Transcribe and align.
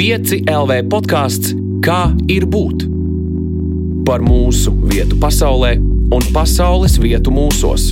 5 0.00 0.46
LV 0.48 0.76
podkāsts 0.88 1.50
Kā 1.84 2.14
ir 2.32 2.46
būt? 2.48 2.86
Par 4.08 4.22
mūsu 4.24 4.72
vietu 4.88 5.18
pasaulē 5.20 5.74
un 6.16 6.24
pasaules 6.32 6.94
vietu 7.02 7.28
mūsos. 7.36 7.90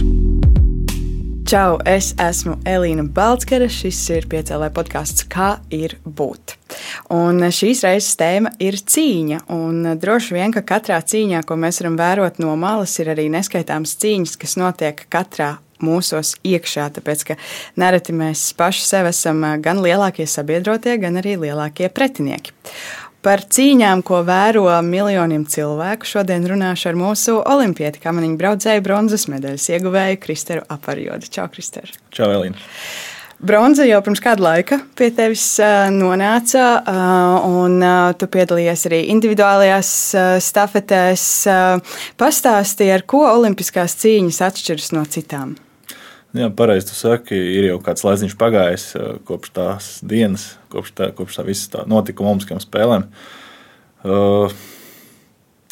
Čau, 1.53 1.77
es 1.85 2.15
esmu 2.17 2.57
Elīna 2.65 3.05
Balskara. 3.13 3.69
Šis 3.69 4.01
ir 4.17 4.31
piecēlē 4.33 4.71
podkāsts 4.73 5.29
Kā 5.29 5.59
ir 5.69 5.99
būt. 6.09 6.57
Un 7.13 7.44
šīs 7.44 7.85
reizes 7.85 8.17
tēma 8.17 8.56
ir 8.56 8.81
cīņa. 8.81 9.45
Droši 10.01 10.38
vien, 10.40 10.56
ka 10.56 10.65
katrā 10.65 11.03
cīņā, 11.04 11.45
ko 11.45 11.61
mēs 11.61 11.85
varam 11.85 12.01
vērot 12.01 12.40
no 12.40 12.56
malas, 12.56 12.97
ir 13.04 13.13
arī 13.13 13.29
neskaitāmas 13.37 13.99
cīņas, 14.01 14.38
kas 14.40 14.56
notiek 14.56 15.04
katrā 15.13 15.59
mūsos 15.85 16.34
iekšā. 16.47 16.88
Tāpēc, 16.98 17.27
ka 17.30 17.37
nereti 17.80 18.15
mēs 18.16 18.52
paši 18.59 18.87
sev 18.87 19.10
esam 19.10 19.45
gan 19.65 19.83
lielākie 19.84 20.27
sabiedrotie, 20.28 20.97
gan 21.02 21.20
arī 21.20 21.37
lielākie 21.48 21.91
pretinieki. 21.92 22.55
Par 23.24 23.42
cīņām, 23.42 24.04
ko 24.06 24.20
vēro 24.23 24.70
miljoniem 24.87 25.42
cilvēku, 25.51 26.06
šodien 26.06 26.46
runāšu 26.46 26.92
ar 26.92 26.98
mūsu 27.01 27.34
olimpieti, 27.42 27.98
kā 27.98 28.12
maniņu 28.14 28.38
braucēju 28.38 28.84
bronzas 28.87 29.27
medaļas 29.28 29.66
ieguvēju 29.74 30.20
Kristeru 30.23 30.62
Aparjodu. 30.70 31.27
Čau, 31.27 31.48
Krister! 31.51 31.90
Čau, 32.15 32.30
Elīna! 32.30 32.62
Bronza 33.38 33.84
jau 33.87 34.01
pirms 34.02 34.18
kāda 34.23 34.42
laika 34.42 34.80
pie 34.98 35.12
tevis 35.15 35.45
nonāca, 35.95 36.65
un 37.46 37.79
tu 38.18 38.26
piedalījies 38.34 38.82
arī 38.90 39.04
individuālajās 39.12 39.92
stafetēs. 40.42 41.29
Pastāstīji, 42.18 42.96
ar 42.96 43.06
ko 43.06 43.23
olimpiskās 43.30 43.95
cīņas 44.02 44.42
atšķiras 44.48 44.90
no 44.96 45.06
citām? 45.06 45.54
Jā, 46.37 46.50
pareizi. 46.52 46.91
Jūs 46.92 47.05
sakat, 47.06 47.30
ir 47.32 47.70
jau 47.70 47.78
kāds 47.80 48.05
laiks 48.05 48.37
pagājis 48.37 48.88
kopš 49.28 49.52
tās 49.56 49.87
dienas, 50.05 50.51
kopš 50.73 50.92
tā, 50.92 51.06
kopš 51.16 51.38
tā 51.38 51.45
visa 51.46 51.70
tā 51.73 51.84
notikuma 51.88 52.34
Olimpiskajām 52.34 52.60
spēlēm. 52.60 53.06
Uh, 54.04 54.52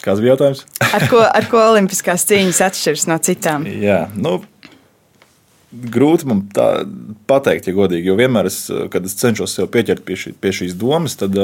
kāds 0.00 0.22
bija 0.22 0.32
jautājums? 0.32 0.64
ar, 0.86 1.04
ko, 1.12 1.20
ar 1.20 1.48
ko 1.50 1.60
Olimpiskās 1.74 2.24
cīņas 2.30 2.62
atšķiras 2.70 3.04
no 3.10 3.18
citām? 3.28 3.66
Jā, 3.68 4.06
nu, 4.16 4.38
grūti 5.92 6.30
man 6.30 6.46
tā 6.56 6.70
pateikt, 7.28 7.68
ja 7.68 7.76
godīgi. 7.76 8.08
Jo 8.08 8.16
vienmēr, 8.16 8.48
es, 8.48 8.62
kad 8.92 9.04
es 9.04 9.18
cenšos 9.20 9.58
sev 9.58 9.68
pieķert 9.74 10.06
pie, 10.08 10.16
šī, 10.22 10.32
pie 10.40 10.54
šīs 10.56 10.76
domas, 10.80 11.18
tad, 11.20 11.36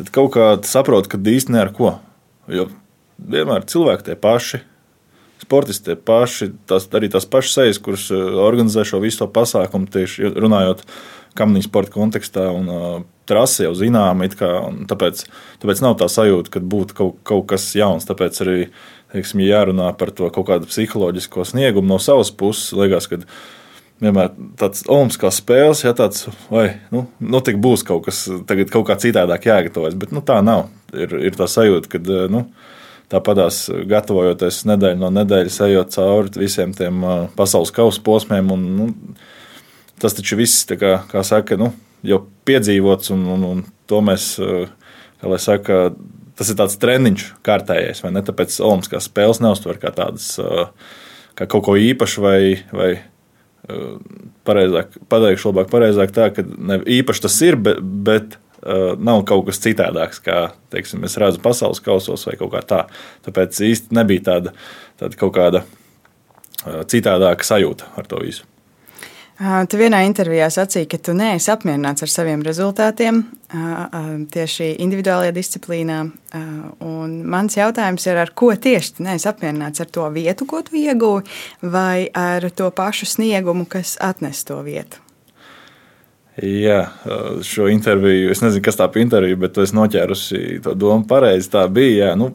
tad 0.00 0.12
kaut 0.14 0.34
kā 0.34 0.50
saprotu, 0.66 1.14
ka 1.14 1.22
īstenībā 1.22 1.68
ar 1.68 1.72
ko. 1.76 1.94
Jo 2.50 2.66
vienmēr 3.22 3.62
cilvēki 3.70 4.10
tie 4.10 4.18
paši 4.18 4.64
sportisti 5.42 5.96
paši, 5.98 6.52
tās, 6.70 6.86
arī 6.96 7.10
tās 7.12 7.26
pašas 7.28 7.58
sejas, 7.58 7.82
kuras 7.82 8.08
eh, 8.14 8.20
organizē 8.46 8.86
šo 8.88 9.02
visu 9.02 9.28
pasākumu, 9.28 9.90
tieši 9.92 10.32
runājot 10.38 10.86
kamniņu 11.38 11.68
sporta 11.68 11.94
kontekstā. 11.94 12.50
Un, 12.52 12.70
uh, 12.70 13.02
Trase 13.22 13.62
jau 13.62 13.70
zinām, 13.78 14.18
kā, 14.34 14.48
tāpēc, 14.90 15.20
tāpēc 15.62 15.80
nav 15.84 15.94
tā 16.00 16.08
sajūta, 16.10 16.50
ka 16.56 16.60
būtu 16.72 16.96
kaut, 16.98 17.20
kaut 17.28 17.44
kas 17.52 17.68
jauns. 17.78 18.04
Tāpēc 18.08 18.40
arī 18.42 18.56
teiksim, 19.14 19.44
jārunā 19.46 19.92
par 19.96 20.10
to 20.10 20.26
kaut 20.34 20.48
kādu 20.48 20.66
psiholoģisko 20.66 21.46
sniegumu 21.46 21.94
no 21.94 22.00
savas 22.02 22.32
puses. 22.34 22.72
Liekas, 22.76 23.06
ka 23.06 23.20
vienmēr 24.02 24.34
tāds 24.58 24.82
olimpiskās 24.90 25.38
spēles, 25.38 25.84
ja 25.86 25.94
tāds, 25.96 26.26
vai 26.50 26.66
nu, 26.90 27.06
nu 27.22 27.40
tik 27.46 27.62
būs 27.62 27.86
kaut 27.86 28.08
kas, 28.08 28.24
tagad 28.50 28.74
kaut 28.74 28.88
kā 28.90 28.98
citādāk 29.00 29.46
jāgatavojas. 29.48 29.96
Bet 30.02 30.12
nu, 30.16 30.24
tā 30.26 30.40
nav. 30.44 30.66
Ir, 30.92 31.14
ir 31.30 31.38
tā 31.38 31.46
sajūta, 31.48 31.94
ka. 31.94 32.02
Nu, 32.32 32.48
Tāpatās, 33.12 33.66
gatavojoties 33.88 34.62
nedēļu 34.70 35.00
no 35.02 35.10
nedēļas, 35.12 35.60
ejot 35.66 35.94
cauri 35.96 36.42
visiem 36.44 36.72
tiem 36.76 37.02
pasaules 37.36 37.72
kausa 37.74 38.00
posmiem. 38.04 38.52
Un, 38.54 38.64
nu, 38.78 38.86
tas 40.00 40.16
taču 40.16 40.38
viss, 40.40 40.64
kā, 40.78 40.94
kā 41.10 41.24
saka, 41.26 41.58
nu, 41.60 41.72
jau 42.06 42.22
piedzīvots, 42.48 43.12
un, 43.14 43.26
un, 43.34 43.46
un 43.50 43.62
to 43.90 44.00
mēs, 44.04 44.34
kā 45.20 45.32
lai 45.32 45.40
saka, 45.42 45.82
tas 46.38 46.50
ir 46.50 46.58
tāds 46.58 46.78
treniņš 46.80 47.28
kārtējais, 47.46 48.02
vai 48.04 48.14
ne? 48.16 48.24
Tāpēc 48.26 48.58
Olimpiskās 48.64 49.10
spēles 49.10 49.42
neuztver 49.44 49.80
kā 49.82 49.92
tādas, 49.94 50.34
kā 51.38 51.48
kaut 51.50 51.66
ko 51.68 51.76
īpašu 51.78 52.24
vai, 52.24 52.38
vai 52.72 52.92
pareizāk, 54.46 54.96
pateikšu 55.12 55.52
labāk, 55.52 55.70
pareizāk 55.72 56.14
tā, 56.14 56.30
ka 56.34 56.42
ne 56.42 56.80
īpaši 56.98 57.26
tas 57.28 57.36
ir, 57.46 57.58
bet, 57.60 57.78
bet 57.82 58.38
nav 58.98 59.24
kaut 59.26 59.48
kas 59.48 59.58
citādāks, 59.64 60.22
kā 60.22 60.52
teiksim, 60.70 61.02
es 61.08 61.18
redzu 61.18 61.42
pasaules 61.42 61.82
kausos 61.82 62.26
vai 62.28 62.36
kaut 62.40 62.54
kā 62.54 62.62
tā. 62.66 62.84
Tāpēc 63.26 63.58
īsti 63.72 63.98
nebija 63.98 64.28
tāda, 64.30 64.54
tāda 65.02 65.18
kaut 65.18 65.34
kāda 65.36 65.64
uh, 65.66 66.82
citādāka 66.86 67.46
sajūta 67.46 67.92
ar 67.98 68.08
to 68.10 68.22
visu. 68.22 68.46
Tu 69.42 69.78
vienā 69.80 70.04
intervijā 70.06 70.46
sacīki, 70.52 70.92
ka 70.92 71.08
tu 71.08 71.14
neesi 71.18 71.48
apmierināts 71.50 72.04
ar 72.04 72.10
saviem 72.12 72.44
rezultātiem 72.46 73.24
tieši 74.30 74.68
individuālajā 74.84 75.32
disciplīnā. 75.34 75.96
Un 76.86 77.16
mans 77.32 77.56
jautājums 77.58 78.06
ir, 78.06 78.20
ar 78.22 78.30
ko 78.38 78.52
tieši 78.54 78.98
tu 78.98 79.06
neesi 79.08 79.26
apmierināts? 79.32 79.82
Ar 79.82 79.90
to 79.90 80.06
vietu, 80.14 80.46
ko 80.46 80.62
tu 80.62 80.78
ieguvi, 80.78 81.26
vai 81.64 82.06
ar 82.14 82.46
to 82.54 82.70
pašu 82.70 83.08
sniegumu, 83.16 83.66
kas 83.66 83.96
atnes 84.04 84.44
to 84.46 84.60
vietu? 84.62 85.01
Jā, 86.40 86.86
šo 87.44 87.66
interviju, 87.68 88.30
es 88.32 88.40
nezinu, 88.40 88.64
kas 88.64 88.78
tā 88.78 88.86
bija 88.88 89.04
intervija, 89.04 89.36
bet 89.36 89.58
es 89.60 89.74
noķērusi 89.76 90.62
to 90.64 90.72
domu 90.80 91.04
pareizi. 91.08 91.50
Tā 91.52 91.66
bija. 91.68 92.06
Jā. 92.06 92.12
Nu, 92.16 92.30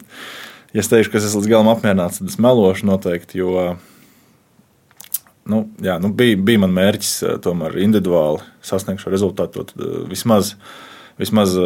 ja 0.70 0.84
es 0.84 0.90
teikšu, 0.92 1.10
ka 1.10 1.18
es 1.18 1.26
esmu 1.26 1.42
līdz 1.42 1.50
galam 1.50 1.70
apmierināts, 1.72 2.20
tad 2.20 2.30
es 2.30 2.38
melošu 2.38 2.86
noteikti. 2.86 3.40
Jo 3.42 3.72
nu, 5.48 5.64
jā, 5.82 5.96
nu, 6.02 6.12
bija, 6.14 6.38
bija 6.38 6.62
man 6.62 6.74
mērķis 6.76 7.12
tomēr 7.44 7.78
individuāli 7.82 8.44
sasniegt 8.64 9.02
šo 9.02 9.12
rezultātu. 9.12 9.64
Tad, 9.66 9.86
vismaz, 10.10 10.54
vismaz 11.18 11.56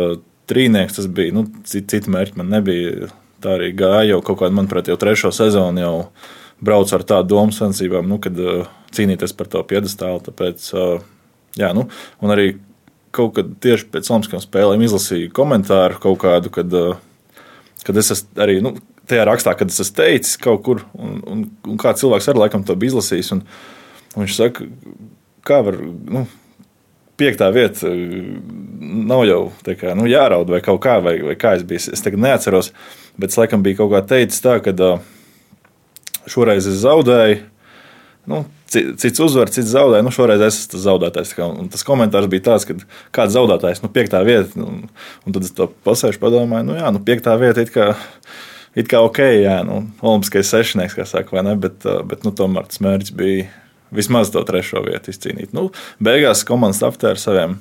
trīnieks 0.50 1.00
tas 1.00 1.08
bija. 1.12 1.34
Nu, 1.36 1.46
citi 1.68 2.00
mērķi 2.12 2.38
man 2.40 2.52
nebija. 2.54 3.10
Tā 3.42 3.56
arī 3.58 3.72
gāja 3.74 4.12
jau 4.12 4.20
kaut 4.22 4.38
kādā, 4.38 4.54
manuprāt, 4.54 4.88
jau 4.88 4.96
trešo 5.00 5.32
sezonu 5.34 5.82
jau 5.82 5.94
braucu 6.62 6.94
ar 6.94 7.02
tādu 7.02 7.34
domu 7.34 7.54
sensībām, 7.54 8.06
nu, 8.06 8.20
kad 8.22 8.36
cīnīties 8.94 9.34
par 9.34 9.50
to 9.50 9.64
piedestālu. 9.66 10.22
Tāpēc, 10.28 10.68
Jā, 11.60 11.72
nu, 11.76 11.86
un 12.24 12.32
arī 12.32 12.54
kaut 13.12 13.34
kad 13.36 13.50
tieši 13.62 13.88
pēc 13.92 14.08
Olimpiskajām 14.08 14.44
spēlēm 14.44 14.84
izlasīju 14.86 15.32
komentāru 15.36 16.00
kaut 16.00 16.20
kādu, 16.22 16.52
kad, 16.54 16.72
eh, 16.72 17.42
kad 17.84 17.98
es 18.00 18.24
arī 18.40 18.60
nu, 18.64 18.74
tajā 19.10 19.26
rakstā, 19.28 19.54
kad 19.58 19.68
es 19.68 19.92
teicis 19.92 20.38
kaut 20.40 20.62
kur, 20.64 20.84
un, 20.96 21.18
un, 21.28 21.42
un 21.68 21.80
kāds 21.80 22.00
cilvēks 22.04 22.30
arī 22.32 22.44
laikam 22.44 22.64
to 22.64 22.76
bija 22.78 22.94
izlasījis. 22.94 23.34
Un, 23.36 23.42
un 24.14 24.24
viņš 24.24 24.38
saka, 24.38 24.70
kā 25.44 25.64
var. 25.66 25.80
Nu, 25.82 26.28
Piektā 27.20 27.50
vieta 27.52 27.90
eh, 27.92 28.22
nav 28.80 29.26
jau 29.28 29.42
kā, 29.68 29.92
nu, 29.94 30.08
jāraud 30.08 30.48
vai 30.50 30.62
kaut 30.64 30.80
kā, 30.82 30.96
vai, 31.04 31.18
vai 31.22 31.36
kā 31.38 31.52
es 31.58 31.66
biju. 31.68 31.92
Es 31.92 32.02
tagad 32.02 32.22
neatceros, 32.24 32.72
bet 33.20 33.30
es 33.30 33.38
laikam 33.38 33.62
biju 33.62 33.82
kaut 33.82 33.92
kā 33.92 34.00
teicis 34.14 34.40
tā, 34.42 34.56
ka 34.64 34.72
uh, 34.72 35.04
šoreiz 36.26 36.66
es 36.66 36.80
zaudēju. 36.82 37.42
Nu, 38.32 38.40
cits 38.72 39.20
uzvar, 39.22 39.50
cits 39.52 39.70
zaudē. 39.72 40.00
Nu, 40.04 40.12
šoreiz 40.14 40.42
es 40.42 40.58
esmu 40.58 40.72
tas 40.74 40.84
zaudētājs. 40.86 41.34
Un 41.44 41.70
tas 41.72 41.84
komentārs 41.86 42.30
bija 42.32 42.46
tāds, 42.50 42.66
ka 42.68 42.76
kāds 43.14 43.36
zaudētājs, 43.36 43.82
nu, 43.84 43.90
piektā 43.92 44.22
vieta. 44.26 44.50
Nu, 44.58 44.88
un 45.26 45.36
tad 45.36 45.46
es 45.46 45.54
to 45.56 45.68
pasēžu, 45.86 46.20
padomāju, 46.22 46.70
nu, 46.70 46.78
jā, 46.80 46.92
nu, 46.94 47.02
piektā 47.04 47.36
vieta 47.40 47.64
it 47.64 47.72
kā, 47.74 47.92
it 48.78 48.90
kā 48.90 49.02
ok, 49.04 49.20
jā, 49.42 49.58
nu, 49.68 49.82
olimpiskais 50.00 50.52
sešnieks, 50.52 50.96
kā 50.98 51.06
saka, 51.08 51.36
vai 51.36 51.46
ne, 51.48 51.56
bet, 51.60 51.84
bet 52.08 52.26
nu, 52.26 52.34
tomēr 52.36 52.68
tas 52.70 52.82
mērķis 52.84 53.16
bija 53.18 53.50
vismaz 53.92 54.32
to 54.32 54.42
trešo 54.48 54.82
vietu 54.86 55.12
izcīnīt. 55.12 55.52
Nu, 55.56 55.68
beigās 56.02 56.46
komandas 56.48 56.82
aptēra 56.86 57.16
ar 57.16 57.22
saviem 57.22 57.60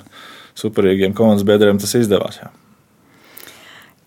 superīgiem 0.57 1.15
komandas 1.17 1.45
biedriem 1.47 1.79
tas 1.81 1.95
izdevās. 1.99 2.41
Jā. 2.41 2.51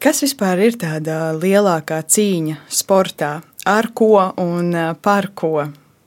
Kas 0.05 0.21
vispār 0.21 0.61
ir 0.67 0.75
tāda 0.81 1.33
lielākā 1.37 2.03
cīņa 2.05 2.59
sportā? 2.69 3.39
Ar 3.65 3.89
ko 3.97 4.19
un 4.43 4.75
par 5.01 5.31
ko? 5.33 5.65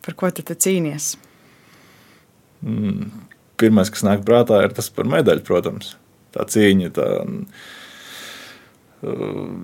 Par 0.07 0.15
ko 0.15 0.29
tu 0.31 0.43
cīnies? 0.47 1.17
Mm, 2.63 3.09
Pirmais, 3.59 3.89
kas 3.91 4.05
nāk 4.05 4.21
prātā, 4.23 4.61
ir 4.63 4.71
tas 4.77 4.87
par 4.93 5.09
medaļu, 5.09 5.41
protams. 5.43 5.95
Tā 6.31 6.45
cīņa, 6.47 6.91
tā, 6.93 7.07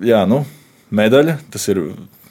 jā, 0.04 0.20
nu, 0.28 0.42
medaļa, 0.94 1.38
tas 1.54 1.64
ir 1.70 1.80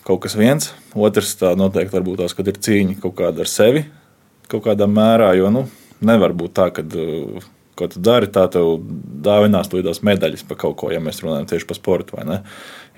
kaut 0.05 0.25
kas 0.25 0.35
viens. 0.37 0.73
Otrs, 0.93 1.33
tā 1.39 1.53
noteikti 1.57 1.95
varbūt 1.95 2.19
tās, 2.21 2.35
kad 2.37 2.51
ir 2.51 2.59
cīņa 2.67 2.99
kaut 3.01 3.15
kāda 3.21 3.45
ar 3.45 3.49
sevi, 3.49 3.85
kaut 4.51 4.65
kādā 4.67 4.89
mērā, 4.91 5.31
jo, 5.39 5.49
nu, 5.55 5.65
nevar 6.03 6.35
būt 6.37 6.55
tā, 6.59 6.67
ka, 6.75 6.83
ko 7.79 7.89
tu 7.89 8.03
dari, 8.03 8.29
tā 8.29 8.45
tev 8.51 8.75
dāvinās 9.23 9.71
tūlītās 9.71 10.03
medaļas 10.05 10.45
par 10.49 10.59
kaut 10.65 10.77
ko, 10.83 10.91
ja 10.93 11.01
mēs 11.03 11.23
runājam 11.23 11.47
tieši 11.53 11.69
par 11.69 11.79
sportu? 11.79 12.19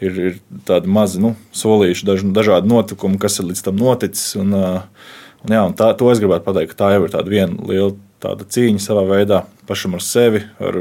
Ir, 0.03 0.17
ir 0.19 0.39
tādi 0.67 0.91
mazi, 0.91 1.21
nu, 1.23 1.35
solīši, 1.55 2.03
daž, 2.07 2.25
dažādi 2.35 2.67
notikumi, 2.67 3.19
kas 3.21 3.39
ir 3.39 3.47
līdz 3.47 3.61
tam 3.63 3.77
noticis, 3.79 4.33
un, 4.41 4.51
un, 4.51 5.53
jā, 5.53 5.61
un 5.61 5.75
tā, 5.77 5.93
to 5.95 6.09
es 6.11 6.19
gribētu 6.19 6.43
pateikt, 6.43 6.73
ka 6.73 6.81
tā 6.81 6.89
jau 6.97 7.05
ir 7.05 7.13
tāda 7.13 7.31
viena 7.31 7.69
liela 7.69 7.95
cīņa 8.25 8.81
savā 8.81 9.05
veidā 9.07 9.43
pašam 9.69 9.95
ar 9.95 10.03
sevi, 10.03 10.41
ar, 10.59 10.79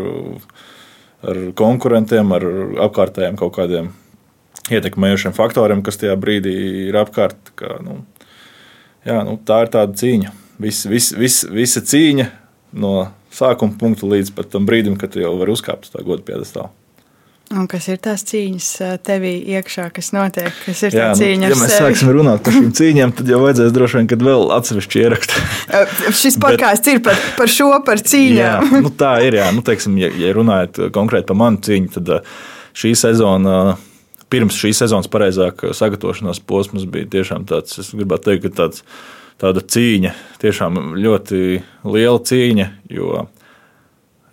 ar 1.23 1.41
konkurentiem, 1.59 2.33
ar 2.35 2.47
apkārtējiem 2.89 3.39
kaut 3.39 3.55
kādiem 3.59 3.93
ietekmējošiem 4.73 5.35
faktoriem, 5.37 5.83
kas 5.85 6.01
tajā 6.01 6.15
brīdī 6.21 6.55
ir 6.89 6.97
apkārt. 6.97 7.53
Kā, 7.59 7.77
nu, 7.85 8.01
jā, 9.05 9.21
nu, 9.27 9.37
tā 9.45 9.65
ir 9.65 9.75
tāda 9.75 9.99
cīņa. 10.01 10.33
Vis, 10.65 10.85
vis, 10.89 11.11
vis, 11.19 11.43
visa 11.51 11.83
cīņa 11.85 12.31
no 12.81 12.95
sākuma 13.35 13.77
punkta 13.79 14.09
līdz 14.09 14.33
tam 14.53 14.67
brīdim, 14.69 14.97
kad 15.01 15.15
tu 15.15 15.23
jau 15.23 15.35
vari 15.41 15.55
uzkāpt 15.55 15.89
uz 15.89 15.95
tā 15.95 16.05
godu 16.07 16.25
piedestālu. 16.27 16.73
Un 17.55 17.69
kas 17.71 17.85
ir 17.93 18.01
tās 18.03 18.25
cīņas 18.27 18.69
tevī 19.07 19.31
iekšā, 19.55 19.85
kas 19.95 20.09
notiek? 20.15 20.51
Kas 20.65 20.81
ir 20.89 20.95
Jā, 20.97 21.11
tā 21.13 21.21
cīņa? 21.21 21.45
nu, 21.45 21.53
ja 21.53 21.59
mēs 21.61 21.71
sevi? 21.71 21.85
sāksim 21.85 22.11
runāt 22.17 22.43
par 22.43 22.57
šīm 22.57 22.73
cīņām, 22.75 23.13
tad 23.21 23.31
jau 23.31 23.39
vajadzēs 23.45 23.75
droši 23.77 23.99
vien, 24.01 24.09
kad 24.11 24.25
vēl 24.27 24.49
atsevišķi 24.57 25.03
ierakstu. 25.05 25.43
Šis 26.19 26.39
podkāsts 26.43 26.91
ir 26.91 26.99
par, 27.07 27.21
par 27.39 27.53
šo, 27.53 27.69
par 27.87 28.03
Jā, 28.03 28.07
cīņām. 28.11 28.73
nu 28.83 28.91
tā 28.99 29.13
ir. 29.29 29.39
Jā. 29.39 29.49
Nu, 29.55 29.63
teiksim, 29.67 29.95
ja, 30.03 30.11
ja 30.19 30.33
runājot 30.35 30.83
konkrēti 30.97 31.29
par 31.31 31.39
manu 31.45 31.63
cīņu, 31.63 31.93
tad 31.95 32.15
šī 32.75 32.95
sezona, 32.99 33.77
pirms 34.35 34.59
šīs 34.59 34.83
sezonas 34.83 35.11
pareizāk 35.13 35.63
sagatavošanās 35.79 36.43
posms 36.51 36.89
bija 36.91 37.07
tiešām 37.21 37.47
tāds, 37.47 37.79
es 37.79 37.93
gribētu 37.95 38.33
teikt, 38.33 38.51
tāds, 38.59 38.83
tāda 39.39 39.63
cīņa, 39.63 40.11
tiešām 40.43 40.83
ļoti 40.99 41.41
liela 41.87 42.19
cīņa, 42.33 42.67
jo, 42.99 43.29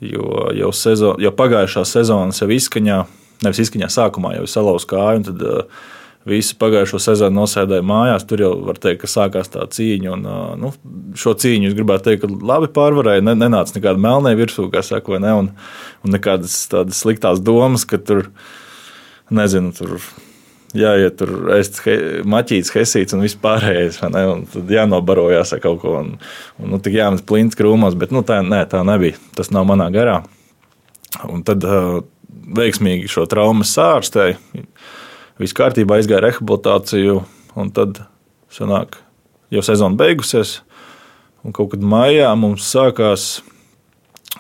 jo 0.02 0.52
jau, 0.58 0.74
sezon, 0.76 1.18
jau 1.22 1.32
pagājušā 1.38 1.86
sezona 1.88 2.36
jau 2.36 2.50
izskaņā, 2.52 3.00
nevis 3.46 3.66
izskaņā 3.66 3.90
sākumā 3.94 4.36
jau 4.40 4.48
salauz 4.50 4.88
kāju, 4.90 5.22
un 5.22 5.28
tad 5.30 5.44
uh, 5.46 5.82
Visu 6.22 6.54
pagājušo 6.62 7.00
sezonu 7.02 7.40
nosēdēju 7.40 7.82
mājās. 7.90 8.28
Tur 8.30 8.44
jau 8.44 8.52
var 8.68 8.78
teikt, 8.78 9.00
ka 9.02 9.08
sākās 9.10 9.50
tā 9.50 9.64
cīņa. 9.74 10.12
Un, 10.14 10.28
uh, 10.30 10.52
nu, 10.54 10.70
šo 11.18 11.34
cīņu 11.34 11.72
es 11.72 11.78
gribētu 11.78 12.12
teikt, 12.12 12.28
ka 12.28 12.46
labi 12.46 12.70
pārvarēju. 12.76 13.26
Ne, 13.26 13.34
nenāca 13.42 13.74
nekāda 13.74 13.98
melnē 14.02 14.36
virsū, 14.38 14.68
kā 14.70 14.84
saka, 14.86 15.18
ne? 15.24 15.32
Un, 15.40 15.50
un 16.06 16.14
nekādas 16.14 16.60
tādas 16.70 17.02
sliktās 17.02 17.42
domas, 17.42 17.88
ka 17.90 17.98
tur, 17.98 18.28
nezinu, 19.34 19.74
tur 19.74 19.98
jāiet 20.78 21.18
tur 21.20 21.52
ēst 21.56 21.82
he, 21.86 21.96
maķītes, 22.28 22.74
hesītes 22.76 23.16
un 23.18 23.24
viss 23.26 23.40
pārējais. 23.42 24.00
Un 24.08 24.46
tad 24.52 24.72
jānobarojās 24.72 25.54
ar 25.56 25.62
kaut 25.64 25.82
ko. 25.84 25.98
Un, 26.02 26.16
un 26.62 26.74
nu, 26.76 26.80
tik 26.84 26.98
jāmet 27.00 27.26
plints 27.28 27.60
krūmos, 27.60 27.98
bet 28.00 28.14
nu, 28.16 28.24
tā, 28.28 28.42
nē, 28.46 28.64
tā 28.72 28.84
nebija. 28.88 29.20
Tas 29.38 29.54
nav 29.54 29.68
manā 29.70 29.90
garā. 29.94 30.22
Un 31.28 31.44
tad 31.48 31.66
uh, 31.68 32.02
veiksmīgi 32.58 33.10
šo 33.12 33.28
traumu 33.30 33.68
sārstēju 33.68 34.66
viss 35.42 35.58
kārtībā, 35.58 35.98
aizgāja 35.98 36.22
rehabilitāciju, 36.28 37.22
un 37.58 37.72
tad 37.74 38.04
sanāk, 38.54 39.00
jau 39.54 39.64
sezona 39.66 39.98
beigusies. 39.98 40.60
Un 41.42 41.56
kaut 41.58 41.72
kad 41.74 41.82
maijā 41.82 42.30
mums 42.38 42.68
sākās 42.70 43.40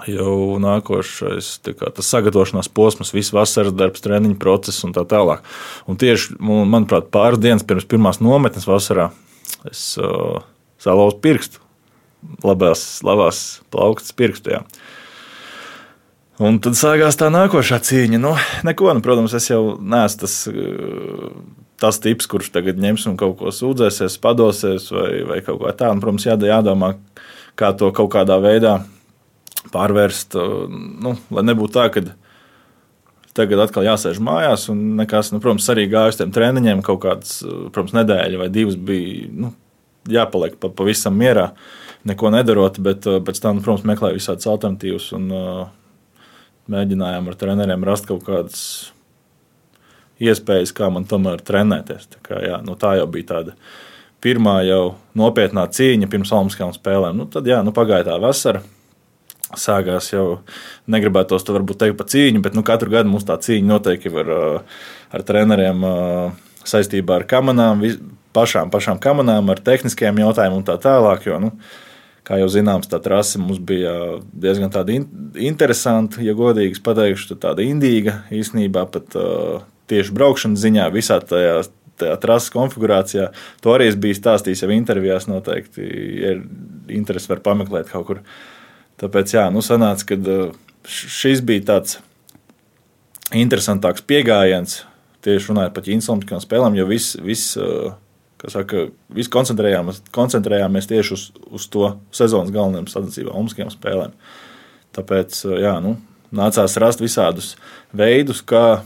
jau 0.09 0.57
nākošais 0.61 1.49
kā, 1.77 1.91
sagatavošanās 2.01 2.69
posms, 2.73 3.13
viss 3.15 3.33
vasaras 3.35 3.75
darbs, 3.75 4.03
treniņu 4.03 4.37
process 4.41 4.85
un 4.87 4.95
tā 4.95 5.03
tālāk. 5.09 5.43
Un 5.89 5.99
tieši, 6.01 6.37
manuprāt, 6.41 7.11
pāris 7.13 7.41
dienas 7.41 7.65
pirms 7.67 7.87
pirmās 7.89 8.21
nometnes 8.23 8.67
vasarā 8.69 9.11
es 9.69 9.83
uh, 10.01 10.41
salauzu 10.81 11.19
pirkstu, 11.21 11.61
labās, 12.45 12.83
labās 13.05 13.61
plauktas 13.73 14.13
pirkstu. 14.17 14.55
Jā. 14.55 14.63
Un 16.41 16.57
tad 16.63 16.77
sākās 16.79 17.19
tā 17.19 17.29
nākošā 17.33 17.77
cīņa. 17.85 18.17
Nu, 18.21 18.33
neko, 18.65 18.89
nu, 18.97 19.03
protams, 19.05 19.35
es 19.37 19.51
jau 19.51 19.75
neesmu 19.77 20.23
tas, 20.23 20.37
tas 21.81 22.01
tips, 22.01 22.29
kurš 22.31 22.49
tagad 22.55 22.81
ņems 22.81 23.05
un 23.11 23.19
kaut 23.19 23.37
ko 23.41 23.53
sūdzēsies, 23.53 24.17
padosies 24.23 24.89
vai, 24.93 25.11
vai 25.27 25.41
kaut 25.45 25.61
ko 25.61 25.69
tādu. 25.69 25.99
Nu, 25.99 26.05
protams, 26.05 26.25
jādomā, 26.25 26.95
kā 27.59 27.69
to 27.77 27.91
kaut 27.93 28.09
kādā 28.15 28.39
veidā 28.41 28.79
pārvērst. 29.73 30.37
Nu, 31.05 31.15
lai 31.33 31.43
nebūtu 31.45 31.75
tā, 31.77 31.87
ka 31.93 32.03
tagad 33.37 33.61
atkal 33.63 33.85
jāsēž 33.87 34.19
mājās 34.23 34.67
nekas, 34.73 35.31
nu, 35.31 35.39
protams, 35.43 35.69
arī 35.71 35.85
gāju 35.91 36.15
uz 36.15 36.19
tiem 36.19 36.33
treniņiem. 36.35 36.81
Kaut 36.85 37.03
kādas, 37.05 37.37
protams, 37.71 37.95
nedēļa 38.01 38.41
vai 38.41 38.49
divas 38.53 38.79
bija 38.79 39.29
nu, 39.45 39.53
jāpaliek 40.11 40.57
pa, 40.59 40.71
pavisam 40.73 41.15
mierā, 41.19 41.51
neko 42.09 42.33
nedarot, 42.33 42.81
bet 42.83 43.05
pēc 43.05 43.43
tam, 43.43 43.59
nu, 43.59 43.65
protams, 43.67 43.87
meklēju 43.87 44.19
visādas 44.19 44.49
alternatīvas. 44.51 45.11
Un, 45.19 45.29
mēģinājām 46.71 47.29
ar 47.29 47.37
treneriem 47.39 47.85
rast 47.87 48.07
kaut 48.09 48.25
kādas 48.27 48.63
iespējas, 50.21 50.73
kā 50.77 50.91
man 50.93 51.07
tomēr 51.09 51.41
trenēties. 51.45 52.09
Tā, 52.13 52.21
kā, 52.25 52.41
jā, 52.45 52.59
nu, 52.65 52.77
tā 52.79 52.95
jau 52.99 53.07
bija 53.11 53.31
tāda 53.33 53.55
pirmā 54.21 54.59
jau 54.67 54.83
nopietnā 55.17 55.65
cīņa 55.73 56.09
pirms 56.11 56.33
Olimpiskajām 56.37 56.75
spēlēm. 56.75 57.17
Nu, 57.17 57.27
tad 57.31 57.49
jā, 57.49 57.61
nu, 57.65 57.73
pagāja 57.75 58.11
tā 58.11 58.19
vasara. 58.21 58.61
Sākās 59.59 60.11
jau, 60.13 60.25
negribētu 60.91 61.39
to 61.39 61.55
varbūt 61.57 61.81
teikt 61.83 61.99
par 61.99 62.09
cīņu, 62.11 62.41
bet 62.45 62.57
nu, 62.57 62.63
katru 62.67 62.93
gadu 62.93 63.11
mums 63.11 63.27
tā 63.27 63.37
cīņa 63.41 63.67
noteikti 63.67 64.11
ir 64.11 64.19
ar, 64.23 64.63
ar 65.11 65.27
treneriem 65.27 65.85
saistībā 66.67 67.19
ar 67.19 67.27
kamerām, 67.29 67.83
pašām, 68.35 68.71
pašām 68.73 68.99
kamerām, 69.01 69.49
ar 69.51 69.63
tehniskiem 69.63 70.21
jautājumiem 70.23 70.61
un 70.61 70.67
tā 70.67 70.77
tālāk. 70.81 71.25
Jo, 71.29 71.39
nu, 71.43 71.55
Kā 72.21 72.37
jau 72.37 72.45
zināms, 72.53 72.85
tā 72.85 72.99
trase 73.01 73.39
mums 73.41 73.57
bija 73.57 73.91
diezgan 74.29 74.69
in 74.93 75.07
interesanta, 75.49 76.21
ja 76.21 76.35
godīgi 76.37 76.77
pateikšu, 76.85 77.33
tāda 77.41 77.65
indīga 77.65 78.21
īstenībā 78.29 78.85
pat 78.93 79.17
uh, 79.17 79.63
tieši 79.89 80.13
braukšanas 80.13 80.61
ziņā 80.61 80.85
visā 80.93 81.17
tajā, 81.25 81.63
tajā 81.97 82.19
trases 82.21 82.53
konfigurācijā. 82.53 83.31
To 83.65 83.73
arī 83.73 83.89
es 83.89 83.97
biju 83.97 84.19
stāstījis 84.19 84.63
jau 84.63 84.69
intervijās, 84.75 85.25
noteikti, 85.31 85.87
ja 86.21 86.35
ir 86.35 86.45
interesi, 87.01 87.31
var 87.31 87.41
pameklēt 87.45 87.89
kaut 87.89 88.07
kur. 88.07 88.21
Tāpēc, 89.01 89.33
jā, 89.33 89.47
nu 89.53 89.63
sanāca, 89.65 90.13
ka 90.13 90.39
šis 90.85 91.41
bija 91.45 91.65
tāds 91.71 91.97
interesantāks 93.33 94.03
pieejams 94.05 94.81
tieši 95.25 95.51
runājot 95.51 95.75
par 95.75 95.85
ķīniskām 95.85 96.41
spēlēm, 96.43 96.77
jo 96.79 96.87
viss. 96.89 97.17
Vis, 97.21 97.51
saka, 98.49 98.87
visi 99.13 99.29
koncentrējāmies, 99.33 100.01
koncentrējāmies 100.15 100.89
tieši 100.89 101.13
uz, 101.13 101.25
uz 101.53 101.67
to 101.71 101.91
sezonas 102.15 102.53
galvenajām 102.53 102.89
sacensībām, 102.89 103.35
Olimpiskajām 103.37 103.73
spēlēm. 103.73 104.15
Tāpēc 104.97 105.43
jā, 105.61 105.75
nu, 105.83 105.95
nācās 106.35 106.77
rast 106.81 107.03
visādus 107.03 107.53
veidus, 107.95 108.41
kā 108.41 108.81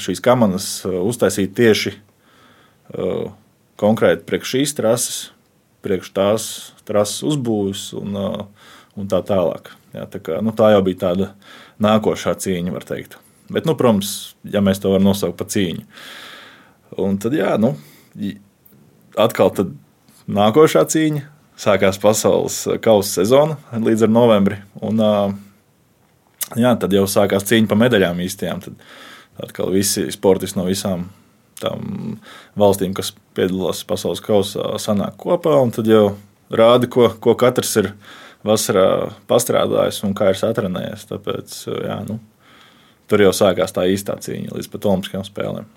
šīs 0.00 0.22
kamanas 0.24 0.68
uztaisīt 0.86 1.52
tieši 1.58 1.92
uh, 1.94 3.28
konkrēti 3.78 4.24
priekš 4.28 4.54
šīs 4.54 4.74
trases, 4.78 5.18
priekš 5.84 6.12
tās 6.16 6.48
trases 6.88 7.22
uzbūves 7.28 7.90
un, 7.98 8.16
uh, 8.18 8.57
un 8.98 9.08
tā 9.10 9.22
tālāk. 9.26 9.72
Jā, 9.94 10.04
tā, 10.10 10.20
kā, 10.22 10.42
nu, 10.44 10.52
tā 10.56 10.72
jau 10.74 10.82
bija 10.84 11.02
tāda 11.06 11.30
nākošā 11.82 12.34
cīņa, 12.42 12.74
var 12.74 12.86
teikt. 12.88 13.16
Bet, 13.48 13.64
nu, 13.64 13.74
protams, 13.78 14.34
ja 14.44 14.60
mēs 14.64 14.82
to 14.82 14.92
varam 14.92 15.08
nosaukt 15.08 15.38
par 15.38 15.48
cīņu. 15.52 15.86
Un 17.00 17.16
tad, 17.22 17.36
jā, 17.38 17.54
nu, 17.60 17.74
atkal 19.16 19.52
nākošā 20.28 20.84
cīņa. 20.92 21.26
Sākās 21.58 21.96
pasaules 21.98 22.60
kausa 22.84 23.18
sezona 23.18 23.56
līdz 23.82 24.04
ar 24.06 24.12
novembri. 24.14 24.60
Un, 24.86 25.00
jā, 26.54 26.74
tad 26.78 26.94
jau 26.94 27.02
sākās 27.10 27.48
cīņa 27.48 27.70
par 27.70 27.80
medaļām 27.80 28.20
īstajām. 28.22 28.60
Tad 28.62 29.48
atkal 29.48 29.72
visi 29.74 30.06
sportisti 30.14 30.60
no 30.60 30.68
visām 30.68 31.08
tām 31.58 32.20
valstīm, 32.58 32.94
kas 32.94 33.10
piedalās 33.34 33.82
pasaules 33.88 34.22
kausā, 34.22 34.76
sanāk 34.78 35.18
kopā. 35.18 35.56
Tad 35.74 35.90
jau 35.90 36.04
rāda, 36.54 36.86
ko, 36.90 37.08
ko 37.18 37.34
katrs 37.38 37.74
ir 37.82 37.92
vasarā 38.48 38.88
pastrādājis 39.30 40.02
un 40.08 40.14
kā 40.16 40.32
ir 40.32 40.40
satrenējies. 40.40 41.08
Tāpēc 41.12 41.58
jā, 41.68 41.98
nu, 42.08 42.18
tur 43.10 43.24
jau 43.26 43.34
sākās 43.36 43.74
tā 43.76 43.86
īstā 43.92 44.18
cīņa 44.24 44.56
līdz 44.56 44.70
pat 44.72 44.88
Olimpiskajām 44.90 45.26
spēlēm. 45.28 45.68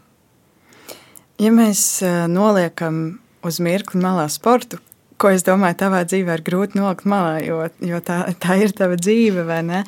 Ja 1.42 1.52
mēs 1.56 1.84
noliekam 2.30 3.04
uz 3.48 3.58
mirkli 3.64 4.02
malā 4.02 4.28
sportu, 4.30 4.78
ko 5.22 5.30
es 5.34 5.46
domāju, 5.46 5.78
tavā 5.78 6.02
dzīvē 6.08 6.36
ir 6.38 6.44
grūti 6.46 6.80
nolikt 6.80 7.06
malā, 7.10 7.40
jo, 7.46 7.62
jo 7.86 8.02
tā, 8.06 8.24
tā 8.42 8.58
ir 8.64 8.74
tava 8.78 8.98
dzīve, 8.98 9.46
vai 9.46 9.62
ne? 9.66 9.82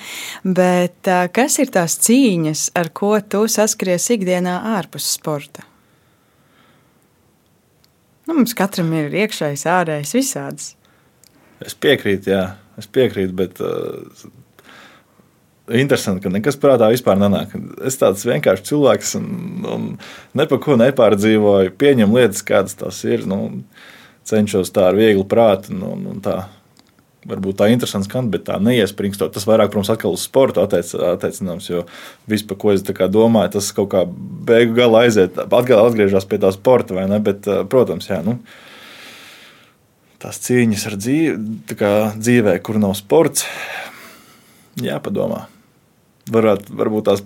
Bet 0.46 1.10
kas 1.34 1.58
ir 1.62 1.74
tās 1.74 1.98
cīņas, 2.06 2.68
ar 2.78 2.92
ko 2.94 3.16
tu 3.22 3.46
saskaries 3.50 4.10
ikdienā 4.14 4.60
ārpus 4.76 5.10
sporta? 5.16 5.66
Nu, 8.24 8.38
mums 8.38 8.54
katram 8.56 8.94
ir 8.96 9.14
iekšējs, 9.24 9.66
ārējs, 9.68 10.14
visāds. 10.16 10.70
Es 11.64 11.76
piekrītu, 11.76 12.32
jā, 12.32 12.44
es 12.82 12.90
piekrītu, 12.90 13.36
bet 13.38 13.62
uh, 13.64 14.30
interesanti, 15.72 16.24
ka 16.26 16.32
nekas 16.34 16.58
prātā 16.60 16.90
vispār 16.92 17.20
nenāk. 17.20 17.54
Es 17.88 18.00
tāds 18.02 18.26
vienkāršs 18.28 18.68
cilvēks 18.68 19.16
un, 19.20 19.28
un 19.70 19.86
ne 20.36 20.48
par 20.50 20.60
ko 20.64 20.76
nepārdzīvoju, 20.80 21.76
pieņemu 21.80 22.20
lietas, 22.20 22.44
kādas 22.48 22.76
tās 22.80 23.00
ir. 23.08 23.24
Nu, 23.30 23.64
cenšos 24.28 24.72
tā 24.76 24.90
ar 24.92 25.00
vieglu 25.00 25.26
prātu 25.30 25.74
un, 25.76 25.88
un, 25.94 26.12
un 26.16 26.20
tā. 26.24 26.44
Varbūt 27.24 27.56
tā 27.56 27.70
ir 27.70 27.78
interesanta 27.78 28.10
skanta, 28.10 28.34
bet 28.34 28.42
tā 28.50 28.58
neiespringstot. 28.60 29.32
Tas 29.32 29.46
vairāk, 29.48 29.70
protams, 29.72 29.94
atkal 29.94 30.12
uz 30.12 30.26
sportu 30.28 30.60
atteic, 30.60 30.90
attiecināms, 31.08 31.70
jo 31.70 31.86
viss, 32.28 32.44
par 32.44 32.58
ko 32.60 32.74
es 32.74 32.84
domāju, 32.84 33.54
tas 33.54 33.70
kaut 33.78 33.94
kā 33.94 34.02
beigu 34.50 34.76
galā 34.76 35.06
aiziet, 35.06 35.40
atkal 35.40 35.86
atgriežas 35.86 36.28
pie 36.28 36.42
tā 36.44 36.52
sporta, 36.52 36.98
vai 36.98 37.06
ne? 37.08 37.22
Bet, 37.24 37.48
protams, 37.72 38.10
jā, 38.12 38.20
nu, 38.28 38.42
tās 40.24 40.40
cīņas 40.48 40.88
ar 40.90 41.00
dzīvi, 41.00 41.58
dzīvē, 42.18 42.58
kur 42.64 42.80
nav 42.82 42.96
sports, 43.00 43.46
jāpadomā 44.82 45.46
varētu 46.32 46.76
varbūt 46.80 47.08
tās 47.10 47.24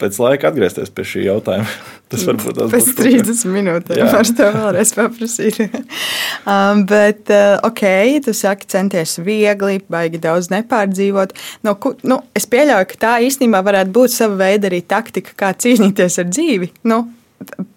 pēc 0.00 0.16
laika 0.18 0.50
atgriezties 0.50 0.90
pie 0.94 1.04
šī 1.06 1.24
jautājuma. 1.28 1.70
Tas 2.12 2.22
varbūt 2.28 2.58
tas 2.58 2.70
Pēc 2.70 2.90
30 2.98 3.48
minūtēm 3.50 4.10
var 4.12 4.28
to 4.38 4.48
vēlreiz 4.54 4.92
paprasīt. 4.94 5.56
um, 6.52 6.84
bet, 6.90 7.24
uh, 7.32 7.56
ok, 7.66 7.82
tu 8.26 8.34
saki, 8.36 8.68
centies 8.70 9.16
viegli, 9.24 9.80
baigi 9.90 10.20
daudz 10.22 10.50
nepārdzīvot. 10.52 11.34
No, 11.66 11.74
ku, 11.80 11.94
nu, 12.06 12.20
es 12.36 12.46
pieļauju, 12.50 12.90
ka 12.92 13.00
tā 13.06 13.14
īstenībā 13.26 13.64
varētu 13.66 13.94
būt 13.96 14.14
sava 14.14 14.38
veida 14.44 14.70
arī 14.70 14.82
taktika, 14.86 15.34
kā 15.40 15.54
cīnīties 15.64 16.20
ar 16.22 16.30
dzīvi. 16.30 16.70
Nu, 16.90 17.00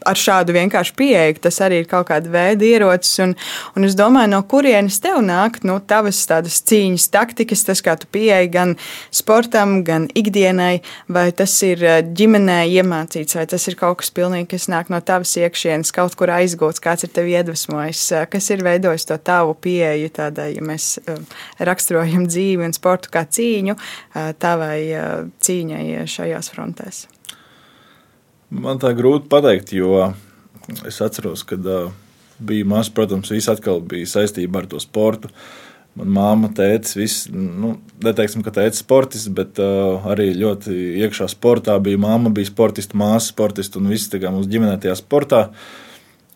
ar 0.07 0.17
šādu 0.17 0.55
vienkāršu 0.55 0.95
pieeju. 0.97 1.37
Tas 1.43 1.59
arī 1.63 1.81
ir 1.81 1.89
kaut 1.89 2.07
kāda 2.09 2.31
veida 2.31 2.65
ierocis. 2.65 3.17
Un, 3.23 3.33
un 3.77 3.87
es 3.87 3.95
domāju, 3.97 4.31
no 4.31 4.41
kurienes 4.49 4.99
tev 5.03 5.19
nāk 5.25 5.59
nu, 5.67 5.77
tavas 5.89 6.19
tādas 6.29 6.59
cīņas 6.67 7.09
taktikas, 7.13 7.65
tas, 7.67 7.81
kā 7.85 7.97
tu 7.99 8.09
pieeji 8.13 8.51
gan 8.53 8.75
sportam, 9.13 9.81
gan 9.87 10.07
ikdienai, 10.17 10.81
vai 11.11 11.27
tas 11.35 11.55
ir 11.67 11.83
eh, 11.83 11.99
ģimenē 12.05 12.59
iemācīts, 12.77 13.37
vai 13.39 13.47
tas 13.49 13.67
ir 13.69 13.77
kaut 13.79 14.01
kas 14.01 14.13
pilnīgi, 14.15 14.49
kas 14.55 14.69
nāk 14.71 14.91
no 14.93 15.01
tavas 15.03 15.35
iekšienes, 15.39 15.93
kaut 15.95 16.15
kur 16.19 16.31
aizgūts, 16.37 16.83
kāds 16.83 17.07
ir 17.07 17.13
tev 17.15 17.29
iedvesmojis, 17.31 18.05
eh, 18.15 18.29
kas 18.31 18.51
ir 18.53 18.63
veidojis 18.67 19.09
to 19.09 19.19
tavu 19.19 19.57
pieeju 19.67 20.13
tādai, 20.21 20.53
ja 20.55 20.63
mēs 20.65 20.95
eh, 21.03 21.19
raksturojam 21.67 22.29
dzīvi 22.29 22.69
un 22.69 22.75
sportu 22.77 23.11
kā 23.13 23.25
cīņu, 23.27 23.77
tavai 24.41 24.79
cīņai 25.43 26.07
šajās 26.09 26.51
frontēs. 26.53 27.05
Man 28.47 28.79
tā 28.79 28.93
grūti 28.95 29.27
pateikt, 29.27 29.73
jo 29.75 30.13
es 30.87 31.01
atceros, 31.03 31.43
kad 31.47 31.65
uh, 31.67 31.89
biju 32.39 32.67
mazs, 32.71 32.91
protams, 32.95 33.31
viss 33.33 33.51
atkal 33.51 33.81
bija 33.83 34.07
saistībā 34.07 34.63
ar 34.63 34.69
to 34.71 34.79
sportu. 34.79 35.31
Manā 35.97 36.13
māma, 36.13 36.49
tēvs, 36.53 36.93
viss, 36.95 37.25
nu, 37.33 37.73
neteiksim, 38.05 38.43
ka 38.45 38.53
tēvs 38.53 38.83
sportists, 38.83 39.31
bet 39.33 39.57
uh, 39.59 40.05
arī 40.13 40.29
ļoti 40.37 40.75
iekšā 41.03 41.27
sportā 41.33 41.75
bija. 41.83 41.99
Māma 41.99 42.31
bija 42.31 42.51
sportista, 42.51 42.95
māsa 42.99 43.31
sportista 43.31 43.81
un 43.81 43.89
viss 43.91 44.11
tā 44.11 44.21
kā 44.21 44.31
mūsu 44.31 44.51
ģimenē 44.53 44.77
tajā 44.83 44.95
sportā. 44.99 45.47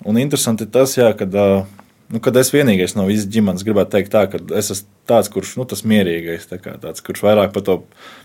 Un 0.04 0.18
interesanti 0.18 0.66
tas, 0.66 0.98
jā, 0.98 1.12
kad, 1.16 1.38
uh, 1.38 1.86
nu, 2.12 2.20
kad 2.26 2.42
es 2.42 2.52
vienīgais 2.52 2.98
no 2.98 3.06
visas 3.08 3.30
ģimenes 3.32 3.64
gribētu 3.68 3.96
teikt 3.96 4.12
tā, 4.16 4.26
ka 4.34 4.42
es 4.58 4.74
esmu 4.74 4.90
tāds, 5.12 5.30
kurš, 5.32 5.54
nu, 5.62 5.68
tas 5.70 5.86
mierīgais, 5.88 6.50
kā, 6.58 6.76
tāds, 6.82 7.06
kurš 7.06 7.24
vairāk 7.28 7.54
pa 7.54 7.64
to, 7.66 7.78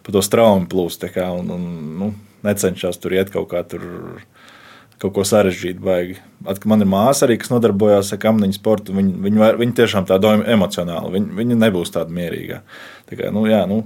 pa 0.06 0.16
to 0.16 0.24
straumu 0.24 0.66
plūst, 0.72 1.04
kā, 1.12 1.28
un, 1.36 1.52
un, 1.52 1.68
nu, 2.00 2.10
necenšas 2.46 3.00
tur 3.02 3.16
iet 3.16 3.32
kaut 3.34 3.50
kā 3.52 3.64
tur. 3.68 3.86
Kaut 4.96 5.12
ko 5.12 5.26
sarežģītu, 5.28 5.82
vajag. 5.84 6.12
At, 6.48 6.62
man 6.64 6.80
ir 6.80 6.88
māsa 6.88 7.26
arī, 7.26 7.34
kas 7.36 7.50
nodarbojās 7.52 8.14
ar 8.14 8.20
kamniņu 8.22 8.56
sportu. 8.56 8.94
Viņa, 8.96 9.10
viņa, 9.26 9.48
viņa 9.60 9.74
tiešām 9.76 10.06
tāda 10.08 10.30
emocionāla. 10.54 11.10
Viņa, 11.12 11.34
viņa 11.36 11.58
nebūs 11.60 11.92
tāda 11.92 12.16
mierīga. 12.16 12.62
Tā 13.04 13.18
kā, 13.18 13.28
nu, 13.28 13.42
jā, 13.44 13.58
nu, 13.68 13.82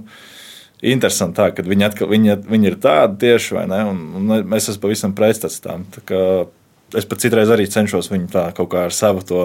interesanti, 0.79 1.35
tā, 1.41 1.49
ka 1.57 1.65
viņi, 1.67 1.85
atkal, 1.89 2.07
viņi, 2.13 2.37
viņi 2.47 2.71
ir 2.71 2.77
tādi 2.85 3.19
tieši, 3.25 3.57
vai 3.57 3.65
ne? 3.73 3.81
Un, 3.89 3.99
un 4.21 4.55
es 4.55 4.69
esmu 4.71 4.85
pavisam 4.85 5.17
pretstats 5.17 5.59
tam. 5.65 5.83
Es 6.95 7.09
pat 7.11 7.25
citreiz 7.25 7.51
arī 7.51 7.67
cenšos 7.67 8.07
viņu 8.13 8.31
tā 8.31 8.45
kaut 8.55 8.71
kā 8.71 8.85
ar 8.87 8.95
savu 8.95 9.25
to, 9.27 9.43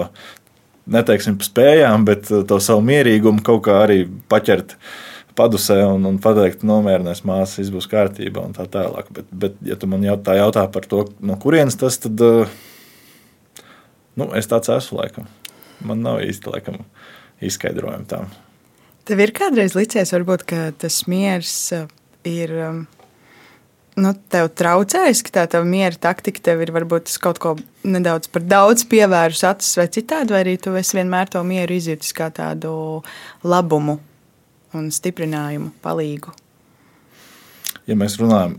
neteiksim, 0.87 1.35
spējām, 1.43 2.07
bet 2.07 2.31
to 2.31 2.63
savu 2.63 2.87
mierīgumu 2.87 3.43
kaut 3.43 3.65
kā 3.67 3.81
arī 3.83 4.05
paķert. 4.31 4.77
Uh, 4.79 5.06
padusē 5.37 5.79
un, 5.87 6.05
un 6.09 6.17
pateikt, 6.21 6.65
nomierinās 6.67 7.23
māsas, 7.27 7.59
viss 7.61 7.73
būs 7.73 7.89
kārtībā 7.91 8.43
un 8.43 8.55
tā 8.57 8.65
tālāk. 8.71 9.11
Bet, 9.13 9.29
bet 9.31 9.61
ja 9.65 9.77
tu 9.79 9.89
man 9.89 10.05
jautā, 10.05 10.37
jautā 10.39 10.65
par 10.73 10.87
to, 10.89 11.03
no 11.21 11.37
kurienes 11.41 11.77
tas, 11.79 11.99
tad 12.03 12.23
eh, 12.25 12.57
nu, 14.17 14.31
es 14.37 14.49
tāds 14.49 14.73
esmu 14.73 15.01
laikam. 15.01 15.29
Man 15.85 16.01
nav 16.05 16.23
īsti 16.25 16.53
laikam 16.53 16.81
izskaidrojumi 17.45 18.09
tam. 18.09 18.31
Tev 19.07 19.21
ir 19.23 19.31
kādreiz 19.35 19.77
licies, 19.77 20.11
varbūt, 20.15 20.43
ka 20.49 20.67
tas 20.81 21.03
miers 21.07 21.53
eh, 21.77 21.85
ir 22.27 22.53
um, 22.57 22.81
nu, 24.01 24.13
tev 24.33 24.49
traucējis, 24.57 25.23
ka 25.27 25.35
tā 25.39 25.45
tā 25.53 25.63
miera 25.65 25.95
taktika 26.09 26.43
tev 26.49 26.65
ir 26.65 26.73
varbūt 26.75 27.13
kaut 27.23 27.39
ko 27.43 27.55
nedaudz 27.87 28.29
par 28.33 28.45
daudz 28.45 28.85
pievērus 28.89 29.45
acis 29.47 29.77
vai 29.79 29.87
citādi, 29.93 30.33
vai 30.35 30.43
arī 30.43 30.57
tu 30.61 30.73
vienmēr 30.75 31.31
to 31.31 31.45
mieru 31.47 31.77
izjūti 31.77 32.13
kā 32.17 32.29
tādu 32.33 32.73
labumu 33.47 33.99
un 34.75 34.89
stiprinājumu, 34.91 35.71
palīgu. 35.83 36.33
Ja 37.87 37.95
mēs 37.95 38.17
runājam 38.19 38.57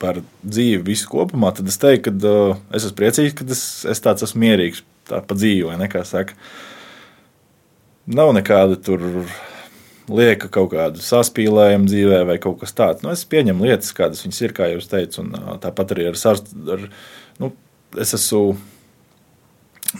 par 0.00 0.20
dzīvi 0.44 0.82
visu 0.84 1.08
kopumā, 1.12 1.52
tad 1.56 1.68
es 1.70 1.80
teiktu, 1.80 2.12
ka 2.12 2.30
uh, 2.30 2.62
es 2.76 2.84
esmu 2.84 2.98
priecīgs, 3.00 3.34
ka 3.36 3.46
es, 3.52 3.66
es 3.88 4.02
tāds 4.04 4.24
esmu 4.26 4.42
mierīgs 4.44 4.82
tā 5.08 5.22
pa 5.24 5.36
dzīvi, 5.36 5.66
vai 5.68 5.76
ne, 5.80 5.88
kā 5.92 6.02
saka. 6.08 6.36
Nav 8.06 8.32
nekāda 8.36 8.78
tur 8.78 9.02
lieka 10.06 10.50
kaut 10.52 10.70
kādu 10.74 11.02
saspīlējumu 11.02 11.88
dzīvē 11.90 12.20
vai 12.28 12.36
kaut 12.42 12.60
kas 12.60 12.76
tāds. 12.76 13.02
Nu, 13.02 13.10
es 13.14 13.24
pieņemu 13.28 13.66
lietas, 13.66 13.94
kādas 13.96 14.22
viņas 14.22 14.42
ir, 14.44 14.54
kā 14.56 14.70
jau 14.70 14.82
es 14.82 14.90
teicu, 14.90 15.24
un 15.24 15.32
uh, 15.38 15.54
tāpat 15.62 15.96
arī 15.96 16.10
ar, 16.10 16.18
ar 16.76 16.84
nu, 17.42 17.52
es 18.02 18.14
esmu, 18.16 18.58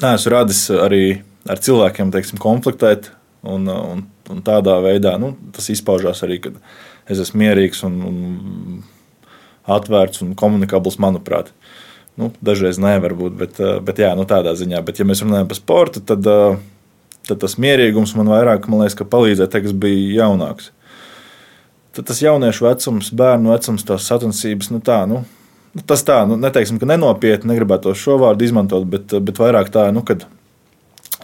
neesmu 0.02 0.34
radis 0.34 0.66
arī 0.76 1.04
ar 1.48 1.62
cilvēkiem, 1.62 2.12
teiksim, 2.14 2.42
konfliktēt 2.42 3.10
un, 3.46 3.66
uh, 3.70 3.96
un 3.96 4.06
un 4.32 4.42
tādā 4.46 4.76
veidā 4.84 5.16
nu, 5.20 5.34
tas 5.54 5.68
izpaužās 5.72 6.22
arī, 6.26 6.40
kad 6.48 6.60
es 7.10 7.20
esmu 7.22 7.44
mierīgs 7.44 7.82
un, 7.86 7.98
un 8.06 8.16
atvērts 9.66 10.22
un 10.24 10.34
komunikabls, 10.38 10.98
manuprāt. 11.02 11.50
Nu, 12.16 12.30
dažreiz 12.44 12.78
nevar 12.80 13.12
būt, 13.18 13.36
bet, 13.36 13.60
eh, 13.60 13.78
bet 13.84 14.00
jā, 14.00 14.14
nu, 14.16 14.24
tādā 14.28 14.54
ziņā. 14.56 14.80
Bet, 14.86 15.00
ja 15.00 15.04
mēs 15.08 15.22
runājam 15.24 15.50
par 15.50 15.58
sportu, 15.58 16.00
tad, 16.00 16.26
eh, 16.26 16.56
tad 17.28 17.42
tas 17.42 17.58
mierīgums 17.60 18.14
man 18.16 18.30
vairāk, 18.32 18.68
man 18.68 18.80
liekas, 18.80 18.96
palīdzēja, 18.96 19.50
kad 19.52 19.64
es 19.64 19.72
biju 19.72 20.14
jaunāks. 20.16 20.70
Tad 21.92 22.06
tas 22.06 22.20
jauniešu 22.20 22.64
vecums, 22.64 23.10
bērnu 23.10 23.52
vecums, 23.52 23.84
tās 23.84 24.06
sacensības, 24.08 24.70
nu 24.70 24.80
tā, 24.80 25.06
nu, 25.08 25.24
nu 25.74 25.82
tas 25.86 26.04
tā, 26.04 26.26
nu, 26.28 26.36
neteiksim, 26.36 26.78
ka 26.78 26.86
nenopietni, 26.86 27.52
negribētu 27.52 27.94
šo 27.96 28.18
vārdu 28.20 28.44
izmantot, 28.44 28.84
bet, 28.84 29.08
bet 29.08 29.40
vairāk 29.40 29.72
tā, 29.72 29.88
nu, 29.92 30.02
kad 30.04 30.26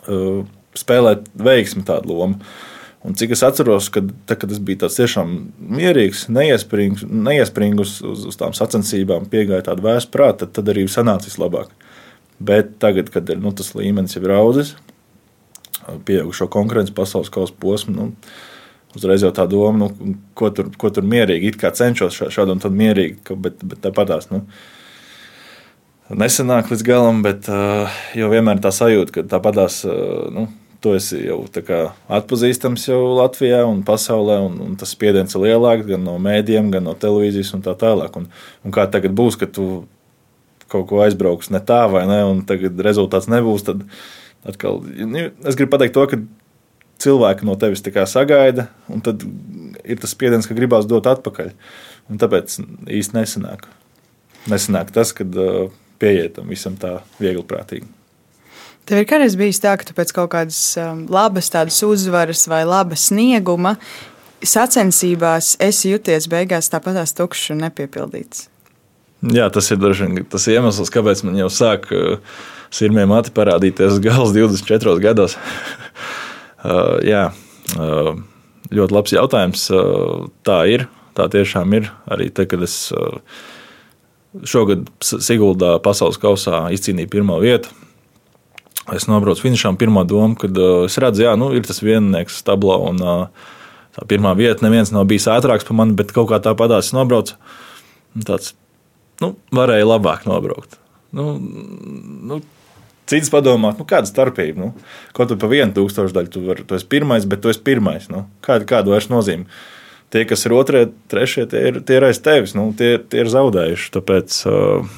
uh, 0.08 0.44
spēlēt 0.72 1.28
veiksmi 1.36 1.84
tādu 1.84 2.16
lomu. 2.16 2.40
Uh, 2.40 2.71
Un 3.02 3.16
cik 3.18 3.32
es 3.34 3.42
atceros, 3.42 3.88
kad, 3.90 4.12
tā, 4.30 4.36
kad 4.38 4.52
es 4.54 4.60
biju 4.62 4.84
tāds 4.84 4.96
tiešām 5.00 5.32
mierīgs, 5.74 6.28
neiespringus 6.30 7.96
uz, 8.06 8.26
uz 8.30 8.38
tām 8.38 8.54
sacensībām, 8.54 9.26
piegāja 9.32 9.66
tāda 9.72 9.82
vēsta 9.88 10.12
prāta, 10.14 10.44
tad, 10.44 10.52
tad 10.60 10.70
arī 10.70 10.84
sanāca 10.90 11.26
vislabāk. 11.26 11.72
Bet 12.42 12.76
tagad, 12.82 13.10
kad 13.14 13.26
ir, 13.30 13.42
nu, 13.42 13.50
tas 13.58 13.72
līmenis 13.74 14.14
jau 14.14 14.22
ir 14.22 14.34
audzis, 14.36 14.76
pieaugušo 16.06 16.46
konkurences 16.52 16.94
pasaules 16.94 17.30
kausa 17.34 17.54
posmu, 17.58 17.96
nu, 17.96 18.06
uzreiz 18.94 19.26
jau 19.26 19.32
tā 19.34 19.48
doma, 19.50 19.88
nu, 19.88 20.14
ko, 20.38 20.52
tur, 20.54 20.70
ko 20.78 20.92
tur 20.94 21.06
mierīgi, 21.08 21.50
it 21.50 21.58
kā 21.58 21.72
cenšos 21.74 22.22
šādu 22.30 22.54
un 22.54 22.62
tādu 22.62 22.78
mierīgi, 22.78 23.34
bet, 23.34 23.62
bet 23.66 23.82
tāpatās. 23.82 24.30
Nu, 24.30 24.44
Nesenāk 26.12 26.68
līdz 26.68 26.82
galam, 26.84 27.22
bet 27.24 27.46
uh, 27.48 27.88
jau 28.18 28.26
vienmēr 28.28 28.58
tā 28.60 28.68
sajūta, 28.74 29.14
ka 29.14 29.22
tāpatās 29.32 29.78
uh, 29.88 30.26
nu, 30.34 30.50
tu 30.82 30.92
esi 30.96 31.20
jau 31.24 31.38
atpazīstams 32.12 32.88
jau 32.88 33.00
Latvijā 33.16 33.62
un 33.68 33.82
pasaulē, 33.86 34.38
un, 34.48 34.58
un 34.66 34.76
tas 34.78 34.92
spiediens 34.94 35.34
ir 35.36 35.44
lielāks 35.44 35.86
gan 35.88 36.02
no 36.06 36.16
mēdiem, 36.22 36.72
gan 36.74 36.86
no 36.88 36.94
televīzijas 36.98 37.54
un 37.56 37.64
tā 37.64 37.76
tālāk. 37.78 38.16
Un, 38.18 38.28
un 38.66 38.74
kā 38.74 38.88
tagad 38.90 39.14
būs, 39.18 39.38
kad 39.40 39.54
tu 39.54 39.84
kaut 40.72 40.88
ko 40.90 41.02
aizbrauks 41.04 41.52
ne 41.52 41.60
tā 41.62 41.84
vai 41.92 42.06
ne, 42.08 42.22
un 42.28 42.42
tagad 42.48 42.80
rezultāts 42.84 43.28
nebūs, 43.30 43.66
tad 43.68 43.84
atkal 44.48 44.80
nu, 44.82 45.28
es 45.46 45.58
gribu 45.58 45.76
pateikt 45.76 45.94
to, 45.96 46.06
ka 46.10 46.20
cilvēki 47.02 47.46
no 47.46 47.56
tevis 47.60 47.84
sagaida, 48.10 48.68
un 48.90 49.02
tad 49.04 49.22
ir 49.84 50.02
tas 50.02 50.14
spiediens, 50.14 50.46
ka 50.46 50.56
gribās 50.58 50.88
dot 50.90 51.08
atpakaļ. 51.10 51.52
Un 52.10 52.18
tāpēc 52.18 52.58
īsti 52.90 53.18
nesanāk. 53.18 53.66
Nesanāk 54.50 54.90
tas, 54.94 55.14
kad 55.14 55.34
pieietam 56.02 56.50
visam 56.50 56.76
tā 56.78 57.00
viegli 57.20 57.44
prātīgi. 57.46 57.86
Tev 58.88 58.98
ir 58.98 59.06
kādreiz 59.06 59.36
bijis 59.38 59.60
tā, 59.62 59.76
ka 59.78 59.86
tu 59.86 59.94
pēc 59.94 60.10
kaut 60.14 60.32
kādas 60.32 60.58
um, 60.80 61.04
labas 61.12 61.52
uzvaras 61.86 62.48
vai 62.50 62.64
laba 62.66 62.98
snieguma 62.98 63.76
sacensībās 64.42 65.56
esi 65.62 65.92
jūties 65.92 66.26
beigās 66.30 66.70
tāpatās 66.72 67.14
tukšs 67.14 67.52
un 67.54 67.62
nepiepildīts. 67.62 68.48
Jā, 69.30 69.46
tas 69.54 69.70
ir 69.70 69.78
dažreiz 69.78 70.26
tas 70.32 70.48
iemesls, 70.50 70.90
kāpēc 70.90 71.22
man 71.22 71.38
jau 71.38 71.46
sāk 71.52 71.86
uh, 71.94 72.18
sirmie 72.74 73.04
mati 73.06 73.30
parādīties 73.34 74.00
gals 74.02 74.34
24 74.36 74.98
gados. 75.04 75.38
uh, 76.66 76.98
jā, 77.06 77.28
uh, 77.76 78.12
ļoti 78.74 78.98
labs 78.98 79.14
jautājums. 79.14 79.68
Uh, 79.70 80.26
tā 80.42 80.64
ir, 80.74 80.88
tā 81.14 81.28
tiešām 81.30 81.78
ir. 81.78 81.92
Arī 82.10 82.32
te, 82.34 82.48
kad 82.50 82.66
es 82.66 82.76
uh, 82.96 83.20
šogad 84.48 84.88
Siguldā 85.04 85.76
pasaules 85.84 86.18
kausā 86.18 86.64
izcīnīju 86.74 87.12
pirmo 87.12 87.38
vietu, 87.42 87.70
Es 88.90 89.06
nobraucu 89.06 89.44
finišām 89.44 89.76
pirmā 89.78 90.02
doma, 90.08 90.34
kad 90.38 90.56
uh, 90.58 90.86
es 90.88 90.98
redzu, 90.98 91.28
ka 91.28 91.36
nu, 91.38 91.52
ir 91.54 91.62
tas 91.66 91.78
viennieks 91.84 92.40
stablā. 92.42 92.80
Un, 92.90 92.98
uh, 92.98 93.52
tā 93.94 94.06
pirmā 94.10 94.32
vieta, 94.38 94.64
neviens 94.66 94.90
nav 94.90 95.06
bijis 95.10 95.28
ātrāks 95.30 95.68
par 95.68 95.78
mani, 95.78 95.94
bet 95.98 96.10
kaut 96.16 96.32
kā 96.32 96.40
tā 96.42 96.56
padās 96.58 96.90
es 96.90 96.96
nobraucu. 96.96 97.38
Tāds, 98.26 98.56
nu, 99.22 99.36
varēja 99.54 99.86
labāk 99.86 100.26
nobraukt. 100.26 100.80
Nu, 101.14 101.36
nu, 101.38 102.40
Cits 103.12 103.30
padomā, 103.32 103.72
nu, 103.76 103.84
kāda 103.88 104.08
starpība. 104.08 104.58
Nu, 104.58 104.90
kaut 105.16 105.32
kur 105.32 105.38
pa 105.42 105.50
vienu 105.50 105.74
tūkstošu 105.76 106.14
daļu 106.16 106.32
tu, 106.32 106.42
var, 106.46 106.62
tu 106.66 106.78
esi 106.78 106.88
pirmais, 106.88 107.26
bet 107.28 107.42
tu 107.44 107.50
esi 107.52 107.62
pirmais. 107.62 108.06
Nu, 108.12 108.24
kāda, 108.46 108.66
kāda 108.68 108.94
vairs 108.94 109.10
nozīme? 109.12 109.48
Tie, 110.12 110.22
kas 110.28 110.44
ir 110.46 110.54
otrie, 110.54 110.84
trešie, 111.10 111.46
tie 111.50 111.62
ir, 111.70 111.80
tie 111.88 111.96
ir 111.98 112.06
aiz 112.06 112.20
tevis, 112.22 112.54
nu, 112.56 112.68
tie, 112.78 112.94
tie 113.00 113.24
ir 113.24 113.30
zaudējuši. 113.32 113.90
Tāpēc 113.96 114.38
uh, 114.48 114.92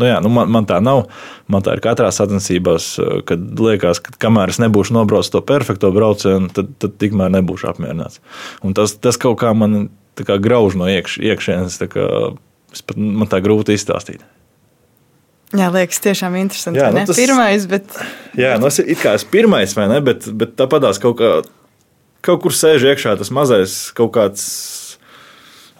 Nu, 0.00 0.06
jā, 0.08 0.18
nu 0.24 0.30
man, 0.32 0.48
man 0.52 0.66
tā 0.68 0.78
nav. 0.80 1.04
Man 1.52 1.64
tā 1.64 1.74
ir 1.76 1.82
katrā 1.84 2.08
sacensībās, 2.14 2.94
kad 3.28 3.42
liekas, 3.60 4.00
ka 4.04 4.14
kamēr 4.24 4.54
es 4.54 4.60
nebūšu 4.62 4.96
nobraucis 4.96 5.32
to 5.34 5.42
perfekto 5.44 5.90
braucienu, 5.92 6.48
tad, 6.54 6.70
tad 6.80 6.96
tikmēr 7.02 7.32
nebūšu 7.34 7.68
apmierināts. 7.74 8.22
Un 8.64 8.76
tas, 8.78 8.96
tas 8.96 9.20
kaut 9.20 9.36
kā 9.42 9.52
man 9.56 9.90
kā 10.16 10.38
grauž 10.40 10.76
no 10.80 10.88
iekš, 10.88 11.18
iekšienes. 11.20 11.80
Kā, 11.92 12.06
pat, 12.88 12.96
man 12.96 13.28
tā 13.28 13.42
grūti 13.44 13.76
izstāstīt. 13.76 14.24
Jā, 15.52 15.68
liekas, 15.68 16.00
tiešām 16.00 16.38
interesanti. 16.40 16.80
Jā, 16.80 16.88
nu, 16.94 17.04
tas, 17.08 17.18
pirmais, 17.18 17.66
bet. 17.68 17.98
Jā, 18.38 18.54
nu, 18.60 18.70
es 18.72 18.80
it 18.80 19.02
kā 19.02 19.12
esmu 19.18 19.34
pirmais, 19.34 19.74
vai 19.76 19.90
ne? 19.90 19.98
Bet, 20.04 20.30
bet 20.32 20.54
tāpatās 20.56 21.00
kaut, 21.02 21.18
kā, 21.20 21.32
kaut 22.24 22.40
kur 22.44 22.56
sēž 22.56 22.88
iekšā 22.88 23.18
tas 23.20 23.32
mazais 23.34 23.74
kaut 23.96 24.14
kāds 24.16 24.46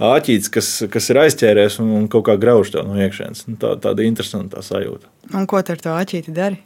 āķītis, 0.02 0.50
kas, 0.52 0.68
kas 0.92 1.08
ir 1.12 1.20
aizķēries 1.22 1.78
un, 1.82 1.94
un 2.00 2.10
kaut 2.12 2.26
kā 2.28 2.36
grauž 2.40 2.72
to 2.74 2.82
no 2.86 2.98
iekšienes. 2.98 3.46
Nu, 3.50 3.56
tā, 3.60 3.74
tāda 3.82 4.04
interesanta 4.06 4.62
sajūta. 4.64 5.10
Un 5.38 5.48
ko 5.50 5.62
tu 5.62 5.74
ar 5.74 5.82
to 5.82 5.94
āķīti 5.94 6.34
dari? 6.36 6.60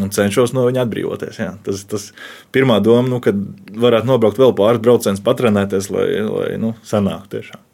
Un 0.00 0.08
cenšos 0.12 0.54
no 0.56 0.64
viņa 0.68 0.86
atbrīvoties. 0.86 1.40
Jā. 1.42 1.50
Tas 1.64 2.06
ir 2.08 2.22
pirmā 2.54 2.78
doma, 2.84 3.04
nu, 3.10 3.20
kad 3.24 3.36
varētu 3.76 4.08
nobraukt 4.08 4.40
vēl 4.40 4.54
pāris 4.56 4.80
braucienus, 4.84 5.20
patrenēties, 5.24 5.90
lai, 5.92 6.06
lai 6.24 6.54
nu, 6.60 6.72
sanāktu 6.88 7.36
tiešām. 7.36 7.66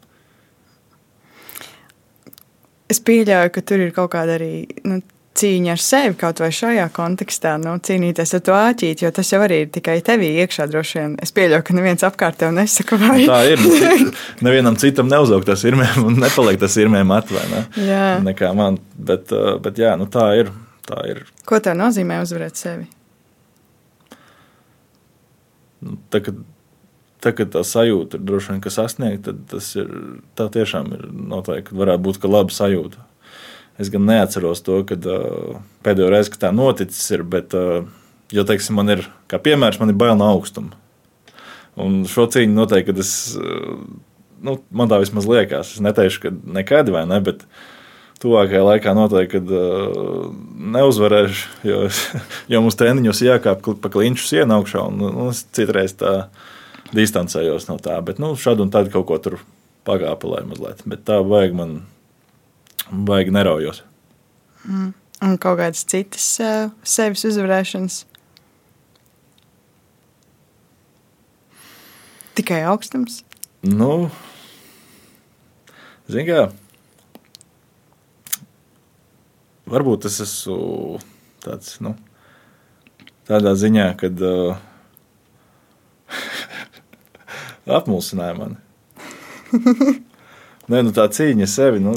Es 2.89 2.99
pieļauju, 3.05 3.53
ka 3.53 3.63
tur 3.69 3.85
ir 3.85 3.93
kaut 3.95 4.11
kāda 4.15 4.35
arī 4.39 4.53
nu, 4.87 4.99
cīņa 5.39 5.73
ar 5.75 5.81
sevi 5.83 6.17
kaut 6.19 6.41
vai 6.43 6.49
šajā 6.55 6.85
kontekstā, 6.95 7.55
nu, 7.61 7.75
cīnīties 7.85 8.35
ar 8.37 8.43
to 8.45 8.55
āķīti, 8.57 9.05
jo 9.05 9.11
tas 9.15 9.31
jau 9.31 9.39
arī 9.45 9.61
ir 9.63 9.71
tikai 9.73 9.97
tevī 10.05 10.31
iekšā 10.43 10.67
droši 10.71 10.99
vien. 10.99 11.15
Es 11.23 11.33
pieļauju, 11.35 11.65
ka 11.67 11.77
neviens 11.77 12.05
apkārt 12.07 12.39
tev 12.41 12.53
nesaka, 12.57 12.99
vai 13.01 13.23
tā 13.29 13.39
ir. 13.53 13.63
Nu, 13.63 14.13
nevienam 14.49 14.77
citam 14.81 15.09
neuzaugt 15.11 15.49
tas 15.49 15.63
irmēm 15.67 16.05
un 16.05 16.19
nepaliek 16.21 16.59
tas 16.61 16.77
irmēm 16.81 17.15
atvainā. 17.15 17.65
Jā. 17.79 18.05
Nekā 18.25 18.51
man, 18.57 18.79
bet, 18.95 19.33
bet 19.63 19.81
jā, 19.81 19.95
nu 19.99 20.09
tā 20.11 20.31
ir. 20.41 20.53
Tā 20.89 21.03
ir. 21.05 21.25
Ko 21.45 21.59
tev 21.61 21.75
nozīmē 21.77 22.17
uzvarēt 22.23 22.57
sevi? 22.57 22.87
Nu, 25.85 25.99
tā, 26.11 26.23
kad 26.25 26.39
tā, 27.23 27.33
kad 27.35 27.51
tā 27.53 27.63
sajūta 27.67 28.17
ir 28.17 28.25
droši 28.27 28.55
vien 28.55 28.73
sasniegta, 28.73 29.31
tad 29.31 29.43
tas 29.53 29.69
ir, 29.79 29.91
tā 30.39 30.49
tiešām 30.53 30.91
ir 30.95 31.05
noteikti 31.11 31.77
varētu 31.77 32.05
būt 32.07 32.27
laba 32.29 32.55
sajūta. 32.55 33.05
Es 33.79 33.91
gan 33.93 34.03
neatceros 34.09 34.61
to, 34.65 34.81
kad 34.87 35.05
uh, 35.07 35.55
pēdējo 35.85 36.11
reizi, 36.11 36.33
kad 36.33 36.43
tā 36.47 36.51
noticis, 36.55 37.05
ir, 37.15 37.23
bet, 37.23 37.55
uh, 37.55 37.87
jo, 38.35 38.43
teiksim, 38.47 38.75
man 38.79 38.91
ir, 38.97 39.05
kā 39.31 39.39
piemērs, 39.41 39.79
man 39.79 39.93
ir 39.93 39.97
bail 39.99 40.17
no 40.19 40.27
augstuma. 40.33 40.75
Un 41.79 42.01
šo 42.11 42.27
cīņu 42.27 42.57
noteikti, 42.57 42.89
kad 42.91 42.99
es, 42.99 43.13
uh, 43.39 43.79
nu, 44.43 44.57
man 44.75 44.91
tā 44.91 44.99
vismaz 44.99 45.27
liekas, 45.29 45.75
es 45.77 45.83
neteikšu, 45.85 46.25
ka 46.25 46.33
nekad 46.59 46.91
vai 46.91 47.05
ne, 47.07 47.21
bet 47.23 47.45
tuvākajā 48.19 48.65
laikā 48.67 48.95
noteikti, 48.97 49.37
kad 49.37 49.53
uh, 49.55 50.27
neuzvarēšu, 50.75 51.53
jo, 51.69 51.85
jo 52.51 52.63
mums 52.65 52.79
treniņos 52.79 53.23
jākāp 53.23 53.63
pa 53.79 53.93
kliņšu 53.95 54.27
sienu 54.27 54.59
augšā, 54.59 54.83
un, 54.91 55.05
un 55.07 55.31
es 55.31 55.45
citreiz 55.55 55.95
tā 55.99 56.17
distancējos 56.95 57.69
no 57.69 57.77
tā. 57.79 57.95
Bet 58.03 58.19
nu, 58.19 58.33
šādi 58.39 58.65
un 58.65 58.73
tad 58.73 58.91
kaut 58.91 59.07
ko 59.07 59.19
tur 59.23 59.39
pagāpilē 59.87 60.43
mazliet. 60.47 60.83
Bet 60.89 61.05
tā 61.07 61.19
vajag 61.25 61.55
man, 61.57 61.75
vajag 62.91 63.31
neraujos. 63.31 63.83
Mm. 64.65 64.93
Un 65.19 65.35
kaut 65.41 65.59
kādas 65.59 65.83
citas 65.83 66.25
uh, 66.39 66.69
sevis 66.87 67.25
uzvarēšanas. 67.27 68.05
Tikai 72.39 72.61
augstums. 72.71 73.19
Nu, 73.67 74.07
zini, 76.07 76.23
kā. 76.29 76.45
Varbūt 79.69 80.07
es 80.07 80.21
esmu 80.23 81.01
tāds, 81.43 81.75
nu, 81.83 81.97
tādā 83.27 83.51
ziņā, 83.59 83.89
kad 83.99 84.23
uh, 84.23 84.55
apmulsināja 87.79 88.39
mani. 88.39 88.63
Nē, 90.69 90.83
nu 90.85 90.93
tā 90.95 91.07
cīņa 91.09 91.49
sevi. 91.49 91.81
Nu, 91.81 91.95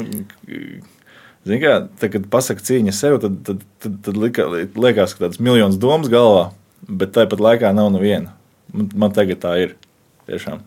Zini, 1.43 1.59
kā, 1.59 1.73
tā, 1.99 2.07
kad 2.07 2.29
pasakā 2.31 2.63
cīņa 2.63 2.93
sev, 2.95 3.17
tad, 3.19 3.41
tad, 3.43 3.63
tad, 3.83 3.97
tad 4.05 4.19
lika, 4.19 4.45
liekas, 4.47 5.15
ka 5.15 5.25
tādas 5.25 5.41
miljonas 5.43 5.75
domas 5.81 6.07
galvā, 6.11 6.45
bet 6.87 7.11
tāpat 7.17 7.43
laikā 7.43 7.73
nav 7.75 7.89
neviena. 7.91 8.31
Man, 8.71 8.87
man 8.95 9.15
tagad 9.15 9.43
tā 9.43 9.57
ir. 9.59 9.75
Tiešām. 10.23 10.61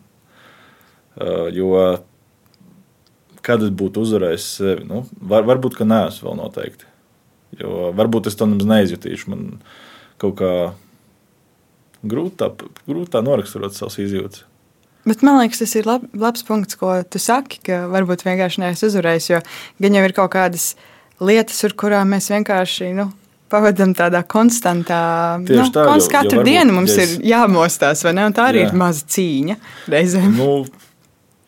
Uh, 1.17 1.47
jo 1.57 1.71
kad 3.47 3.63
es 3.63 3.71
būtu 3.73 4.03
uzvarējis 4.03 4.49
sevi, 4.59 4.85
nu, 4.89 5.05
var, 5.17 5.47
varbūt, 5.49 5.79
ka 5.79 5.87
neesmu 5.89 6.29
vēl 6.29 6.37
noteikti. 6.41 6.89
Jo 7.61 7.93
varbūt 7.97 8.29
es 8.29 8.37
to 8.37 8.49
nemaz 8.51 8.69
neizjutīšu. 8.69 9.31
Man 9.33 9.47
kaut 10.21 10.37
kā 10.41 10.53
grūti 12.07 12.37
tā, 12.43 12.51
grūt 12.89 13.13
tā 13.15 13.23
noraksturot 13.25 13.77
savas 13.77 13.97
izjūtas. 14.03 14.45
Bet 15.07 15.23
man 15.23 15.39
liekas, 15.39 15.63
tas 15.63 15.77
ir 15.79 15.87
lab, 15.87 16.07
labs 16.19 16.43
punkts, 16.47 16.79
ko 16.81 16.97
tu 17.07 17.21
saki, 17.23 17.61
ka 17.69 17.85
varbūt 17.93 18.25
vienkārši 18.27 18.65
neesmu 18.65 18.89
uzvarējis, 18.91 19.29
jo 19.31 19.39
gan 19.85 19.99
jau 19.99 20.03
ir 20.09 20.15
kaut 20.17 20.33
kādas 20.35 20.73
lietas, 21.23 21.63
ar 21.69 21.77
kurām 21.79 22.11
mēs 22.11 22.27
vienkārši 22.33 22.91
nu, 22.97 23.07
pavadām 23.53 23.95
tādā 23.97 24.23
konstantā 24.27 25.03
veidā. 25.45 25.63
Nu, 25.63 25.71
tā, 25.75 25.87
jo, 25.87 26.09
katru 26.13 26.41
jo 26.41 26.47
dienu 26.49 26.75
mums 26.81 26.97
ja 26.97 27.05
es... 27.05 27.15
ir 27.15 27.31
jāmostās, 27.31 28.03
vai 28.07 28.17
ne? 28.19 28.27
Un 28.27 28.35
tā 28.37 28.49
arī 28.51 28.65
jā. 28.65 28.73
ir 28.73 28.81
maza 28.83 29.07
cīņa 29.15 29.59
reizēm. 29.95 30.35
Nu, 30.41 30.51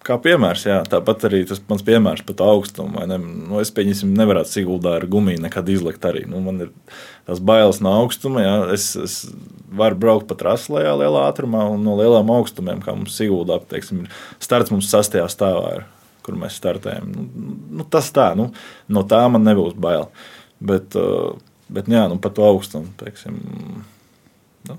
kā 0.07 0.17
piemērs, 0.23 0.65
jā, 0.69 0.79
tāpat 0.89 1.27
arī 1.29 1.43
tas 1.49 1.61
mans 1.69 1.85
piemērs 1.87 2.25
par 2.29 2.43
augstumu. 2.49 3.05
Ne? 3.11 3.19
Nu, 3.19 3.59
es 3.63 3.73
pieņemsim, 3.75 4.15
nevarētu 4.17 4.55
Siguldā 4.55 4.97
ar 4.99 5.07
gumiju 5.11 5.43
nekad 5.43 5.69
izlikt 5.73 6.07
arī. 6.09 6.25
Nu, 6.31 6.41
man 6.45 6.65
ir 6.67 6.73
tās 7.29 7.43
bailes 7.45 7.83
no 7.85 7.93
augstuma. 8.03 8.45
Jā. 8.45 8.57
Es, 8.77 8.91
es 8.97 9.19
varu 9.69 9.99
braukt 10.01 10.29
pa 10.31 10.39
trasi 10.39 10.73
lejā 10.77 10.95
lielā 11.03 11.27
ātrumā 11.29 11.67
un 11.75 11.85
no 11.85 11.99
lielām 11.99 12.33
augstumiem, 12.39 12.81
kā 12.85 12.97
mums 12.97 13.19
Siguldā, 13.19 13.61
teiksim, 13.71 14.07
starts 14.43 14.73
mums 14.75 14.91
sastajā 14.93 15.29
stāvā. 15.33 15.79
Ir, 15.81 15.87
kur 16.29 16.37
mēs 16.37 16.59
startējam. 16.61 17.09
Nu, 17.09 17.25
nu, 17.81 17.87
tas 17.89 18.11
tā, 18.13 18.31
nu, 18.37 18.51
no 18.93 19.05
tā 19.09 19.23
man 19.33 19.47
nebūs 19.49 19.79
bail. 19.81 20.11
Bet, 20.61 20.93
uh, 20.99 21.39
bet 21.73 21.89
jā, 21.89 22.05
nu, 22.11 22.19
par 22.21 22.35
to 22.37 22.45
augstumu, 22.45 22.91
teiksim, 23.01 23.39
nu, 24.69 24.77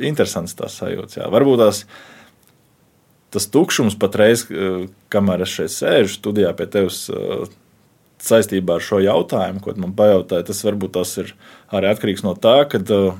interesants 0.00 0.56
tās 0.56 0.78
sajūtas. 0.80 1.18
Jā. 1.20 1.28
Varbūt 1.34 1.60
tās 1.60 1.84
tas 3.34 3.48
tukšums 3.50 3.98
patreiz, 3.98 4.46
eh, 4.50 4.86
kamēr 5.10 5.42
es 5.42 5.52
šeit 5.56 5.74
sēžu 5.74 6.18
studijā 6.18 6.52
pie 6.56 6.68
tevis 6.70 7.04
eh, 7.10 7.46
saistībā 8.24 8.78
ar 8.78 8.84
šo 8.84 9.00
jautājumu, 9.02 9.62
ko 9.62 9.74
man 9.80 9.94
pajautāja, 9.96 10.46
tas 10.48 10.62
varbūt 10.64 10.94
tas 10.94 11.16
ir 11.20 11.34
arī 11.74 11.90
atkarīgs 11.90 12.24
no 12.26 12.36
tā, 12.38 12.60
ka 12.70 12.78
eh, 12.78 13.18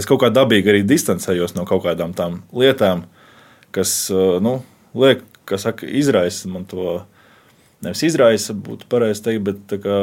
es 0.00 0.08
kaut 0.10 0.24
kā 0.24 0.32
dabīgi 0.34 0.74
arī 0.74 0.82
distancējos 0.86 1.54
no 1.54 1.66
kaut 1.68 1.84
kādām 1.86 2.16
tām 2.18 2.42
lietām, 2.50 3.06
kas, 3.70 4.10
nu, 4.42 4.56
liek, 4.98 5.22
kas 5.46 5.62
saka, 5.68 5.86
izraisa 5.86 6.50
man 6.50 6.64
to, 6.66 7.04
nevis 7.84 8.02
izraisa, 8.08 8.54
būtu 8.54 8.88
pareizi 8.90 9.22
teikt, 9.28 9.44
bet 9.46 9.76
kā, 9.84 10.00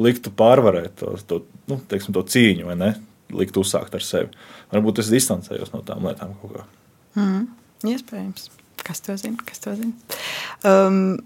liktu 0.00 0.32
pārvarēt 0.34 0.98
to, 0.98 1.14
to, 1.30 1.40
nu, 1.70 1.78
teiksim, 1.90 2.14
to 2.16 2.24
cīņu, 2.26 2.66
vai 2.66 2.76
ne? 2.78 2.90
Likt 3.30 3.58
uzsākt 3.60 3.94
ar 3.94 4.02
sevi. 4.02 4.30
Varbūt 4.74 5.02
es 5.04 5.10
distancējos 5.12 5.70
no 5.70 5.84
tām 5.86 6.06
lietām 6.08 6.34
kaut 6.42 6.56
kā. 6.56 6.64
Mm. 7.18 7.46
Iespējams. 7.86 8.50
Kas 8.84 9.00
to 9.04 9.16
zina? 9.20 9.40
Kas 9.46 9.62
to 9.62 9.74
zina? 9.76 9.92
Um, 10.66 11.18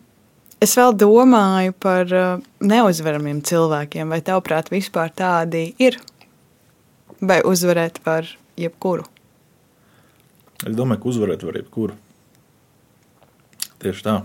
es 0.63 0.75
vēl 0.79 0.95
domāju 0.99 1.75
par 1.83 2.11
uh, 2.15 2.45
neuzvaramiem 2.63 3.43
cilvēkiem. 3.47 4.11
Vai 4.11 4.21
tavuprāt, 4.27 4.71
vispār 4.75 5.13
tādi 5.15 5.69
ir? 5.83 5.99
Vai 7.25 7.41
uzvarēt 7.47 8.01
var 8.05 8.29
jebkuru? 8.61 9.07
Es 10.65 10.75
domāju, 10.77 11.03
ka 11.03 11.11
uzvarēt 11.11 11.45
var 11.47 11.59
jebkuru. 11.59 11.99
Tieši 13.83 14.07
tā. 14.07 14.19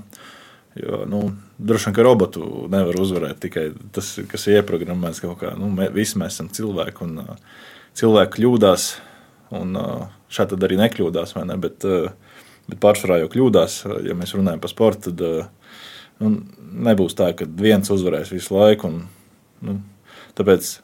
Jo, 0.79 1.03
nu, 1.09 1.23
droši 1.57 1.89
vien, 1.89 1.95
ka 1.97 2.05
robotu 2.05 2.45
nevar 2.71 2.97
uzvarēt 3.01 3.41
tikai 3.43 3.69
tas, 3.95 4.13
kas 4.29 4.45
ir 4.47 4.61
ieprogrammēts 4.61 5.21
kaut 5.23 5.39
kā. 5.41 5.55
Nu, 5.59 5.71
mē, 5.73 5.89
visi 5.95 6.19
mēs 6.21 6.37
esam 6.37 6.51
cilvēki, 6.53 7.07
un 7.07 7.23
uh, 7.23 7.63
cilvēki 7.99 8.37
kļūdās. 8.37 8.89
Un, 9.55 9.77
uh, 9.79 10.09
šādi 10.33 10.59
arī 10.67 10.77
nekļūdās. 10.81 11.35
Ne? 11.49 11.57
Bet, 11.61 11.85
bet 12.69 12.81
pārsvarā 12.83 13.21
jau 13.23 13.31
kļūdās. 13.33 13.79
Ja 14.05 14.17
mēs 14.17 14.35
runājam 14.37 14.61
par 14.61 14.73
sportu, 14.73 15.13
tad 15.13 15.49
nu, 16.21 16.33
nebūs 16.89 17.17
tā, 17.17 17.31
ka 17.37 17.47
viens 17.49 17.89
uzvarēs 17.89 18.33
visu 18.33 18.53
laiku. 18.57 18.91
Un, 18.91 18.99
nu, 19.65 19.79
tāpēc 20.37 20.75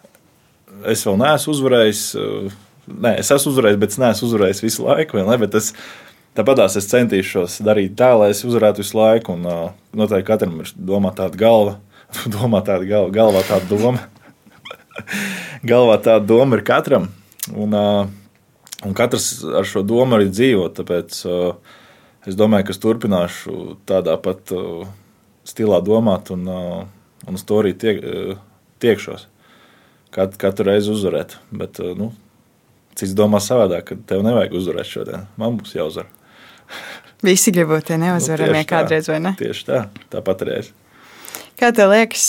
es 0.92 1.06
vēl 1.06 1.22
neesmu 1.22 1.54
uzvarējis. 1.54 2.08
Nē, 2.86 3.16
es 3.22 3.30
esmu 3.34 3.54
uzvarējis, 3.54 3.80
bet 3.82 3.94
es 3.94 4.02
neesmu 4.02 4.32
uzvarējis 4.32 4.66
visu 4.66 4.86
laiku. 4.86 5.22
Ne? 5.22 5.38
Es, 5.62 5.72
Tāpatās 6.36 6.74
es 6.76 6.90
centīšos 6.92 7.62
darīt 7.64 7.94
tā, 7.96 8.10
lai 8.20 8.34
es 8.34 8.42
uzvarētu 8.44 8.82
visu 8.82 8.98
laiku. 9.00 9.38
Un, 9.38 9.46
uh, 9.48 9.70
noteikti 9.96 10.28
katram 10.28 10.58
ir 10.60 10.72
domā 10.76 11.14
tāda 11.16 11.40
galva, 11.40 11.78
domā 12.36 12.60
tāda 12.66 12.84
galva, 12.90 13.14
galvā 13.16 13.44
tāda 13.48 13.70
doma. 13.70 14.02
galvā 15.72 15.96
tāda 16.04 16.28
doma 16.28 16.60
ir 16.60 16.66
katram. 16.68 17.08
Un, 17.54 17.78
uh, 17.80 18.25
Un 18.84 18.96
katrs 18.98 19.40
ar 19.56 19.68
šo 19.68 19.86
domu 19.88 20.18
arī 20.18 20.28
dzīvo. 20.32 20.68
Tāpēc 20.76 21.22
uh, 21.30 21.78
es 22.28 22.36
domāju, 22.36 22.68
ka 22.68 22.76
es 22.76 22.82
turpināšu 22.84 23.78
tādā 23.88 24.18
pat 24.22 24.52
uh, 24.56 24.84
stilā 25.48 25.80
domāt 25.86 26.34
un, 26.36 26.44
uh, 26.50 26.84
un 27.26 27.40
uz 27.40 27.46
to 27.48 27.62
arī 27.64 27.72
tiek, 27.80 28.04
uh, 28.04 28.36
tiekšos. 28.84 29.28
Kat, 30.16 30.36
katru 30.40 30.68
reizi 30.70 30.92
uzvarēt. 30.92 31.38
Bet, 31.56 31.80
uh, 31.84 31.96
nu, 31.98 32.12
cits 33.00 33.16
domā 33.16 33.42
savādāk, 33.44 33.88
ka 33.90 34.00
tev 34.12 34.26
nevajag 34.28 34.56
uzvarēt 34.60 34.92
šodien. 34.92 35.28
Man 35.40 35.60
būs 35.62 35.76
jāuzvar. 35.78 36.10
Visi 37.26 37.54
grib 37.56 37.72
būt 37.72 37.90
tie 37.92 38.00
neuzvaramie 38.02 38.66
nu, 38.66 38.70
kādreiz, 38.70 39.08
vai 39.12 39.22
ne? 39.24 39.36
Tieši 39.40 39.70
tā, 39.70 39.86
tāpat 40.12 40.44
reiz. 40.50 40.74
Kā 41.56 41.72
tev 41.72 41.94
liekas, 41.94 42.28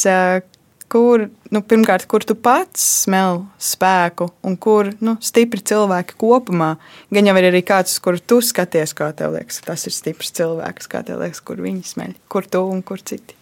kur, 0.93 1.27
nu, 1.53 1.63
pirmkārt, 1.67 2.07
kur 2.11 2.25
tu 2.27 2.37
pats 2.39 2.83
smel 3.03 3.43
spēku 3.63 4.29
un 4.47 4.57
kur 4.61 4.91
nu, 5.05 5.17
stipri 5.25 5.63
cilvēki 5.67 6.17
kopumā? 6.21 6.75
Gan 7.15 7.31
jau 7.31 7.37
ir 7.41 7.49
arī 7.51 7.63
kāds, 7.67 7.99
kur 8.03 8.19
tu 8.21 8.41
skaties, 8.45 8.95
kā 8.97 9.11
tev 9.17 9.37
liekas, 9.37 9.63
tas 9.67 9.87
ir 9.89 9.95
stiprs 9.97 10.33
cilvēks, 10.37 10.91
kā 10.93 11.03
tev 11.07 11.23
liekas, 11.23 11.43
kur 11.45 11.63
viņi 11.65 11.85
smeļ, 11.93 12.17
kur 12.33 12.49
tu 12.51 12.63
un 12.71 12.83
kur 12.87 13.03
citi. 13.03 13.39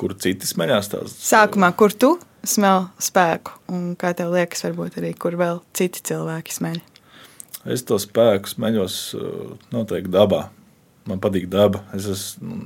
Kur 0.00 0.16
citi 0.18 0.48
smeļās 0.48 0.90
tās? 0.92 1.18
Sākumā, 1.28 1.72
kur 1.78 1.94
tu 1.94 2.16
smel 2.42 2.88
spēku 3.02 3.58
un 3.72 3.92
kā 3.98 4.14
tev 4.18 4.32
liekas, 4.34 4.64
varbūt 4.66 4.98
arī 5.02 5.12
kur 5.18 5.36
vēl 5.38 5.62
citi 5.76 6.02
cilvēki 6.10 6.58
smeļ. 6.58 6.80
Es 7.70 7.84
to 7.86 7.98
spēku 8.02 8.50
smeļos 8.50 8.96
noteikti 9.70 10.10
dabā. 10.10 10.48
Man 11.06 11.22
patīk 11.22 11.48
daba. 11.50 11.82
Es 11.94 12.06
esmu 12.10 12.62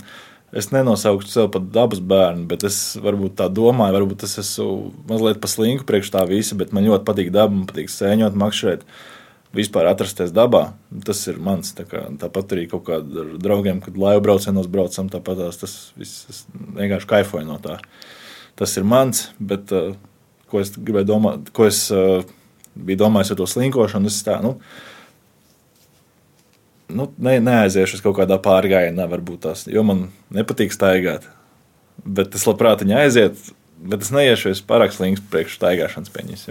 es 0.53 0.71
nenosauktu 0.71 1.31
sevi 1.31 1.51
par 1.55 1.65
dabas 1.75 2.01
bērnu, 2.01 2.47
bet 2.51 2.67
es 2.69 2.79
varbūt 3.03 3.37
tā 3.41 3.49
domāju, 3.53 3.97
varbūt 3.99 4.25
es 4.27 4.39
esmu 4.43 4.93
mazliet 5.11 5.41
paslinku 5.43 5.87
priekš 5.89 6.13
tā 6.15 6.25
visa, 6.29 6.59
bet 6.59 6.75
man 6.77 6.87
ļoti 6.87 7.07
patīk 7.09 7.31
daba, 7.35 7.55
man 7.55 7.69
patīk 7.71 7.93
sēņot, 7.93 8.39
makšķerēt. 8.39 8.87
Vispār 9.57 9.87
atrasties 9.89 10.35
dabā, 10.37 10.75
tas 11.07 11.23
ir 11.31 11.39
mans. 11.41 11.71
Tā 11.73 11.87
kā, 11.89 12.03
tāpat 12.21 12.51
arī 12.53 12.67
kaut 12.69 12.83
kādiem 12.91 13.37
draugiem, 13.41 13.79
kad 13.81 13.97
laivu 13.97 14.25
braucienos 14.27 14.67
braucam, 14.69 15.09
tāpat 15.09 15.39
tās, 15.41 15.61
tas 15.63 15.77
viss 15.97 16.27
es 16.29 16.43
vienkārši 16.77 17.09
kaifoju 17.09 17.47
no 17.49 17.57
tā. 17.63 17.79
Tas 18.59 18.75
ir 18.77 18.85
mans, 18.89 19.31
bet 19.41 19.73
uh, 19.73 19.95
ko 20.51 20.61
es 20.61 20.75
gribēju 20.77 21.09
domāt, 21.09 21.49
ko 21.57 21.71
es 21.71 21.87
uh, 21.95 22.27
biju 22.77 23.01
domājis 23.07 23.33
ar 23.33 23.41
to 23.41 23.49
slinkošanu, 23.49 24.13
es 24.13 24.21
tā, 24.27 24.37
nu, 24.45 24.57
nu, 26.89 27.09
ne, 27.19 27.39
neaiziešu 27.41 27.99
uz 27.99 28.05
kaut 28.05 28.19
kādā 28.21 28.39
pārgājienā, 28.43 29.09
varbūt 29.11 29.45
tās, 29.47 29.67
jo 29.71 29.83
man 29.87 30.09
nepatīk 30.35 30.75
staigāt. 30.75 31.27
Bet 32.07 32.35
es 32.37 32.47
labprāt 32.47 32.85
viņa 32.85 33.03
aiziet, 33.03 33.39
bet 33.77 34.05
es 34.05 34.13
neiešu 34.15 34.53
es 34.53 34.63
pārāk 34.65 34.95
slings 34.95 35.23
priekš 35.33 35.59
staigāšanas 35.59 36.13
peņas? 36.15 36.47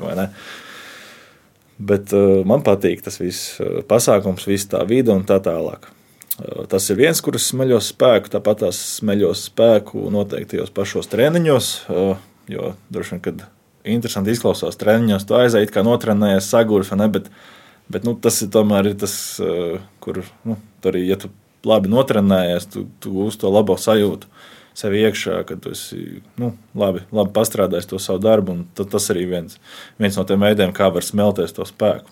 Bet 1.76 2.14
uh, 2.16 2.40
man 2.48 2.64
patīk 2.66 3.04
tas 3.06 3.20
viss 3.20 3.60
uh, 3.60 3.82
pasākums, 3.88 4.48
viss 4.48 4.70
tā 4.72 4.84
vide 4.88 5.14
un 5.16 5.26
tā 5.28 5.42
tālāk. 5.44 5.90
Uh, 6.36 6.64
tas 6.72 6.88
ir 6.92 7.00
viens, 7.00 7.20
kurš 7.24 7.52
smeļos 7.52 7.92
spēku, 7.94 8.32
tāpat 8.32 8.64
tās 8.64 8.80
smeļos 9.00 9.50
spēku 9.52 10.08
noteiktajos 10.12 10.72
pašos 10.76 11.12
treniņos, 11.12 11.74
uh, 11.92 12.16
jo 12.52 12.74
droši 12.96 13.16
vien, 13.16 13.26
kad 13.28 13.44
interesanti 13.86 14.34
izklausās 14.34 14.80
treniņos, 14.82 15.28
tu 15.28 15.36
aizēji 15.38 15.72
kā 15.76 15.84
notrenējies 15.86 16.48
sagurs, 16.50 16.90
vai 16.92 17.04
ne, 17.04 17.12
bet 17.20 17.28
uh, 17.30 17.52
Bet 17.92 18.06
nu, 18.06 18.16
tas 18.18 18.42
ir 18.42 18.50
tomēr 18.54 18.92
ir 18.92 18.98
tas, 18.98 19.14
eh, 19.44 19.78
kur 20.02 20.24
nu, 20.48 20.58
arī, 20.86 21.04
ja 21.06 21.20
tu 21.22 21.30
labi 21.66 21.90
notrenējies, 21.92 22.70
tu, 22.74 22.86
tu 23.02 23.14
gūsi 23.14 23.42
to 23.42 23.52
labo 23.54 23.78
sajūtu 23.78 24.30
sev 24.76 24.96
iekšā, 24.98 25.40
ka 25.48 25.56
tu 25.62 25.72
esi 25.72 26.22
nu, 26.42 26.52
labi, 26.78 27.06
labi 27.16 27.32
pastrādājis 27.36 27.88
to 27.90 28.00
savu 28.02 28.20
darbu. 28.26 28.58
Tas 28.76 29.10
arī 29.14 29.24
viens, 29.30 29.60
viens 30.02 30.18
no 30.20 30.26
tiem 30.28 30.44
veidiem, 30.44 30.74
kā 30.76 30.90
var 30.94 31.06
smelties 31.06 31.56
to 31.56 31.66
spēku. 31.68 32.12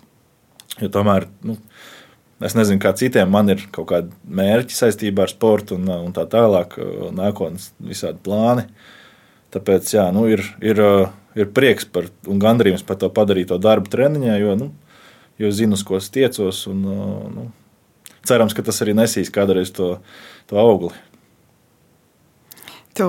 Jo 0.80 0.88
tomēr, 0.94 1.26
nu, 1.44 1.58
es 2.42 2.56
nezinu, 2.56 2.80
kā 2.82 2.94
citiem 2.98 3.30
man 3.30 3.52
ir 3.52 3.66
kaut 3.74 3.90
kādi 3.92 4.14
mērķi 4.24 4.78
saistībā 4.78 5.26
ar 5.26 5.34
sportu 5.34 5.76
un, 5.76 5.90
un 6.08 6.14
tā 6.16 6.24
tālāk, 6.30 6.78
nākotnes 7.14 7.72
visādi 7.84 8.22
plāni. 8.24 8.64
Tāpēc 9.54 9.92
jā, 9.94 10.08
nu, 10.14 10.24
ir, 10.32 10.42
ir, 10.64 10.80
ir 11.38 11.52
prieks 11.54 11.86
par, 11.86 12.08
un 12.26 12.40
gandarījums 12.42 12.82
par 12.86 12.98
to 12.98 13.12
padarīto 13.12 13.60
darbu 13.62 13.92
treniņā, 13.92 14.38
jo 14.40 14.56
nu, 14.58 14.72
jo 15.40 15.50
zinu, 15.54 15.78
uz 15.78 15.84
ko 15.86 15.98
es 16.00 16.10
tiecos. 16.14 16.64
Un, 16.70 16.84
uh, 16.84 17.26
nu, 17.34 17.48
cerams, 18.26 18.54
ka 18.56 18.64
tas 18.66 18.80
arī 18.84 18.96
nesīs 18.96 19.32
kādreiz 19.34 19.72
to, 19.74 19.96
to 20.50 20.60
augli. 20.60 20.94
Tu 22.94 23.08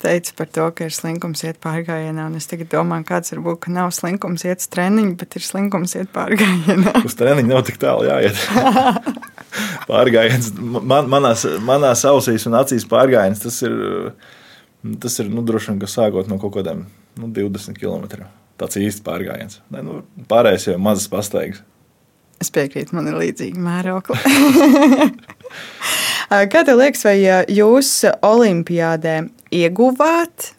teici 0.00 0.32
par 0.36 0.48
to, 0.48 0.64
ka 0.72 0.86
ir 0.88 0.94
slinkums 0.96 1.42
iet 1.44 1.58
pārgājienā, 1.62 2.30
es 2.38 2.48
tagad 2.48 2.70
domāju, 2.72 3.04
kāds 3.10 3.34
varbūt 3.34 3.58
ka 3.66 3.74
nav 3.74 3.90
slinkums 3.92 4.46
iet 4.46 4.62
uz 4.62 4.70
treniņu, 4.72 5.16
bet 5.20 5.36
ir 5.36 5.44
slinkums 5.44 5.96
iet 5.98 6.12
pārgājienā. 6.14 6.94
uz 7.04 7.16
treniņu 7.20 7.52
nav 7.52 7.64
tik 7.68 7.80
tālu 7.82 8.08
jāiet. 8.08 8.40
pārgājiens 9.90 10.52
man, 10.56 11.10
manās, 11.10 11.44
manās 11.66 12.04
ausīs 12.08 12.46
un 12.48 12.56
acīs 12.60 12.86
pārgājiens 12.88 13.42
tas 13.42 13.60
ir, 13.66 13.74
tas 15.02 15.18
ir 15.20 15.30
nu, 15.32 15.44
droši 15.46 15.72
vien, 15.72 15.80
ka 15.82 15.90
sākot 15.90 16.30
no 16.30 16.40
kaut 16.40 16.56
kādiem 16.56 16.86
nu, 17.20 17.32
20 17.36 17.76
km 17.76 18.24
tāds 18.60 18.78
īsts 18.80 19.04
pārgājiens. 19.06 19.60
Ne, 19.72 19.82
nu, 19.86 20.00
pārējais 20.30 20.68
jau 20.68 20.76
ir 20.76 20.84
mazas 20.84 21.08
pastaigas. 21.12 21.64
Es 22.40 22.52
piekrītu, 22.54 22.94
man 22.96 23.10
ir 23.10 23.18
līdzīga 23.20 23.60
mēroklī. 23.60 24.16
Kā 26.52 26.62
tev 26.64 26.78
liekas, 26.78 27.02
vai 27.04 27.18
jūs 27.52 27.90
Olimpijādē 28.24 29.16
ieguvāt 29.60 30.52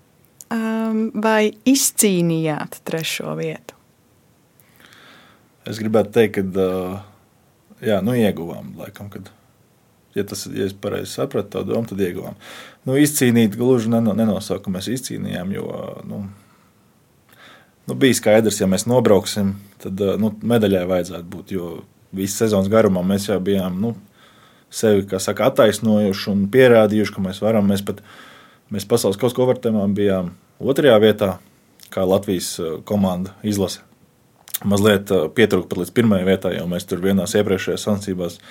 um, 0.52 1.08
vai 1.24 1.54
izcīnījāt 1.66 2.82
trešo 2.86 3.34
vietu? 3.40 3.78
Es 5.66 5.80
gribētu 5.82 6.14
teikt, 6.18 6.38
ka 6.38 6.68
uh, 6.68 7.00
jā, 7.86 8.02
nu, 8.06 8.16
ieguvām. 8.18 8.74
Laikam, 8.82 9.10
kad, 9.14 9.30
ja, 10.18 10.26
tas, 10.28 10.46
ja 10.54 10.68
es 10.68 10.76
pareizi 10.78 11.14
sapratu 11.14 11.56
to 11.56 11.66
domu, 11.72 11.88
tad 11.90 12.02
ieguvām. 12.02 12.38
Nu, 12.86 12.98
izcīnīt 12.98 13.58
gluži 13.58 13.92
nenosauku, 13.94 14.68
ka 14.68 14.76
mēs 14.78 14.90
izcīnījām, 14.92 15.54
jo 15.56 15.68
nu, 16.10 16.24
nu, 17.88 17.96
bija 17.96 18.16
skaidrs, 18.18 18.60
ja 18.62 18.70
mēs 18.70 18.86
nobrauksim, 18.90 19.56
tad 19.82 20.02
eh, 20.02 20.16
nu, 20.22 20.32
medaļai 20.54 20.86
vajadzētu 20.90 21.28
būt. 21.32 21.54
Jo 21.56 21.72
visu 22.16 22.42
sezonas 22.42 22.70
garumā 22.72 23.04
mēs 23.08 23.30
jau 23.30 23.40
bijām 23.44 23.80
nu, 23.82 23.94
sevi 24.72 25.06
saka, 25.20 25.50
attaisnojuši 25.52 26.30
un 26.32 26.46
pierādījuši, 26.52 27.16
ka 27.16 27.24
mēs 27.24 27.42
varam. 27.44 27.70
Mēs 27.72 27.84
pat 27.88 28.04
mēs 28.72 28.88
pasaules 28.88 29.20
kaut 29.20 29.36
ko 29.36 29.48
vērtējumā 29.50 29.88
bijām 29.96 30.34
otrajā 30.60 30.98
vietā, 31.04 31.32
kā 31.94 32.06
Latvijas 32.08 32.54
eh, 32.60 32.78
komanda 32.88 33.36
izlase. 33.44 33.84
Mazliet 34.68 35.12
eh, 35.12 35.28
pietrūka 35.36 35.72
pat 35.72 35.84
līdz 35.84 35.96
pirmajai 35.98 36.30
vietai, 36.30 36.56
jo 36.60 36.68
mēs 36.72 36.88
tur 36.90 37.04
vienās 37.04 37.36
iepriekšējās 37.40 37.88
sacensībās 37.88 38.42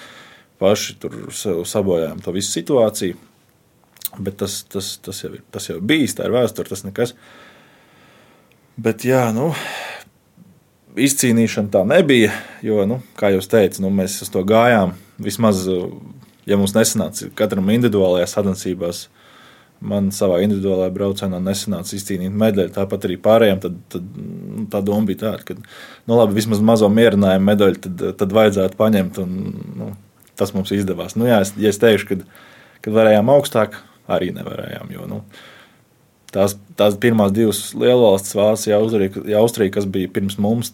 paši 0.60 0.98
sabojājām 1.64 2.18
to 2.20 2.32
visu 2.36 2.52
situāciju. 2.52 3.16
Bet 4.18 4.40
tas, 4.42 4.58
tas, 4.66 4.96
tas, 5.00 5.20
jau 5.22 5.30
ir, 5.36 5.44
tas 5.54 5.68
jau 5.70 5.76
bijis, 5.80 6.16
tā 6.18 6.26
ir 6.26 6.34
vēsture, 6.34 6.68
tas 6.68 6.82
nekas. 6.82 7.12
Uh, 7.14 7.49
Bet, 8.78 9.04
jā, 9.04 9.26
nu, 9.34 9.50
izcīnīšana 10.98 11.72
tā 11.72 11.84
nebija. 11.88 12.32
Jo, 12.64 12.84
nu, 12.88 13.00
kā 13.18 13.32
jau 13.34 13.42
teicu, 13.42 13.82
nu, 13.84 13.92
mēs 13.94 14.20
uz 14.24 14.30
to 14.32 14.42
gājām. 14.46 14.94
Vismaz, 15.20 15.64
ja 16.48 16.58
mums 16.60 16.74
nesanāca 16.76 17.30
katram 17.36 17.70
individuālajā 17.74 18.28
sadarbībās, 18.30 19.02
man 19.80 20.10
savā 20.14 20.40
individuālajā 20.44 20.92
braucienā 20.94 21.40
nesanāca 21.42 21.96
izcīnīt 21.96 22.34
medaļu. 22.42 22.72
Tāpat 22.76 23.08
arī 23.08 23.16
pārējiem. 23.20 23.60
Tad, 23.64 23.78
tad, 23.92 24.10
nu, 24.16 24.66
tā 24.72 24.82
doma 24.84 25.08
bija 25.08 25.24
tāda, 25.24 25.44
ka 25.48 25.56
nu, 25.58 26.16
labi, 26.16 26.36
vismaz 26.36 26.62
mazo 26.64 26.90
mierinājumu 26.92 27.50
medaļu 27.52 27.82
tad, 27.86 28.04
tad 28.20 28.36
vajadzētu 28.36 28.80
paņemt. 28.80 29.22
Un, 29.24 29.62
nu, 29.80 29.92
tas 30.40 30.54
mums 30.56 30.72
izdevās. 30.74 31.16
Nu, 31.20 31.28
jā, 31.28 31.40
es, 31.44 31.54
ja 31.60 31.72
es 31.72 31.80
teikšu, 31.80 32.20
ka, 32.80 32.92
varējām 32.92 33.32
augstāk, 33.32 33.80
arī 34.10 34.32
nevarējām. 34.36 34.92
Jo, 34.94 35.08
nu, 35.10 35.22
tās, 36.34 36.56
tās 36.78 36.96
pirmās 37.00 37.34
divas 37.36 37.62
lielvalstis, 37.78 38.36
Vācija, 38.38 38.78
Austrija, 38.78 39.24
Austrija, 39.40 39.74
kas 39.78 39.88
bija 39.90 40.10
pirms 40.14 40.38
mums, 40.42 40.72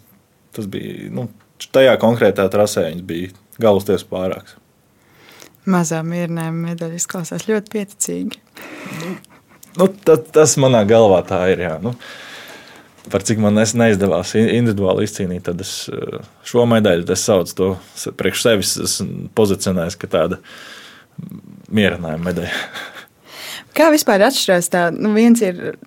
tas 0.55 0.69
bija 0.71 1.09
nu, 1.13 1.27
tajā 1.73 1.97
konkrētā 2.01 2.47
trasē, 2.53 2.87
viņas 2.91 3.05
bija 3.07 3.33
galvasties 3.61 4.05
pārāks. 4.07 4.57
Mazā 5.67 5.99
mierinājuma 6.07 6.71
medaļa 6.71 6.95
izklausās 6.95 7.47
ļoti 7.49 7.73
pieticīgi. 7.73 8.39
Nu, 9.01 9.11
nu, 9.81 9.89
ta, 10.07 10.15
tas 10.15 10.55
manā 10.61 10.85
galvā 10.87 11.19
tā 11.27 11.41
ir. 11.51 11.65
Jā. 11.65 11.73
Nu, 11.83 11.91
par 13.11 13.25
cik 13.27 13.41
man 13.43 13.57
neizdevās 13.57 14.31
individuāli 14.39 15.07
izcīnīt, 15.07 15.43
tad 15.49 15.63
es 15.63 15.73
šo 16.47 16.63
medaļu 16.71 17.07
es 17.11 17.25
saucu 17.27 17.57
to 17.59 17.69
priekš 18.19 18.45
sevis, 18.45 18.75
esmu 18.87 19.27
pozicionējis, 19.35 19.99
ka 19.99 20.11
tāda 20.15 20.39
mierinājuma 21.67 22.29
medaļa. 22.29 22.61
Kā 23.77 23.91
vispār 23.93 24.25
atšķirās 24.25 24.71
tā? 24.73 24.87
Nu, 24.95 25.13
viens 25.13 25.43
ir 25.45 25.77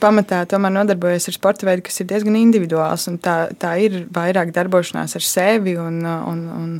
pamatā 0.00 0.42
tomēr 0.50 0.74
nodarbojas 0.74 1.28
ar 1.30 1.36
sporta 1.36 1.68
veidu, 1.68 1.84
kas 1.86 2.00
ir 2.02 2.08
diezgan 2.10 2.38
individuāls. 2.38 3.06
Tā, 3.22 3.38
tā 3.58 3.76
ir 3.84 4.04
vairāk 4.14 4.52
darbošanās 4.56 5.14
ar 5.18 5.24
sevi 5.24 5.76
un, 5.78 6.00
un, 6.02 6.40
un, 6.54 6.72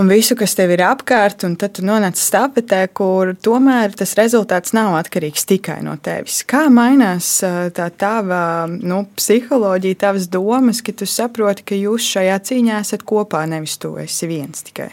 un 0.00 0.10
visu, 0.10 0.34
kas 0.38 0.56
tev 0.58 0.72
ir 0.74 0.82
apkārt. 0.86 1.46
Tad 1.60 1.76
tu 1.76 1.84
nonāc 1.86 2.18
stafetē, 2.18 2.80
kur 2.96 3.34
tomēr 3.38 3.94
tas 3.98 4.16
rezultāts 4.18 4.74
nav 4.76 4.96
atkarīgs 4.98 5.46
tikai 5.50 5.78
no 5.86 5.94
tevis. 6.02 6.42
Kā 6.50 6.66
mainās 6.72 7.36
tā 7.76 7.86
tava 7.94 8.42
nu, 8.70 9.04
psiholoģija, 9.14 10.00
tavas 10.08 10.26
domas, 10.32 10.82
ka 10.84 10.96
tu 10.96 11.06
saproti, 11.06 11.66
ka 11.70 11.78
jūs 11.78 12.08
šajā 12.16 12.40
cīņā 12.50 12.82
esat 12.82 13.06
kopā, 13.06 13.44
nevis 13.50 13.78
tu 13.78 13.94
esi 14.02 14.30
viens 14.30 14.66
tikai? 14.66 14.90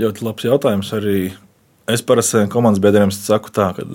Ļoti 0.00 0.22
labs 0.26 0.44
jautājums 0.46 0.92
arī 0.94 1.30
Es 1.88 2.04
parasti 2.06 2.44
komandas 2.52 2.82
biedriem 2.82 3.10
saku, 3.14 3.50
tā, 3.54 3.70
ka 3.78 3.86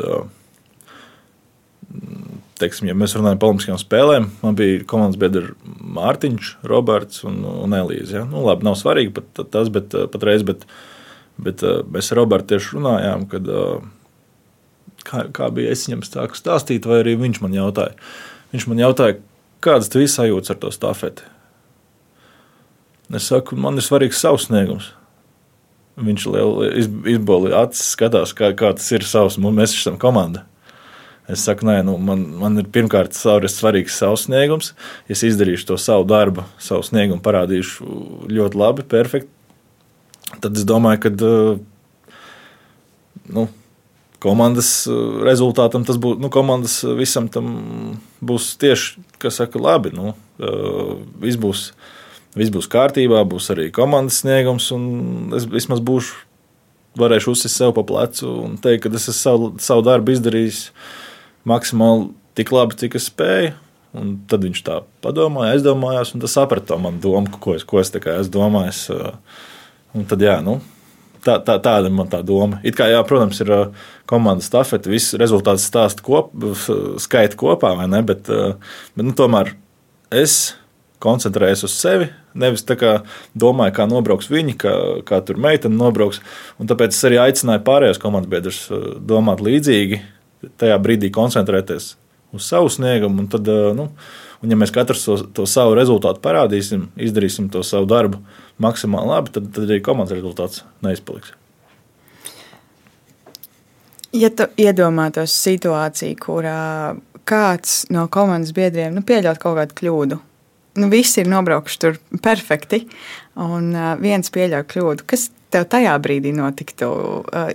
teiksim, 2.59 2.89
ja 2.89 2.95
mēs 2.97 3.15
runājam 3.17 3.39
par 3.39 3.51
Olimpiskajām 3.51 3.79
spēlēm, 3.81 4.27
man 4.41 4.57
bija 4.57 4.83
komandas 4.89 5.19
biedri 5.19 5.53
Mārtiņš, 5.95 6.51
Roberts 6.69 7.23
un, 7.27 7.41
un 7.43 7.75
Elīze. 7.75 8.19
Ja? 8.19 8.23
Nu, 8.29 8.43
labi, 8.47 8.65
nav 8.67 8.77
svarīgi 8.79 9.13
pat 9.15 9.43
tas, 9.51 9.71
bet 9.73 9.95
patreiz, 10.13 10.45
bet, 10.47 10.65
bet 11.41 11.63
mēs 11.91 12.11
ar 12.11 12.21
Robertu 12.21 12.53
tieši 12.53 12.77
runājām, 12.77 13.27
kad, 13.31 13.51
kā, 15.07 15.25
kā 15.35 15.51
bija 15.55 15.75
es 15.75 15.85
viņam 15.87 16.03
stāku 16.07 16.39
stāstīt, 16.39 16.87
vai 16.89 17.01
arī 17.03 17.17
viņš 17.21 17.41
man 17.43 17.55
jautāja. 17.55 17.95
Viņš 18.53 18.67
man 18.71 18.83
jautāja, 18.83 19.19
kādas 19.65 19.91
tev 19.91 20.05
sajūtas 20.11 20.55
ar 20.55 20.61
to 20.61 20.71
stafeti? 20.75 21.31
Es 23.13 23.27
saku, 23.29 23.57
man 23.59 23.77
ir 23.77 23.85
svarīgs 23.85 24.21
savs 24.23 24.47
sniegums. 24.47 24.93
Viņš 25.95 26.25
izbolīja 27.13 27.61
acis, 27.63 27.93
skatās, 27.95 28.33
kā, 28.35 28.51
kā 28.57 28.73
tas 28.75 28.89
ir 28.91 29.05
savs. 29.07 29.37
Mēs 29.39 29.77
esam 29.77 29.95
komanda. 30.01 30.43
Es 31.31 31.41
saku, 31.47 31.65
nē, 31.65 31.79
nu, 31.87 31.95
man, 31.97 32.21
man 32.37 32.61
ir 32.61 32.67
pirmkārt 32.69 33.15
svarīgs 33.17 33.95
savs 33.97 34.27
sniegums. 34.27 34.73
Es 35.09 35.23
izdarīšu 35.25 35.71
to 35.71 35.77
savu 35.81 36.05
darbu, 36.09 36.43
savu 36.61 36.85
sniegumu, 36.85 37.23
parādīšu 37.25 37.87
ļoti 38.29 38.59
labi, 38.61 38.85
perfekti. 38.91 39.31
Tad 40.43 40.57
es 40.57 40.67
domāju, 40.67 41.01
ka 41.05 41.09
nu, 43.33 43.47
komandas 44.21 44.69
rezultātam 45.25 45.85
tas 45.87 45.97
būs, 46.01 46.19
nu, 46.21 46.29
komandas 46.33 46.79
visam 46.97 47.29
tam 47.31 47.45
būs 48.25 48.53
tieši, 48.61 49.05
kas 49.21 49.41
saka, 49.41 49.61
labi. 49.61 49.95
Nu, 49.95 50.13
viss 51.21 51.41
būs 51.41 51.69
viss 52.35 52.53
būs 52.53 52.69
kārtībā, 52.71 53.23
būs 53.29 53.49
arī 53.53 53.69
komandas 53.75 54.21
sniegums, 54.23 54.69
un 54.75 55.35
es 55.37 55.47
vismaz 55.49 55.81
būšu, 55.85 56.23
varēšu 56.99 57.33
uzsist 57.35 57.59
sev 57.59 57.73
pa 57.75 57.83
plecu 57.87 58.29
un 58.45 58.55
teikt, 58.61 58.85
ka 58.85 58.91
es 58.95 59.09
esmu 59.09 59.19
savu, 59.19 59.49
savu 59.63 59.83
darbu 59.85 60.15
izdarījis 60.15 60.69
maksimāli 61.47 62.11
tik 62.37 62.51
labi, 62.55 62.77
cik 62.79 62.99
es 62.99 63.09
spēju. 63.11 63.55
Un 63.95 64.15
tad 64.27 64.43
viņš 64.43 64.59
tā 64.67 64.81
padomāja, 65.03 65.53
aizdomājās, 65.55 66.09
un 66.11 66.23
tas 66.23 66.33
saprata 66.35 66.75
manu 66.81 66.99
domu, 66.99 67.31
ko 67.39 67.53
es, 67.55 67.63
ko 67.63 67.79
es 67.79 67.93
esmu 67.95 68.31
domājis. 68.33 68.89
Un 69.95 70.03
tad, 70.09 70.23
jā, 70.25 70.33
nu, 70.43 70.57
tā, 71.23 71.37
tā, 71.45 71.55
tāda 71.63 71.87
ir 71.87 72.09
tā 72.11 72.19
doma. 72.25 72.59
It 72.67 72.75
kā, 72.75 72.89
jā, 72.91 72.99
protams, 73.07 73.39
ir 73.39 73.53
komandas 74.09 74.49
stafete, 74.51 74.91
viss 74.91 75.15
rezultāts 75.15 75.63
stāsta 75.69 76.03
kop, 76.03 76.33
skaita 77.01 77.39
kopā, 77.39 77.71
vai 77.79 77.87
ne? 77.91 78.03
Bet, 78.05 78.27
bet 78.27 79.07
nu, 79.07 79.15
tomēr 79.15 79.53
es 80.11 80.55
koncentrējas 81.05 81.63
uz 81.67 81.75
sevi. 81.77 82.09
Nevis 82.35 82.65
tā 82.67 82.77
kā 82.79 82.95
domāju, 83.37 83.75
kā 83.77 83.85
nobrauks 83.89 84.31
viņi, 84.31 84.57
kā, 84.61 84.73
kā 85.07 85.21
tur 85.25 85.39
meitene 85.41 85.77
nobrauks. 85.77 86.21
Un 86.59 86.69
tāpēc 86.71 86.95
es 86.95 87.05
arī 87.07 87.21
aicināju 87.23 87.63
pārējos 87.67 88.01
komandas 88.01 88.31
biedrus 88.31 88.63
uh, 88.71 88.95
domāt 88.99 89.43
līdzīgi, 89.45 90.01
tajā 90.61 90.79
brīdī 90.81 91.13
koncentrēties 91.15 91.93
uz 92.35 92.49
savu 92.49 92.73
sniegumu. 92.73 93.23
Un 93.23 93.31
tad, 93.31 93.47
uh, 93.51 93.71
nu, 93.77 93.87
un 94.41 94.53
ja 94.53 94.59
mēs 94.59 94.73
katrs 94.75 95.05
to, 95.07 95.17
to 95.37 95.47
savu 95.49 95.77
rezultātu 95.77 96.23
parādīsim, 96.25 96.89
izdarīsim 97.07 97.49
to 97.53 97.63
savu 97.65 97.87
darbu 97.89 98.21
maksimāli 98.61 99.13
labi, 99.13 99.33
tad, 99.37 99.49
tad 99.55 99.69
arī 99.69 99.81
komandas 99.85 100.17
rezultāts 100.17 100.65
neizpaliks. 100.85 101.33
Ja 104.15 104.29
tu 104.31 104.45
iedomātos 104.61 105.33
situāciju, 105.43 106.15
kurā 106.23 106.59
kāds 107.27 107.83
no 107.91 108.05
komandas 108.11 108.53
biedriem 108.55 108.95
nu, 108.95 109.03
pieļaut 109.03 109.41
kaut 109.41 109.57
kādu 109.59 109.75
kļūdu, 109.79 110.19
nu, 110.79 110.89
visi 110.91 111.21
ir 111.23 111.29
nobraukuši 111.31 111.81
tur 111.81 111.99
perfekti, 112.23 112.83
un 113.39 113.71
viens 114.01 114.31
pieļauj 114.31 114.65
kļūdu. 114.71 115.05
Kas 115.09 115.29
tev 115.53 115.67
tajā 115.71 115.93
brīdī 116.03 116.33
notiktu 116.35 116.89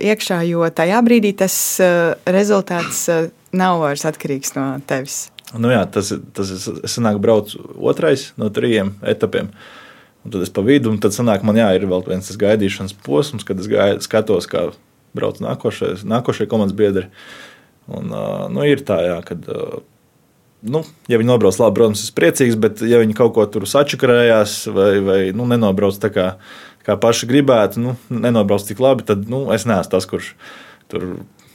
iekšā, 0.01 0.41
jo 0.49 0.65
tajā 0.73 1.01
brīdī 1.05 1.33
tas 1.37 1.55
rezultāts 2.25 3.05
nav 3.55 3.81
vairs 3.83 4.07
atkarīgs 4.09 4.55
no 4.57 4.65
tevis? 4.89 5.27
Nu 5.51 5.71
jā, 5.73 5.83
tas, 5.91 6.13
tas 6.35 6.51
es 6.55 6.67
sanāku 6.93 7.19
braucu 7.23 7.59
otrais 7.75 8.29
no 8.39 8.47
trījiem 8.53 8.95
etapiem. 9.03 9.51
Un 10.21 10.33
tad 10.33 10.45
es 10.45 10.51
pa 10.53 10.63
vidu, 10.63 10.91
un 10.93 10.99
tad 11.01 11.15
sanāk, 11.15 11.43
man 11.43 11.57
jā, 11.57 11.67
ir 11.75 11.87
vēl 11.89 12.05
viens 12.05 12.29
tas 12.29 12.37
gaidīšanas 12.39 12.93
posms, 13.03 13.45
kad 13.47 13.59
es 13.59 13.67
gāju, 13.69 13.99
skatos, 14.05 14.47
kā 14.47 14.67
brauc 15.17 15.41
nākošais, 15.43 16.05
nākošie 16.07 16.47
komandas 16.47 16.77
biedri. 16.77 17.09
Un, 17.91 18.13
nu, 18.53 18.63
ir 18.69 18.85
tā, 18.87 19.01
jā, 19.03 19.17
kad 19.27 19.49
nu, 20.61 20.83
ja 21.11 21.19
viņi 21.19 21.29
nobrauc 21.29 21.57
labi, 21.61 21.77
protams, 21.79 22.05
es 22.05 22.15
priecīgs, 22.15 22.57
bet 22.61 22.83
ja 22.85 23.01
viņi 23.01 23.17
kaut 23.17 23.33
ko 23.37 23.45
tur 23.49 23.67
sačakarējās 23.69 24.55
vai, 24.75 24.91
vai 25.05 25.19
nu, 25.35 25.47
nenobrauc 25.49 25.97
tā 26.01 26.11
kā, 26.13 26.27
kā 26.85 26.97
paši 27.01 27.29
gribētu, 27.29 27.83
nu, 27.83 27.95
nenobrauc 28.13 28.65
tik 28.67 28.81
labi, 28.83 29.05
tad 29.07 29.27
nu, 29.31 29.47
es 29.55 29.67
neesmu 29.69 29.93
tas, 29.93 30.09
kurš 30.09 30.33
tur 30.91 31.07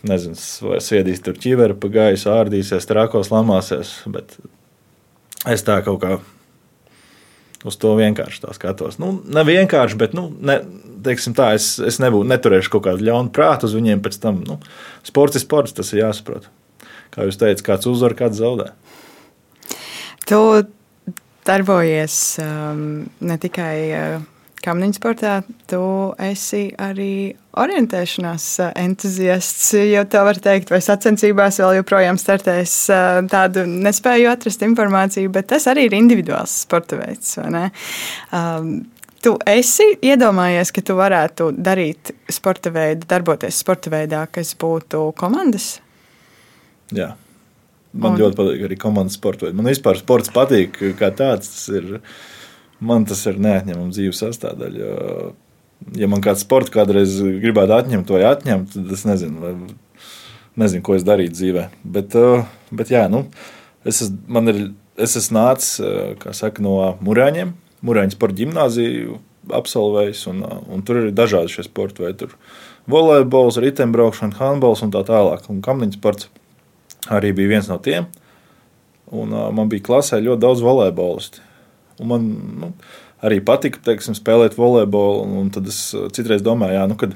nezinu, 0.07 0.39
vai 0.71 0.81
sviedīs 0.85 1.23
tur 1.25 1.39
ķiveri 1.41 1.77
pa 1.81 1.91
gaisu, 1.93 2.31
ārdīsies, 2.35 2.89
trakos, 2.89 3.33
lamāsies. 3.33 3.99
Bet 4.11 4.37
es 5.51 5.65
tā 5.67 5.81
kaut 5.87 6.01
kā 6.03 6.19
uz 7.67 7.79
to 7.83 7.95
vienkārši 7.99 8.43
tā 8.45 8.55
skatos. 8.57 9.01
Nu, 9.03 9.17
ne 9.25 9.43
vienkārši, 9.47 9.99
bet 9.99 10.15
nu, 10.17 10.29
ne, 10.39 10.61
tā, 11.03 11.53
es, 11.57 11.77
es 11.83 12.01
nebūtu, 12.03 12.29
neturēšu 12.31 12.73
kaut 12.77 12.87
kādu 12.89 13.07
ļaunu 13.09 13.33
prātu 13.35 13.69
uz 13.69 13.75
viņiem 13.77 14.03
pēc 14.05 14.21
tam. 14.23 14.43
Nu, 14.47 14.61
sports 15.07 15.39
ir 15.39 15.45
sports, 15.45 15.75
tas 15.77 15.93
ir 15.95 16.05
jāsaprot. 16.05 16.51
Kā 17.15 17.27
jūs 17.27 17.39
teicat, 17.41 17.65
kāds 17.67 17.89
uzvar, 17.91 18.15
kāds 18.19 18.39
zaudē. 18.43 18.73
Tu 20.27 20.41
darbojies 21.47 22.39
um, 22.43 22.81
ne 23.23 23.37
tikai 23.39 23.77
uh, 23.95 24.25
kamniņu 24.67 24.97
sportā, 24.99 25.37
tu 25.71 25.81
esi 26.27 26.65
arī 26.83 27.31
orientēšanās 27.63 28.47
uh, 28.65 28.73
entuziasts. 28.83 29.69
Jau 29.87 30.03
tā 30.11 30.25
var 30.27 30.41
teikt, 30.43 30.73
vai 30.75 30.81
sacensībās 30.83 31.61
vēl 31.63 31.79
joprojām 31.79 32.19
startēs 32.19 32.75
uh, 32.91 33.21
tādu 33.31 33.63
nespēju 33.71 34.33
atrast 34.33 34.67
informāciju, 34.67 35.31
bet 35.37 35.53
tas 35.55 35.69
arī 35.71 35.87
ir 35.87 35.97
individuāls 35.99 36.57
sporta 36.67 36.99
veids. 36.99 37.37
Um, 37.39 38.73
tu 39.23 39.37
esi 39.47 39.93
iedomājies, 40.11 40.75
ka 40.75 40.83
tu 40.87 40.99
varētu 40.99 41.53
darīt 41.55 42.17
sporta 42.35 42.75
veidu, 42.75 43.07
darboties 43.15 43.63
sporta 43.63 43.95
veidā, 43.95 44.27
kas 44.33 44.57
būtu 44.59 45.13
komandas? 45.19 45.77
Jā. 46.95 47.13
Man 47.97 48.15
un... 48.15 48.21
ļoti 48.21 48.39
patīk 48.39 48.65
arī 48.69 48.79
komandas 48.81 49.17
sports. 49.19 49.49
Man 49.57 49.69
vispār 49.71 49.99
sports 50.01 50.33
patīk 50.35 50.79
kā 50.99 51.11
tāds. 51.17 51.51
Tas 51.55 51.67
ir, 51.81 51.99
man 52.85 53.07
tas 53.09 53.23
ir 53.31 53.41
neatņemama 53.43 53.93
dzīves 53.95 54.23
sastāvdaļa. 54.25 54.95
Ja 55.97 56.09
man 56.11 56.23
kāds 56.25 56.45
sports 56.45 56.73
kādreiz 56.73 57.19
gribētu 57.43 57.77
atņemt 57.77 58.11
vai 58.15 58.23
atņemt, 58.31 58.73
tad 58.73 58.95
es 58.97 59.05
nezinu, 59.09 59.43
vai, 59.43 59.53
nezinu 60.63 60.85
ko 60.85 60.97
es 60.97 61.05
darītu 61.07 61.37
dzīvē. 61.37 61.67
Bet, 61.97 62.17
bet 62.73 62.93
jā, 62.93 63.05
nu, 63.13 63.27
es, 63.85 64.01
es, 64.01 64.11
ir, 64.53 64.63
es 64.97 65.19
esmu 65.21 65.37
nācis 65.37 65.77
saka, 66.41 66.65
no 66.65 66.79
Mūrāņiem, 67.05 67.53
Mūrāņu 67.87 68.17
sporta 68.17 68.41
gimnāziju 68.41 69.21
absolvējis, 69.55 70.25
un, 70.33 70.43
un 70.73 70.83
tur 70.87 71.05
ir 71.05 71.13
dažādi 71.15 71.53
šie 71.53 71.67
sporti. 71.69 72.03
Vai 72.07 72.15
tur 72.19 72.35
volejbols, 72.91 73.61
riteņbraukšana, 73.63 74.39
handbols 74.41 74.83
un 74.87 74.95
tā 74.95 75.05
tālāk, 75.07 75.47
un 75.53 75.63
kamniņu 75.65 76.01
sports 76.01 76.31
arī 77.13 77.33
bija 77.37 77.57
viens 77.57 77.71
no 77.71 77.79
tiem. 77.83 78.09
Un, 79.07 79.33
uh, 79.33 79.49
man 79.55 79.71
bija 79.71 79.85
klasē 79.87 80.21
ļoti 80.23 80.43
daudz 80.43 80.63
volejbolistu. 80.65 81.43
Man 82.07 82.29
nu, 82.61 82.71
arī 83.25 83.41
patika 83.45 83.81
teiksim, 83.87 84.17
spēlēt 84.19 84.59
volejbolu. 84.59 85.45
Tad 85.55 85.69
es 85.71 85.81
citreiz 86.17 86.45
domāju, 86.45 86.79
jā, 86.79 86.87
nu, 86.91 86.99
kad 87.01 87.15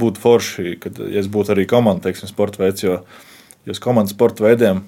būtu 0.00 0.22
forši, 0.22 0.76
kad 0.82 0.98
ja 1.06 1.22
es 1.22 1.30
būtu 1.30 1.54
arī 1.54 1.66
komandas 1.70 2.08
teiksim, 2.08 2.30
sporta 2.30 2.64
veids. 2.64 2.84
Jo, 2.84 3.00
jo 3.68 3.78
komandas 3.82 4.16
sporta 4.16 4.44
veidiem, 4.46 4.84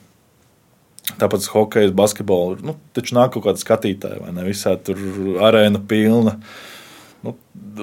tāpat 1.18 1.48
hokeja, 1.54 1.94
basketbola, 1.96 2.60
nu, 2.66 2.76
taču 2.96 3.16
nāk 3.18 3.34
kaut 3.34 3.46
kāda 3.48 3.62
skatītāja 3.62 4.22
vai 4.22 4.34
ne? 4.34 4.46
Visā 4.46 4.76
tur 4.82 5.00
arēna 5.42 5.82
pilna. 5.88 6.38
Uh, 6.38 6.81
Nu, 7.22 7.36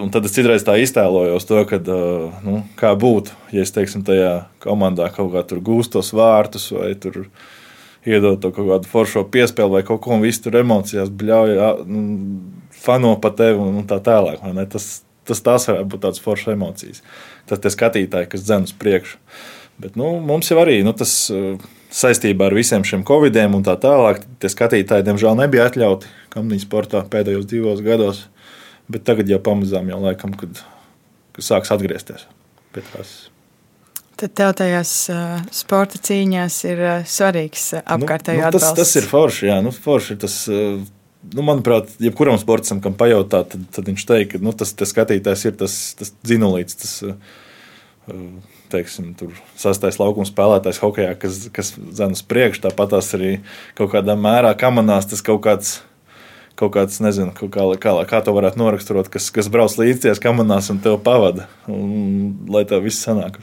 un 0.04 0.10
tad 0.12 0.28
es 0.28 0.34
citreiz 0.36 0.65
tā 0.67 0.75
iztēlojos 0.84 1.47
to, 1.47 1.62
kad, 1.69 1.88
nu, 2.43 2.60
kā 2.80 2.91
būtu, 2.99 3.36
ja 3.56 3.63
es 3.63 3.71
teiksim, 3.75 4.04
tajā 4.08 4.34
komandā 4.63 5.08
kaut 5.15 5.32
kā 5.36 5.45
tur 5.47 5.62
gūstos 5.63 6.12
vārtus 6.15 6.67
vai 6.75 6.91
tur 6.99 7.23
iedot 8.08 8.39
to 8.43 8.52
kaut 8.56 8.67
kādu 8.73 8.89
foršo 8.91 9.23
piespēli 9.32 9.78
vai 9.78 9.84
kaut 9.88 10.02
ko, 10.04 10.17
un 10.17 10.25
viss 10.25 10.43
tur 10.43 10.60
emocijās 10.60 11.12
bļauj, 11.12 11.56
nu, 11.88 12.02
fano 12.80 13.13
pa 13.21 13.32
tevi 13.36 13.63
un 13.63 13.86
tā 13.88 14.02
tālāk. 14.04 14.43
Tas, 14.71 14.89
tas 15.28 15.43
tās 15.45 15.69
varētu 15.69 15.91
būt 15.93 16.04
tādas 16.08 16.23
foršas 16.23 16.56
emocijas. 16.56 17.04
Tas 17.49 17.63
tie 17.63 17.71
skatītāji, 17.73 18.32
kas 18.32 18.45
dzen 18.45 18.67
uz 18.67 18.75
priekšu. 18.75 19.19
Bet 19.80 19.95
nu, 19.99 20.17
mums 20.19 20.52
jau 20.52 20.60
arī 20.60 20.82
nu, 20.84 20.91
tas 20.91 21.13
saistībā 21.95 22.49
ar 22.49 22.56
visiem 22.58 22.84
šiem 22.86 23.06
covidiem 23.08 23.56
un 23.58 23.63
tā 23.65 23.78
tālāk, 23.82 24.21
tie 24.41 24.52
skatītāji, 24.52 25.08
diemžēl, 25.08 25.38
nebija 25.39 25.69
atļauti 25.69 26.12
kamniņu 26.36 26.65
sportā 26.65 27.02
pēdējos 27.10 27.47
divos 27.49 27.82
gados. 27.86 28.28
Bet 28.89 29.06
tagad 29.08 29.30
jau 29.30 29.39
pamazām 29.43 29.89
jau 29.91 29.99
laikam, 30.02 30.34
kad, 30.38 30.62
kad 31.36 31.45
sāks 31.45 31.73
atgriezties 31.75 32.25
pie 32.73 32.84
tās. 32.91 33.17
Tad 34.19 34.34
tev 34.36 34.52
tajās 34.60 34.93
uh, 35.13 35.39
sporta 35.56 35.99
cīņās 36.04 36.56
ir 36.67 36.82
uh, 36.84 36.95
svarīgs 37.08 37.69
uh, 37.78 37.84
apkārtējo 37.95 38.41
nu, 38.41 38.47
nu, 38.49 38.52
tas, 38.52 38.65
atbalsts. 38.67 38.82
Tas 38.82 38.95
ir 38.99 39.08
forši, 39.10 39.45
jā, 39.47 39.60
nu, 39.63 39.71
forši 39.71 40.15
ir 40.15 40.21
tas. 40.25 40.36
Uh, 40.52 40.82
nu, 41.36 41.45
manuprāt, 41.47 41.93
jebkuram 42.04 42.39
sportam, 42.41 42.82
kam 42.84 42.97
pajautā, 42.99 43.45
tad, 43.47 43.63
tad 43.75 43.88
viņš 43.88 44.06
teiks, 44.10 44.34
ka 44.34 44.43
nu, 44.43 44.54
tas 44.58 44.75
skatītājs 44.75 45.45
ir 45.47 45.56
tas, 45.60 45.78
tas 45.99 46.12
dzinulīts, 46.28 46.80
tas 46.84 46.97
teiksim, 48.69 49.13
sastais 49.60 49.99
laukuma 49.99 50.28
spēlētājs 50.28 50.82
hokeja, 50.84 51.15
kas, 51.19 51.45
kas 51.54 51.73
zina 51.75 52.15
uz 52.15 52.23
priekšu. 52.25 52.63
Tāpat 52.67 52.93
tās 52.95 53.12
arī 53.17 53.38
kaut 53.78 53.93
kādā 53.93 54.15
mērā 54.19 54.54
kamanās 54.60 55.10
tas 55.10 55.23
kaut 55.25 55.43
kāds. 55.45 55.80
Kaut 56.60 56.74
kāds, 56.76 56.98
nezinu, 57.00 57.32
kaut 57.38 57.54
kā, 57.54 57.63
kā, 57.80 57.93
kā 58.10 58.19
to 58.26 58.34
varētu 58.36 58.60
noraksturot, 58.60 59.08
kas, 59.13 59.30
kas 59.32 59.48
brauc 59.52 59.78
līdzi 59.80 60.17
kamanās 60.19 60.67
un 60.74 60.82
te 60.84 60.91
pavada, 61.04 61.48
un, 61.72 62.34
lai 62.52 62.65
tā 62.67 62.82
viss 62.84 63.06
sanāk. 63.06 63.39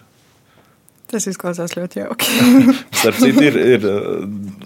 Tas 1.08 1.24
izklausās 1.30 1.76
ļoti 1.78 2.02
jauki. 2.02 2.28
Starp 3.00 3.20
citu, 3.22 3.44
ir, 3.46 3.56
ir 3.76 3.86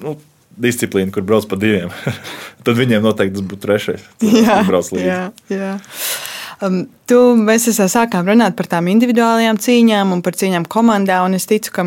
nu, 0.02 0.16
disciplīna, 0.60 1.12
kur 1.14 1.26
brauc 1.26 1.46
pa 1.50 1.58
diviem. 1.60 1.92
Tad 2.64 2.78
viņiem 2.78 3.04
noteikti 3.04 3.38
tas 3.38 3.46
būtu 3.52 3.62
trešais. 3.66 4.08
Jā, 4.26 4.60
jā, 5.00 5.22
jā. 5.52 5.72
Um, 6.60 6.82
tu, 7.08 7.16
mēs 7.40 7.64
sākām 7.72 8.26
runāt 8.28 8.52
par 8.58 8.66
tām 8.68 8.90
individuālajām 8.92 9.56
cīņām 9.64 10.10
un 10.12 10.20
par 10.24 10.36
cīņām 10.36 10.66
komandā. 10.68 11.22
Es 11.36 11.48
ticu, 11.48 11.72
ka 11.72 11.86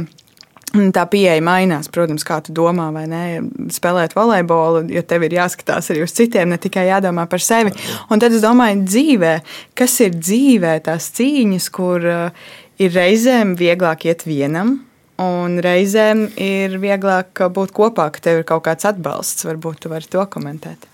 Tā 0.73 1.03
pieeja 1.05 1.37
mainās, 1.45 1.85
protams, 1.93 2.23
kā 2.25 2.39
tu 2.41 2.53
domā, 2.57 2.87
vai 2.95 3.03
ne? 3.05 3.25
Spēlēt 3.73 4.15
volejbolu, 4.17 4.87
jo 4.89 5.03
tev 5.05 5.27
ir 5.27 5.35
jāskatās 5.37 5.91
arī 5.93 6.01
uz 6.01 6.15
citiem, 6.17 6.49
ne 6.49 6.57
tikai 6.57 6.87
jādomā 6.87 7.27
par 7.29 7.43
sevi. 7.45 7.69
Un 8.09 8.23
tad 8.23 8.33
es 8.33 8.41
domāju, 8.41 8.81
dzīvē, 8.87 9.33
kas 9.77 9.99
ir 10.01 10.17
dzīvē 10.17 10.71
tās 10.87 11.11
cīņas, 11.13 11.67
kur 11.77 12.07
uh, 12.09 12.49
ir 12.81 12.89
reizēm 12.97 13.53
vieglāk 13.59 14.07
iet 14.09 14.25
vienam, 14.25 14.79
un 15.21 15.61
reizēm 15.61 16.25
ir 16.41 16.79
vieglāk 16.81 17.45
būt 17.53 17.77
kopā, 17.77 18.09
ka 18.09 18.25
tev 18.25 18.41
ir 18.41 18.49
kaut 18.49 18.65
kāds 18.65 18.89
atbalsts. 18.89 19.45
Varbūt 19.45 19.85
tu 19.85 19.93
vari 19.93 20.09
to 20.09 20.25
komentēt. 20.25 20.89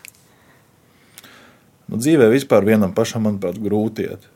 Nu, 1.87 1.95
dzīvē 1.95 2.27
vispār 2.35 2.67
vienam 2.67 2.91
pašam, 2.91 3.29
manuprāt, 3.29 3.63
grūti 3.63 4.11
iet. 4.11 4.27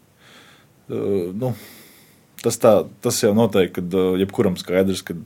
Uh, 0.88 1.36
nu, 1.36 1.52
tas, 2.44 2.60
tā, 2.62 2.74
tas 3.04 3.20
jau 3.24 3.34
noteikti, 3.38 3.80
kad 3.80 3.98
uh, 3.98 4.14
jebkuram 4.22 4.58
skaidrs, 4.60 5.04
ka 5.08 5.18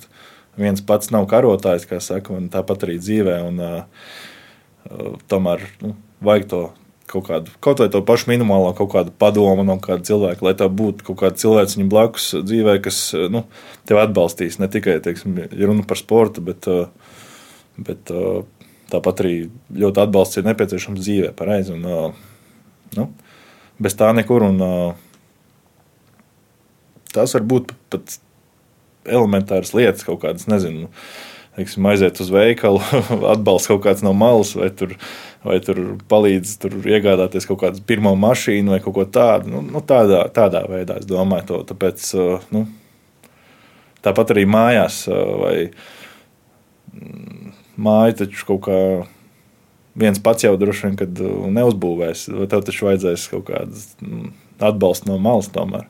viens 0.57 0.81
pats 0.85 1.11
nav 1.13 1.27
karotājs, 1.29 1.87
kā 1.89 2.01
saka, 2.03 2.35
un 2.37 2.49
tāpat 2.53 2.87
arī 2.87 2.97
dzīvē. 3.01 3.37
Un, 3.49 3.61
uh, 3.61 4.11
uh, 4.89 5.15
tomēr 5.31 5.65
nu, 5.83 5.95
vajag 6.25 6.49
to 6.53 6.61
kaut 7.07 7.29
kādu, 7.29 7.53
kaut 7.63 7.79
vai 7.79 7.87
to 7.91 8.01
pašu 8.03 8.27
minimālo 8.33 8.73
kaut 8.75 8.89
kādu 8.91 9.13
padomu 9.15 9.63
no 9.63 9.77
kāda 9.79 10.03
cilvēka, 10.09 10.43
lai 10.43 10.57
tā 10.59 10.67
būtu 10.67 11.05
kaut 11.07 11.21
kāda 11.21 11.39
cilvēks 11.39 11.77
viņam 11.77 11.91
blakus 11.93 12.33
dzīvē, 12.41 12.79
kas 12.83 12.99
uh, 13.15 13.29
nu, 13.31 13.45
tev 13.87 14.01
atbalstīs. 14.03 14.59
Ne 14.59 14.69
tikai, 14.71 14.99
teiksim, 15.03 15.39
runa 15.55 15.87
par 15.87 16.01
sportu, 16.01 16.43
bet, 16.43 16.67
uh, 16.67 17.15
bet 17.77 18.11
Tāpat 18.87 19.23
arī 19.23 19.33
ļoti 19.75 19.99
atbalsts 19.99 20.39
ir 20.39 20.45
nepieciešams 20.47 21.01
dzīvē, 21.01 21.33
pareizi. 21.35 21.75
Nu, 21.75 23.07
bez 23.83 23.97
tā 23.99 24.13
nekur. 24.15 24.45
Un, 24.47 24.63
tās 27.17 27.35
var 27.35 27.47
būt 27.49 27.73
pat 27.91 28.19
elementāras 29.07 29.73
lietas, 29.75 30.05
kaut 30.07 30.21
kādas, 30.23 30.47
nezinu, 30.51 30.89
teiksim, 31.57 31.85
aiziet 31.89 32.21
uz 32.23 32.31
veikalu, 32.33 32.81
atbalsts 33.33 33.71
kaut 33.71 33.83
kāds 33.85 34.03
no 34.05 34.13
malas, 34.17 34.53
vai 34.57 34.69
tur, 34.69 34.95
vai 35.47 35.59
tur 35.63 35.81
palīdz 36.11 36.55
tur 36.63 36.79
iegādāties 36.85 37.47
kaut 37.49 37.61
kādu 37.63 37.83
pirmo 37.87 38.13
mašīnu 38.19 38.75
vai 38.75 38.81
kaut 38.83 38.97
ko 38.97 39.07
tādu. 39.19 39.51
Nu, 39.55 39.63
nu, 39.65 39.83
tādā, 39.85 40.25
tādā 40.33 40.65
veidā 40.69 40.99
es 41.01 41.07
domāju 41.09 41.49
to. 41.51 41.61
Tāpēc, 41.71 42.09
nu, 42.53 42.65
tāpat 44.05 44.35
arī 44.35 44.47
mājās 44.49 45.05
vai 45.09 45.55
māju 47.77 48.17
taču 48.23 48.47
kaut 48.47 48.65
kā 48.67 48.79
viens 49.97 50.19
pats 50.21 50.45
jau 50.45 50.55
droši 50.59 50.91
vien 50.91 50.97
uh, 51.25 51.47
neuzbūvēs. 51.57 52.27
Tev 52.51 52.65
taču 52.65 52.89
vajadzēs 52.89 53.27
kaut 53.33 53.47
kādas 53.49 53.89
mm, 54.01 54.31
atbalsta 54.69 55.09
no 55.09 55.17
malas 55.21 55.49
tomēr. 55.53 55.87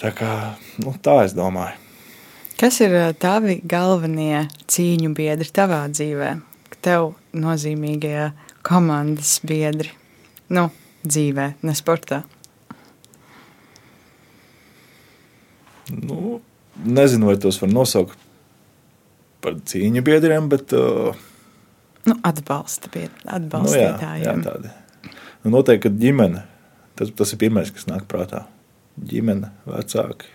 Tā, 0.00 0.14
kā, 0.16 0.32
nu, 0.80 0.94
tā 1.04 1.18
es 1.26 1.34
domāju. 1.36 1.76
Kas 2.60 2.78
ir 2.80 2.94
uh, 2.96 3.10
tavi 3.16 3.58
galvenie 3.68 4.46
cīņu 4.68 5.12
biedri 5.16 5.48
tavā 5.52 5.82
dzīvē? 5.92 6.30
Tev 6.80 7.14
nozīmīgie 7.36 8.30
komandas 8.64 9.34
biedri, 9.44 9.90
nu, 10.56 10.70
dzīvē, 11.04 11.46
ne 11.68 11.74
sportā. 11.76 12.22
Nu, 15.90 16.38
nezinu, 16.80 17.28
vai 17.28 17.36
tos 17.40 17.60
var 17.60 17.72
nosaukt 17.72 18.16
par 19.44 19.58
cīņu 19.68 20.04
biedriem, 20.06 20.48
bet. 20.52 20.72
Uh, 20.76 21.12
nu, 22.08 22.16
atbalsta 22.24 22.88
biedri, 22.92 23.20
atbalstītājiem. 23.28 24.40
Nu, 24.40 24.48
jā, 24.48 24.48
jā, 24.48 24.48
tādi. 24.48 25.20
Nu, 25.42 25.52
noteikti, 25.58 25.88
ka 25.88 25.92
ģimene, 26.06 26.46
tas, 26.96 27.12
tas 27.20 27.36
ir 27.36 27.42
pirmais, 27.44 27.72
kas 27.74 27.88
nāk 27.90 28.08
prātā. 28.08 28.46
Ģimene, 29.00 29.52
vecāki. 29.68 30.28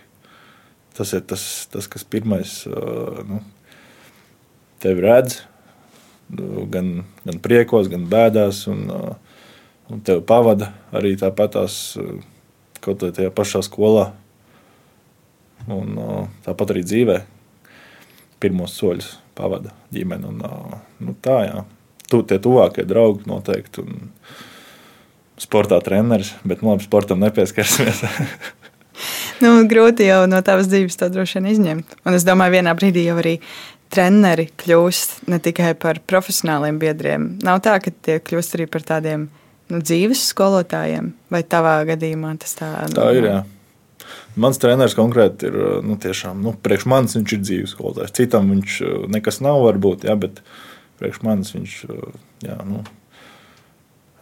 Tas 0.96 1.12
ir 1.14 1.22
tas, 1.28 1.42
tas 1.70 1.86
kas 1.92 2.06
pirmais 2.08 2.62
uh, 2.70 3.20
nu, 3.28 3.42
tevi 4.82 5.04
redz, 5.04 5.42
gan, 6.72 7.04
gan 7.26 7.42
priekos, 7.44 7.90
gan 7.92 8.08
bēdās, 8.10 8.64
un, 8.72 8.86
uh, 8.90 9.42
un 9.92 10.00
tevi 10.06 10.24
pavada 10.26 10.72
arī 10.96 11.14
tāpatās 11.20 11.76
uh, 12.00 12.16
kaut 12.80 13.02
kā 13.02 13.12
tajā 13.14 13.34
pašā 13.34 13.62
skolā. 13.66 14.10
Un, 15.66 15.96
tāpat 16.46 16.72
arī 16.74 16.84
dzīvē, 16.86 17.16
pirmos 18.42 18.76
soļus 18.78 19.16
pavada 19.34 19.72
ģimene. 19.94 20.30
Un, 20.30 20.82
nu, 21.02 21.14
tā, 21.22 21.40
jā. 21.48 21.64
Tu, 22.06 22.20
tie 22.22 22.38
tuvākie 22.42 22.84
draugi 22.86 23.26
noteikti. 23.26 23.82
Un, 23.82 24.10
sportā 25.40 25.78
treneris, 25.84 26.32
bet 26.44 26.62
nu, 26.64 26.72
labi, 26.72 26.86
sportam 26.86 27.20
nepieskarsimies. 27.24 28.02
nu, 29.44 29.54
grūti 29.68 30.08
jau 30.08 30.24
no 30.30 30.40
tavas 30.44 30.70
dzīves 30.72 30.98
to 31.00 31.08
droši 31.12 31.40
vien 31.40 31.48
izņemt. 31.52 31.96
Un 32.06 32.16
es 32.16 32.26
domāju, 32.26 32.56
vienā 32.58 32.76
brīdī 32.78 33.06
jau 33.08 33.18
arī 33.20 33.36
treneri 33.92 34.48
kļūst 34.58 35.26
ne 35.30 35.38
tikai 35.42 35.74
par 35.78 36.00
profesionāliem 36.08 36.80
biedriem. 36.82 37.34
Nav 37.46 37.62
tā, 37.64 37.76
ka 37.82 37.92
tie 37.92 38.18
kļūst 38.24 38.56
arī 38.58 38.68
par 38.70 38.86
tādiem 38.86 39.28
nu, 39.72 39.80
dzīves 39.82 40.24
skolotājiem, 40.32 41.12
vai 41.32 41.42
tavā 41.46 41.78
gadījumā 41.92 42.34
tas 42.42 42.56
tā, 42.58 42.72
nu, 42.88 42.96
tā 42.98 43.10
ir. 43.18 43.28
Jā. 43.30 43.38
Mans 44.36 44.60
treneris 44.60 44.94
konkrēti 44.96 45.48
ir 45.48 45.56
nu, 45.86 45.96
tiešām, 46.00 46.42
nu, 46.44 46.52
priekš 46.62 46.84
manis 46.92 47.16
viņš 47.16 47.32
ir 47.32 47.42
dzīves 47.42 47.72
skolotājs. 47.76 48.14
Citam 48.18 48.50
viņš 48.52 48.78
uh, 48.84 48.96
nekas 49.12 49.40
nav, 49.44 49.62
varbūt, 49.64 50.04
jā, 50.08 50.16
bet 50.20 50.42
priekš 51.00 51.22
manis 51.24 51.54
viņš 51.56 51.76
uh, 51.88 52.18
jā, 52.44 52.58
nu, 52.68 52.82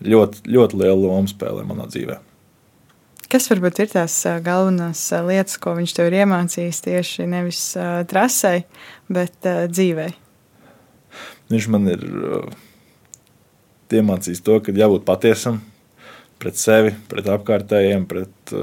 ļoti, 0.03 0.47
ļoti 0.51 0.81
lielu 0.81 1.07
lomu 1.07 1.31
spēlē 1.31 1.65
manā 1.69 1.87
dzīvē. 1.91 2.19
Kas 3.31 3.49
varbūt 3.51 3.81
ir 3.83 3.93
tās 3.95 4.17
uh, 4.29 4.39
galvenās 4.45 5.03
lietas, 5.27 5.59
ko 5.63 5.75
viņš 5.79 5.95
tev 5.97 6.11
ir 6.11 6.21
iemācījis 6.23 6.83
tieši 6.85 7.29
nevis 7.31 7.63
trasē, 8.11 8.55
bet 9.13 9.37
dzīvē? 9.45 10.11
Viņš 11.53 11.71
man 11.71 11.91
ir 11.93 12.05
iemācījis 13.95 14.43
to, 14.43 14.59
ka 14.65 14.75
jābūt 14.75 15.05
patiesam 15.07 15.61
pret 16.43 16.59
sevi, 16.59 16.95
pret 17.11 17.29
apkārtējiem, 17.31 18.07
pret 18.11 18.55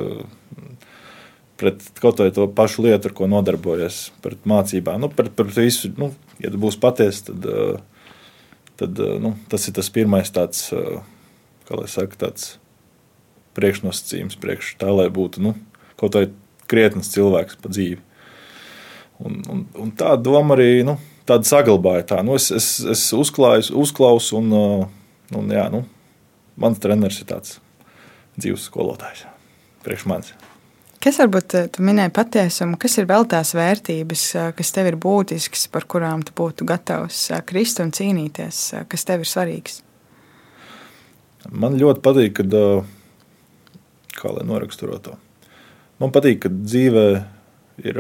pret 1.62 1.84
kaut 2.02 2.20
vai 2.20 2.32
to 2.34 2.48
pašu 2.58 2.86
lietu, 2.88 3.10
ar 3.10 3.16
ko 3.16 3.28
nodarbojas, 3.30 4.08
pret 4.26 4.48
mācībām. 4.50 5.04
Nu, 5.04 5.12
pret, 5.14 5.30
pret 5.38 5.54
visu, 5.60 5.92
nu, 6.00 6.10
ja 6.42 6.50
tu 6.50 6.60
būsi 6.62 6.82
patiesa, 6.82 7.30
tad, 7.30 7.84
tad 8.82 9.02
nu, 9.22 9.36
tas 9.52 9.68
ir 9.70 9.76
tas 9.78 9.92
pirmais 9.94 10.34
tāds, 10.34 10.64
eh, 10.74 10.98
kā 11.72 11.80
lai 11.80 11.88
saka, 11.92 12.20
tāds 12.28 12.56
priekšnosacījums 13.56 14.38
priekš 14.42 14.76
tā, 14.82 14.92
lai 14.92 15.08
būtu 15.12 15.44
nu, 15.44 15.56
kaut 16.00 16.20
vai 16.20 16.28
krietnes 16.72 17.12
cilvēks 17.16 17.60
pa 17.64 17.72
dzīvi. 17.72 18.00
Un, 19.22 19.42
un, 19.54 19.66
un 19.78 19.90
tā 19.96 20.16
doma 20.20 20.56
arī 20.58 20.84
nu, 20.88 20.98
tāda 21.30 21.48
saglabāja. 21.48 22.08
Tā. 22.14 22.22
Nu, 22.26 22.36
es, 22.40 22.50
es, 22.52 22.74
es 22.84 23.08
uzklāju, 23.16 23.70
uzklausu, 23.82 24.40
un, 24.42 24.88
un 25.38 25.52
jā, 25.54 25.68
nu, 25.74 25.84
mans 26.60 26.82
treneris 26.82 27.22
ir 27.22 27.30
tāds 27.32 27.60
dzīves 28.40 28.70
skolotājs 28.72 29.28
priekš 29.86 30.08
manis. 30.10 30.34
Kas 31.02 31.18
varbūt 31.18 31.56
eh, 31.58 31.70
tu 31.74 31.82
minēji 31.82 32.14
patiesumu, 32.14 32.78
kas 32.82 33.00
ir 33.02 33.08
vēl 33.10 33.26
tās 33.30 33.56
vērtības, 33.58 34.26
eh, 34.38 34.50
kas 34.54 34.70
tev 34.76 34.92
ir 34.92 34.98
būtiskas, 35.02 35.66
par 35.74 35.88
kurām 35.90 36.22
tu 36.26 36.36
būtu 36.38 36.68
gatavs 36.70 37.24
eh, 37.32 37.42
krist 37.42 37.82
un 37.82 37.90
cīnīties, 37.96 38.60
kas 38.92 39.08
tev 39.10 39.26
ir 39.26 39.32
svarīgs? 39.32 39.80
Man 41.50 41.78
ļoti 41.80 42.04
patīk, 42.06 42.36
kad, 42.38 42.54
kā 44.14 44.34
lai 44.36 44.46
noraksturotu 44.46 45.10
to. 45.10 45.18
Man 46.02 46.14
patīk, 46.14 46.44
ka 46.44 46.52
dzīvē 46.54 47.06
ir 47.86 47.98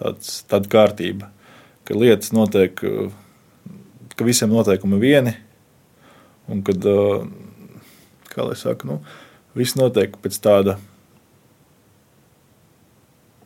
tāds, 0.00 0.40
tāda 0.48 0.72
kārtība, 0.72 1.30
ka 1.84 1.96
lietas 1.96 2.32
notiek, 2.32 2.80
ka 4.16 4.26
visiem 4.28 4.52
noteikumi 4.52 5.00
vieni, 5.02 5.34
un 6.48 6.64
kad, 6.64 6.84
kā 8.32 8.46
lai 8.46 8.56
saka, 8.56 8.88
nu, 8.88 9.00
viss 9.56 9.76
notiek 9.76 10.16
pēc 10.22 10.40
tāda 10.40 10.78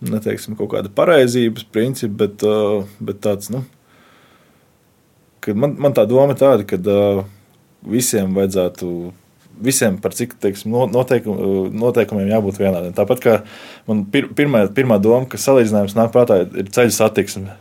neteiksim, 0.05 0.57
kaut 0.59 0.75
kāda 0.75 0.91
pareizības 0.93 1.67
principa, 1.73 2.27
bet, 2.27 2.45
bet 3.03 3.23
tāds, 3.25 3.51
nu, 3.55 3.65
man, 5.55 5.75
man 5.81 5.97
tā 5.97 6.07
doma 6.09 6.35
ir 6.35 6.43
tāda, 6.43 6.67
ka 6.69 6.79
visiem 7.89 8.35
vajadzētu 8.37 8.89
visiem 9.61 9.99
par 10.03 10.15
cik 10.15 10.35
teiksim, 10.43 10.75
noteikum, 10.93 11.39
noteikumiem 11.79 12.31
jābūt 12.33 12.59
vienādiem. 12.61 12.95
Tāpat 12.97 13.23
kā 13.23 13.35
man 13.89 14.05
pir, 14.11 14.29
pirmā, 14.37 14.65
pirmā 14.75 14.99
doma, 15.03 15.29
ka 15.31 15.41
salīdzinājums 15.41 15.97
nāk 15.99 16.13
prātā, 16.15 16.41
ir 16.59 16.71
ceļu 16.75 16.95
satiksme. 16.95 17.59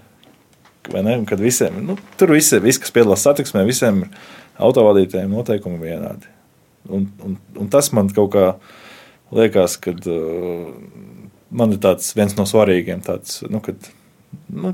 Kad 0.84 1.39
visiem, 1.39 1.78
nu, 1.86 1.95
tur 2.19 2.34
visi, 2.36 2.59
visi, 2.63 2.82
kas 2.84 2.91
piedalās 2.95 3.24
satiksmē, 3.24 3.63
visiem 3.67 4.03
autovadītājiem 4.61 5.32
noteikumi 5.32 5.80
vienādi. 5.80 6.32
Un, 6.91 7.07
un, 7.24 7.38
un 7.59 7.69
tas 7.71 7.91
man 7.95 8.09
kaut 8.13 8.34
kā 8.34 8.47
liekas, 9.34 9.78
ka 9.82 9.93
uh, 9.95 10.65
man 11.53 11.78
ir 11.78 12.09
viens 12.17 12.36
no 12.36 12.47
svarīgiem. 12.49 13.05
Tāds, 13.05 13.39
nu, 13.47 13.61
kad, 13.63 13.88
nu, 14.51 14.74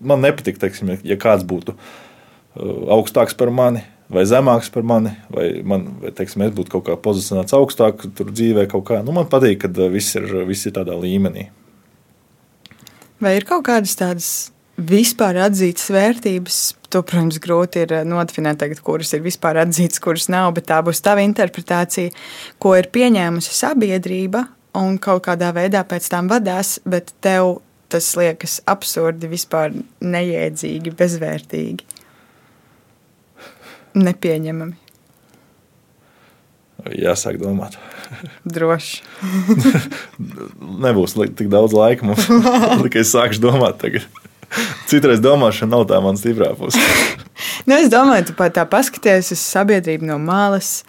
man 0.00 0.24
nepatīk, 0.24 0.58
teiksim, 0.62 0.96
ja 1.06 1.20
kāds 1.20 1.46
būtu 1.46 1.76
uh, 1.76 2.96
augstāks 2.96 3.38
par 3.38 3.54
mani 3.54 3.84
vai 4.12 4.24
zemāks 4.28 4.70
par 4.72 4.84
mani, 4.86 5.12
vai, 5.32 5.48
man, 5.66 5.86
vai 6.02 6.12
teiksim, 6.14 6.44
es 6.46 6.54
būtu 6.54 6.76
kaut 6.76 6.86
kā 6.88 6.96
pozicionēts 7.02 7.56
augstāk 7.56 8.06
tur 8.16 8.30
dzīvē. 8.32 8.66
Kā. 8.70 9.00
Nu, 9.06 9.14
man 9.16 9.28
patīk, 9.30 9.64
ka 9.64 9.88
viss 9.92 10.16
ir, 10.18 10.28
viss 10.48 10.68
ir 10.68 10.76
tādā 10.76 10.96
līmenī. 10.98 11.48
Vai 13.22 13.38
ir 13.38 13.46
kaut 13.48 13.64
kādas 13.66 13.96
tādas 13.98 14.30
vispār 14.76 15.40
atzītas 15.46 15.88
vērtības? 15.92 16.60
To, 16.92 17.02
protams, 17.02 17.40
grūti 17.42 17.82
ir 17.82 17.94
nodefinēt, 18.06 18.60
tagad, 18.60 18.80
kuras 18.84 19.10
ir 19.16 19.24
vispār 19.24 19.58
atzītas, 19.64 20.00
kuras 20.04 20.28
nav, 20.32 20.52
bet 20.56 20.68
tā 20.70 20.78
būs 20.86 21.02
tava 21.04 21.24
interpretācija, 21.26 22.12
ko 22.62 22.76
ir 22.78 22.90
pieņēmusi 22.94 23.56
sabiedrība 23.56 24.46
un 24.78 25.00
kaut 25.02 25.24
kādā 25.26 25.50
veidā 25.56 25.82
pēc 25.88 26.06
tam 26.12 26.30
vadās, 26.30 26.76
bet 26.86 27.10
tev 27.24 27.58
tas 27.90 28.12
liekas 28.18 28.60
absurdi, 28.70 29.28
vispār 29.30 29.74
neiedzīgi, 30.04 30.94
bezvērtīgi 30.94 31.95
nepieņemami. 33.96 34.76
Jāsāk 36.94 37.40
domāt. 37.40 37.74
Droši. 38.46 39.00
Nebūs 40.84 41.16
tik 41.34 41.48
daudz 41.50 41.74
laika 41.74 42.06
mums, 42.06 42.28
tikai 42.84 43.02
es 43.02 43.10
sākšu 43.14 43.42
domāt 43.42 43.80
tagad. 43.82 44.06
Citreiz 44.86 45.18
domāšana 45.18 45.72
nav 45.72 45.86
tā 45.90 45.98
mana 46.04 46.20
stiprā 46.20 46.52
puse. 46.58 46.78
nu, 47.66 47.74
es 47.74 47.90
domāju, 47.90 48.28
tu 48.28 48.36
pat 48.38 48.54
tā 48.54 48.66
paskaties 48.70 49.32
uz 49.34 49.42
sabiedrību 49.42 50.06
no 50.06 50.20
malas. 50.22 50.84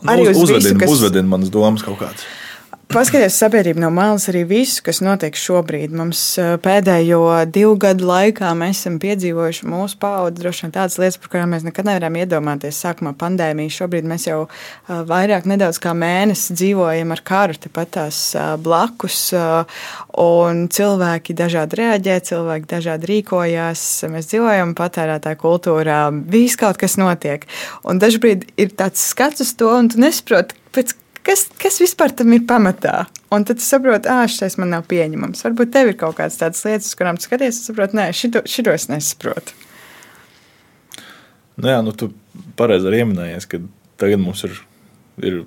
Arī 0.00 0.30
uz 0.30 0.40
uzvedina, 0.40 0.78
visu, 0.78 0.80
kas... 0.80 0.94
uzvedina 0.94 1.28
manas 1.28 1.52
domas 1.52 1.84
kaut 1.84 2.00
kādas. 2.00 2.24
Paskaties 2.88 3.34
sabiedrību 3.36 3.82
no 3.82 3.90
malas 3.92 4.24
arī 4.30 4.46
visu, 4.48 4.80
kas 4.80 5.02
notiek 5.04 5.36
šobrīd. 5.36 5.92
Mums 5.92 6.20
pēdējo 6.64 7.20
divu 7.52 7.74
gadu 7.76 8.06
laikā 8.08 8.48
mēs 8.56 8.78
esam 8.80 8.94
piedzīvojuši 9.02 9.66
mūsu 9.68 9.98
paudzi 10.00 10.40
droši 10.40 10.62
vien 10.64 10.70
tādas 10.72 10.96
lietas, 10.96 11.18
par 11.20 11.28
kurām 11.34 11.50
mēs 11.52 11.66
nekad 11.66 11.84
nevarējām 11.84 12.16
iedomāties. 12.22 12.78
Sākumā 12.80 13.12
pandēmija, 13.20 13.74
šobrīd 13.76 14.08
mēs 14.08 14.24
jau 14.30 14.38
vairāk 14.88 15.44
nedaudz 15.52 15.76
kā 15.84 15.92
mēnesi 15.92 16.56
dzīvojam 16.56 17.12
ar 17.12 17.22
karu 17.28 17.58
tepat 17.60 17.92
tās 17.98 18.20
blakus, 18.64 19.18
un 20.24 20.62
cilvēki 20.72 21.36
dažādi 21.36 21.82
reaģē, 21.82 22.16
cilvēki 22.30 22.70
dažādi 22.72 23.10
rīkojās. 23.12 23.82
Mēs 24.14 24.30
dzīvojam 24.32 24.72
patērētāju 24.80 25.42
kultūrā, 25.44 25.98
viss 26.32 26.56
kaut 26.56 26.80
kas 26.80 26.96
notiek. 26.96 27.44
Un 27.84 28.00
dažbrīd 28.00 28.48
ir 28.56 28.72
tāds 28.80 29.04
skats 29.12 29.44
uz 29.44 29.52
to, 29.60 29.74
un 29.76 29.92
tu 29.92 30.00
nesaproti, 30.00 30.56
pēc 30.72 30.96
kas, 31.26 31.46
kas 31.60 31.78
vispār 31.82 32.14
tam 32.16 32.34
ir 32.36 32.44
pamatā? 32.48 33.06
Un 33.34 33.44
tad 33.48 33.60
es 33.60 33.68
saprotu, 33.68 34.10
ah, 34.12 34.24
šis 34.30 34.56
man 34.60 34.72
nav 34.72 34.86
pieņemams. 34.90 35.42
Varbūt 35.44 35.72
tev 35.74 35.92
ir 35.92 35.98
kaut 36.00 36.16
kādas 36.20 36.38
tādas 36.40 36.64
lietas, 36.64 36.94
kurām 36.98 37.20
skaties, 37.20 37.60
un 37.60 37.70
saproti, 37.70 37.98
nē, 37.98 38.08
šito, 38.16 38.44
šito 38.48 38.72
es 38.74 38.88
nesaprotu. 38.88 39.56
Nu 41.58 41.72
jā, 41.72 41.80
nu 41.84 41.92
tu 41.96 42.12
pareizi 42.58 42.88
arī 42.88 43.02
ieminējies, 43.02 43.48
ka 43.50 43.60
tagad 44.00 44.22
mums 44.22 44.44
ir, 44.46 44.54
ir 45.20 45.42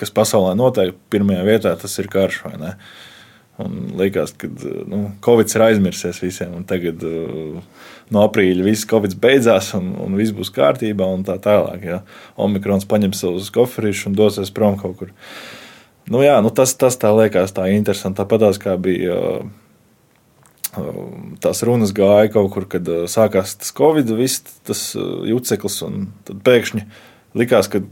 kas 0.00 0.12
pasaulē 0.16 0.56
notiek, 0.58 0.96
pirmajā 1.12 1.44
vietā 1.46 1.74
tas 1.78 1.98
ir 2.00 2.08
karš 2.10 2.40
vai 2.46 2.56
ne. 2.60 2.74
Un 3.60 3.78
liekas, 3.98 4.32
ka 4.38 4.48
nu, 4.88 5.02
Covid 5.24 5.52
ir 5.52 5.64
aizmirsies 5.66 6.20
visiem, 6.22 6.52
un 6.56 6.66
tagad 6.68 7.02
uh, 7.06 7.60
no 8.14 8.24
aprīļa 8.24 8.66
viss 8.66 8.88
Covid 8.90 9.16
beidzās, 9.20 9.72
un, 9.78 9.92
un 10.00 10.18
viss 10.18 10.34
būs 10.36 10.52
kārtībā, 10.56 11.06
un 11.06 11.24
tā 11.26 11.36
tālāk. 11.42 11.84
Ja. 11.84 12.02
Omikrons 12.40 12.88
paņem 12.88 13.16
savus 13.16 13.50
koferīšus 13.54 14.10
un 14.10 14.18
dosies 14.18 14.54
prom 14.54 14.78
kaut 14.80 14.96
kur. 15.00 15.14
Nu, 16.10 16.22
jā, 16.24 16.38
nu, 16.42 16.52
tas, 16.54 16.72
tas 16.78 16.96
tā 16.98 17.12
liekas 17.14 17.52
tā 17.54 17.68
interesanti. 17.74 18.22
Tāpat 18.22 18.62
kā 18.62 18.78
bija. 18.80 19.18
Uh, 19.18 19.50
tās 21.42 21.64
runas 21.66 21.90
gāja 21.90 22.30
kaut 22.30 22.52
kur, 22.54 22.66
kad 22.70 22.86
sākās 23.10 23.56
tas 23.58 23.72
covid, 23.74 24.12
viss 24.14 24.44
tas 24.66 24.92
juceklis, 25.26 25.80
un 25.82 26.04
tad 26.28 26.44
pēkšņi 26.46 26.84
likās, 27.40 27.66
ka 27.70 27.82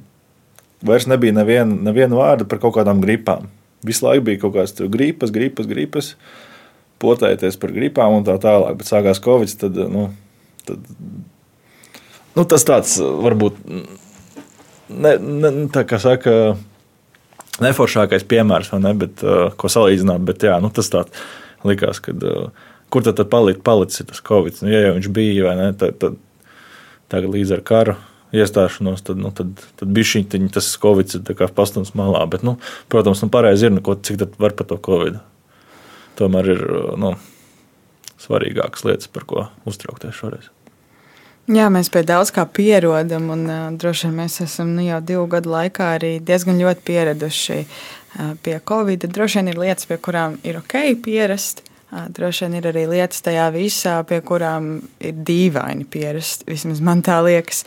vairs 0.86 1.08
nebija 1.10 1.34
neviena, 1.34 1.74
neviena 1.88 2.18
vārda 2.18 2.46
par 2.48 2.60
kaut 2.62 2.76
kādām 2.78 3.02
gripām. 3.02 3.48
Visu 3.86 4.06
laiku 4.06 4.26
bija 4.26 4.42
kaut 4.42 4.56
kādas 4.56 4.74
gripas, 4.90 5.32
gripas, 5.34 5.68
gripas, 5.70 6.12
potēties 7.02 7.58
par 7.60 7.74
gripām 7.74 8.18
un 8.18 8.26
tā 8.26 8.34
tālāk. 8.42 8.78
Bet 8.80 8.90
sākās 8.90 9.22
Covid, 9.22 9.54
tad, 9.60 9.78
nu, 9.92 10.08
tad 10.66 10.82
nu, 12.34 12.44
tas 12.44 12.66
tāds 12.66 12.96
varbūt 12.98 13.60
ne, 14.88 15.14
ne, 15.18 15.52
tā 15.74 15.86
kā 15.88 16.00
saka. 16.02 16.56
Neforšākais 17.58 18.22
piemērs, 18.30 18.68
ne, 18.78 18.92
bet, 18.94 19.22
uh, 19.26 19.48
ko 19.58 19.66
salīdzināt, 19.66 20.22
bet 20.22 20.44
jā, 20.46 20.60
nu, 20.62 20.68
tas 20.70 20.86
tāds 20.92 21.24
likās, 21.66 21.98
ka 21.98 22.12
uh, 22.14 22.68
kur 22.86 23.02
tad, 23.02 23.16
tad 23.18 23.32
palikt, 23.32 23.64
palicis 23.66 24.06
tas 24.06 24.22
Covid. 24.22 24.60
Nu, 24.62 24.70
ja 24.70 24.84
jau 24.84 24.92
viņš 24.94 25.08
bija, 25.16 25.48
vai 25.48 25.56
ne, 25.58 25.72
tad, 25.74 25.96
tad 25.98 26.20
tagad 27.10 27.34
līdz 27.34 27.56
ar 27.56 27.64
karu 27.66 27.96
iestāšanos, 28.36 29.02
tad, 29.06 29.20
nu, 29.20 29.32
tad, 29.34 29.54
tad 29.80 29.94
bija 29.94 30.12
šī 30.12 30.24
tas 30.52 30.68
covid 30.80 31.16
ir 31.20 31.54
pastums 31.56 31.94
malā. 31.98 32.24
Bet, 32.30 32.44
nu, 32.46 32.58
protams, 32.92 33.22
nu, 33.24 33.30
pareizi 33.32 33.68
ir, 33.68 33.74
nu, 33.76 33.84
ko, 33.84 33.96
cik 33.96 34.20
tad 34.20 34.38
var 34.42 34.56
par 34.58 34.68
to 34.68 34.78
covid. 34.82 35.18
Tomēr 36.18 36.52
ir 36.56 36.62
nu, 37.00 37.14
svarīgākas 38.18 38.84
lietas, 38.88 39.10
par 39.12 39.26
ko 39.28 39.48
uztraukties 39.68 40.16
šoreiz. 40.18 40.50
Jā, 41.48 41.70
mēs 41.72 41.88
pie 41.88 42.02
daudz 42.04 42.28
kā 42.36 42.42
pierodam, 42.44 43.30
un 43.32 43.46
uh, 43.48 43.60
droši 43.72 44.10
vien 44.10 44.18
mēs 44.18 44.34
esam 44.44 44.74
nu, 44.76 44.82
jau 44.84 44.98
divu 45.00 45.24
gadu 45.32 45.54
laikā 45.54 45.94
arī 45.96 46.10
diezgan 46.20 46.60
ļoti 46.60 46.84
pieraduši 46.84 47.56
uh, 47.62 48.34
pie 48.44 48.58
Covid. 48.68 49.06
Droši 49.08 49.40
vien 49.40 49.48
ir 49.54 49.60
lietas, 49.62 49.88
pie 49.88 49.96
kurām 49.96 50.36
ir 50.44 50.58
ok 50.60 50.76
pierast, 51.06 51.62
Droši 51.88 52.44
vien 52.44 52.58
ir 52.58 52.66
arī 52.68 52.84
lietas 52.90 53.22
tajā 53.24 53.46
visā, 53.54 53.94
pie 54.04 54.18
kurām 54.20 54.74
ir 55.00 55.16
dīvaini 55.24 55.86
pierast. 55.88 56.44
Vismaz 56.48 56.82
man 56.84 57.00
tā 57.06 57.16
liekas. 57.24 57.62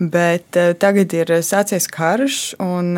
Bet 0.00 0.56
tagad 0.80 1.12
ir 1.12 1.34
sācies 1.44 1.88
karš, 1.92 2.38
un 2.64 2.96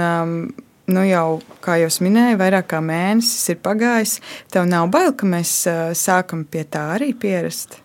nu 0.88 1.02
jau, 1.08 1.40
kā 1.64 1.80
jau 1.82 1.90
minēju, 2.06 2.38
vairāk 2.38 2.70
kā 2.70 2.78
mēnesis 2.84 3.50
ir 3.56 3.58
pagājis. 3.64 4.20
Tev 4.54 4.70
nav 4.70 4.86
bail, 4.94 5.10
ka 5.18 5.26
mēs 5.26 5.56
sākam 5.98 6.46
pie 6.46 6.62
tā 6.62 6.86
arī 6.94 7.10
pierast. 7.10 7.80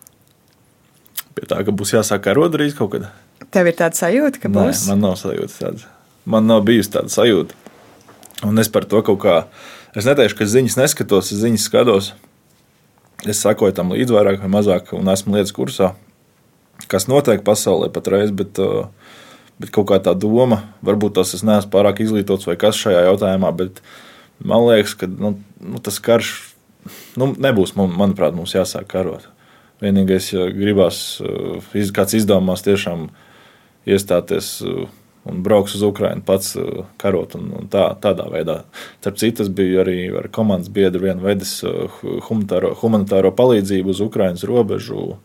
Pie 1.34 1.48
tā, 1.50 1.64
ka 1.66 1.74
būs 1.74 1.96
jāsāk 1.96 2.22
karot 2.28 2.54
drīz 2.54 2.78
kaut 2.78 2.94
kad. 2.94 3.10
Tev 3.50 3.66
ir 3.70 3.74
tāda 3.78 3.98
sajūta, 3.98 4.38
ka 4.38 4.50
Nē, 4.50 4.54
būs? 4.54 4.86
Man 4.92 5.02
nav 5.02 5.18
sajūta 5.18 5.54
tāda. 5.58 5.90
Man 6.30 6.46
nav 6.46 6.62
bijusi 6.66 6.94
tāda 6.94 7.10
sajūta. 7.10 7.58
Un 8.46 8.62
es 8.62 8.70
par 8.70 8.86
to 8.86 9.02
kaut 9.02 9.18
kā. 9.24 9.40
Es 9.98 10.06
neteikšu, 10.06 10.38
ka 10.38 10.46
ziņas 10.46 10.78
neskatos, 10.78 11.32
es 11.34 11.42
ziņas 11.42 11.66
skatos. 11.68 12.14
Es 13.28 13.40
sekoju 13.40 13.72
tam 13.76 13.92
līdzi 13.94 14.14
vairāk 14.14 14.42
vai 14.42 14.50
mazāk, 14.52 14.92
un 14.96 15.08
esmu 15.08 15.36
lietas 15.36 15.54
kursā, 15.56 15.94
kas 16.92 17.08
notiek 17.08 17.44
pasaulē 17.46 17.88
patreiz. 17.92 18.32
Bet, 18.36 18.60
uh, 18.60 18.90
bet 19.60 19.72
kaut 19.74 19.88
kā 19.90 20.00
tā 20.02 20.12
doma, 20.18 20.62
varbūt 20.84 21.16
tas 21.20 21.34
es 21.36 21.44
neesmu 21.46 21.72
pārāk 21.72 22.02
izglītots 22.04 22.48
vai 22.50 22.58
kas 22.60 22.80
šajā 22.80 23.04
jautājumā, 23.08 23.52
bet 23.56 23.80
man 24.44 24.66
liekas, 24.66 24.96
ka 24.98 25.08
nu, 25.08 25.36
nu, 25.62 25.80
tas 25.84 26.00
karš 26.04 26.34
nu, 27.20 27.30
nebūs, 27.32 27.72
man, 27.78 27.94
manuprāt, 27.96 28.36
mums 28.36 28.56
jāsāk 28.56 28.90
karot. 28.90 29.30
Vienīgais, 29.80 30.32
ja 30.34 30.50
gribās, 30.52 31.00
uh, 31.24 31.88
kāds 31.96 32.18
izdomās 32.20 32.66
tiešām 32.66 33.08
iestāties 33.88 34.58
uh, 34.64 34.84
un 35.24 35.40
brauks 35.44 35.74
uz 35.74 35.82
Ukrajinu 35.86 36.24
pats 36.26 36.54
uh, 36.60 36.84
karot. 37.00 37.36
Un, 37.38 37.48
un 37.60 37.70
tā, 37.72 37.86
tādā 38.00 38.26
veidā. 38.32 38.60
Starp 39.00 39.20
citu, 39.20 39.40
tas 39.42 39.50
bija 39.52 39.82
arī 39.84 39.98
ar 40.20 40.28
komandas 40.34 40.72
biedru 40.72 41.06
vienu 41.06 41.24
vedis 41.24 41.56
uh, 41.64 41.88
humanitāro, 42.28 42.74
humanitāro 42.82 43.32
palīdzību 43.36 43.94
uz 43.94 44.02
Ukrajinas 44.04 44.44
robežu 44.48 45.16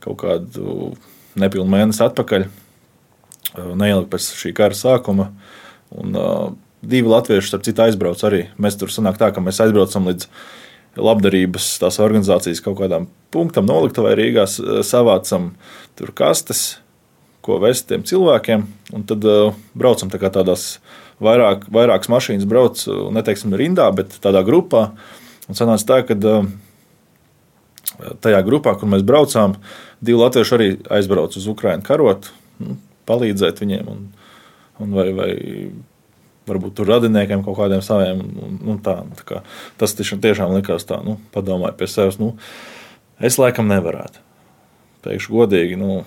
kaut 0.00 0.22
kādu 0.22 0.94
nepilnu 1.40 1.68
mēnesi 1.70 2.02
atpakaļ, 2.06 2.48
uh, 2.48 3.70
neilgi 3.76 4.08
pēc 4.14 4.32
šī 4.40 4.54
kara 4.56 4.76
sākuma. 4.76 5.30
Un, 5.90 6.14
divi 6.80 7.08
latvieši, 7.10 7.48
starp 7.50 7.64
citu, 7.66 7.84
aizbrauc 7.84 8.20
arī. 8.24 8.44
Mēs 8.60 8.78
tur 8.80 8.92
sanāk 8.92 9.18
tā, 9.20 9.30
ka 9.34 9.42
mēs 9.44 9.60
aizbraucam 9.60 10.08
līdz 10.08 10.28
labdarības 11.00 11.66
tās 11.82 12.00
organizācijas 12.02 12.62
kaut 12.64 12.78
kādām 12.80 13.08
punktam, 13.34 13.66
noliktavai 13.68 14.16
Rīgā, 14.18 14.46
savācam 14.86 15.52
tur 15.98 16.14
kastes 16.16 16.80
ko 17.44 17.58
vest 17.62 17.88
tiem 17.90 18.04
cilvēkiem. 18.06 18.66
Un 18.96 19.06
tad 19.08 19.24
uh, 19.28 19.54
braucam 19.78 20.12
tā 20.12 20.20
tādās 20.22 20.78
vairāk, 21.22 21.68
vairākas 21.72 22.10
mašīnas, 22.12 22.48
brauc 22.48 22.82
neteiksim 23.16 23.54
rindā, 23.56 23.88
bet 23.96 24.18
tādā 24.24 24.44
grupā. 24.46 24.90
Un 25.50 25.58
sanāca 25.58 25.88
tā, 25.88 26.00
ka 26.08 26.16
uh, 26.16 26.50
tajā 28.24 28.40
grupā, 28.46 28.76
kur 28.78 28.90
mēs 28.90 29.04
braucām, 29.06 29.56
divi 30.00 30.20
latvieši 30.20 30.56
arī 30.56 30.70
aizbrauca 30.98 31.40
uz 31.40 31.48
Ukrajinu 31.50 31.86
karot, 31.86 32.30
nu, 32.62 32.76
palīdzēt 33.08 33.62
viņiem. 33.62 33.88
Un, 33.90 34.02
un 34.80 34.96
vai, 34.96 35.08
vai 35.16 35.30
varbūt 36.50 36.76
tur 36.78 36.90
radiniekiem 36.90 37.44
kaut 37.46 37.58
kādiem 37.58 37.82
saviem. 37.84 38.22
Nu, 38.60 38.76
tā, 38.82 39.00
tā 39.20 39.26
kā, 39.28 39.42
tas 39.80 39.94
tiešām, 39.98 40.22
tiešām 40.24 40.56
likās 40.56 40.86
tā, 40.88 41.00
nu, 41.04 41.18
padomāju 41.34 41.76
pie 41.78 41.90
sevis. 41.90 42.20
Nu, 42.22 42.34
es 43.20 43.38
laikam 43.40 43.70
nevarētu. 43.70 44.24
Teikšu 45.04 45.32
godīgi, 45.32 45.78
nu, 45.80 46.02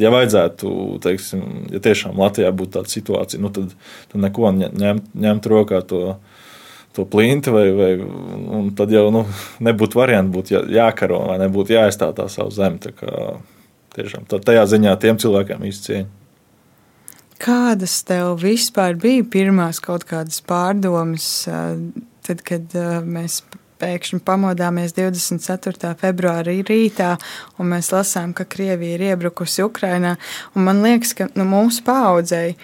ja 0.00 0.10
vajadzētu, 0.14 0.70
teiksim, 1.04 1.42
ja 1.72 1.80
tiešām 1.82 2.18
Latvijā 2.20 2.50
būtu 2.54 2.78
tāda 2.78 2.92
situācija, 2.92 3.42
nu, 3.42 3.50
tad, 3.54 3.74
tad 4.12 4.24
neko 4.24 4.52
ņemt, 4.60 5.12
ņemt 5.26 5.52
rokā 5.52 5.84
to. 5.88 6.16
To 6.94 7.02
plinti, 7.10 7.50
vai, 7.50 7.64
vai 7.74 7.88
tad 8.78 8.92
jau 8.94 9.08
nu, 9.10 9.24
nebūtu 9.66 9.98
variantu, 9.98 10.30
būtu 10.36 10.52
jā, 10.54 10.60
jākaro 10.76 11.24
vai 11.26 11.40
nebūtu 11.42 11.74
jāaizstāv 11.74 12.12
tā 12.14 12.28
savu 12.30 12.52
zemi. 12.54 12.78
Tā 12.78 12.92
kā, 12.94 13.22
tiešām, 13.96 14.28
tā, 14.30 14.38
tajā 14.38 14.62
ziņā 14.70 14.92
tiem 15.02 15.18
cilvēkiem 15.18 15.64
īsti 15.66 15.88
cieņa. 15.88 16.06
Kādas 17.42 17.96
tev 18.06 18.36
vispār 18.44 18.94
bija 19.02 19.26
pirmās 19.26 19.82
kaut 19.82 20.06
kādas 20.06 20.38
pārdomas, 20.46 21.26
tad, 22.22 22.46
kad 22.46 22.78
mēs 23.02 23.40
pēkšņi 23.84 24.22
pamodāmies 24.24 24.96
24. 24.96 25.94
februārī 26.00 26.60
rītā, 26.66 27.14
un 27.60 27.74
mēs 27.74 27.92
lasām, 27.94 28.32
ka 28.36 28.48
Krievija 28.48 28.98
ir 28.98 29.10
iebrukusi 29.12 29.64
Ukrainā. 29.66 30.16
Man 30.56 30.82
liekas, 30.84 31.14
ka 31.18 31.28
nu, 31.36 31.46
mūsu 31.48 31.84
paudzei 31.86 32.54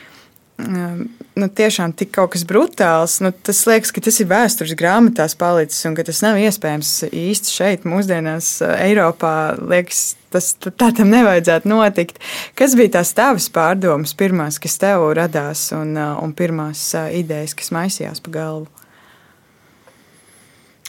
nu, 0.60 1.48
tiešām 1.48 1.92
tik 1.96 2.12
kaut 2.14 2.34
kas 2.34 2.44
brutāls. 2.48 3.18
Nu, 3.24 3.32
tas 3.32 3.62
liekas, 3.68 3.92
ka 3.94 4.02
tas 4.04 4.18
ir 4.22 4.28
vēstures 4.30 4.76
grāmatās 4.78 5.36
palicis 5.38 5.86
un 5.88 5.96
ka 5.96 6.04
tas 6.06 6.22
nav 6.24 6.40
iespējams 6.40 6.92
īsti 7.08 7.54
šeit, 7.54 7.86
mūsdienās, 7.88 8.52
Eiropā. 8.76 9.34
Liekas, 9.60 10.02
tas 10.34 10.52
tā 10.60 10.90
tam 10.96 11.12
nevajadzētu 11.12 11.70
notikt. 11.70 12.20
Kas 12.58 12.76
bija 12.78 12.98
tās 12.98 13.14
tavas 13.16 13.48
pārdomas, 13.52 14.16
pirmās, 14.18 14.60
kas 14.62 14.78
tev 14.82 15.08
radās, 15.16 15.70
un, 15.76 15.96
un 15.96 16.36
pirmās 16.36 16.90
idejas, 17.16 17.56
kas 17.58 17.72
maisījās 17.76 18.22
pa 18.24 18.36
galvu? 18.40 18.79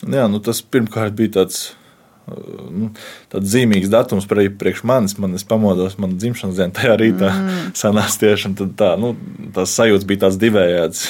Jā, 0.02 0.26
nu 0.32 0.42
tas 0.42 0.64
pirmkārt 0.66 1.14
bija 1.18 1.36
tāds 1.42 1.72
nu, 2.72 2.90
tāds 3.32 3.52
zīmīgs 3.54 3.92
datums 3.92 4.28
priekš 4.30 4.84
manis. 4.88 5.18
Man 5.22 5.38
es 5.38 5.46
pamodos, 5.48 5.98
man 6.02 6.18
dzimšanas 6.20 6.60
dienā 6.60 6.76
tajā 6.78 6.98
rītā 7.02 7.32
mm. 7.32 7.62
sanāca 7.82 8.26
tieši 8.26 8.54
tā, 8.80 8.94
nu, 9.02 9.14
tās 9.56 9.76
sajūtas 9.78 10.08
bija 10.10 10.26
tās 10.28 10.40
divējādas. 10.42 11.06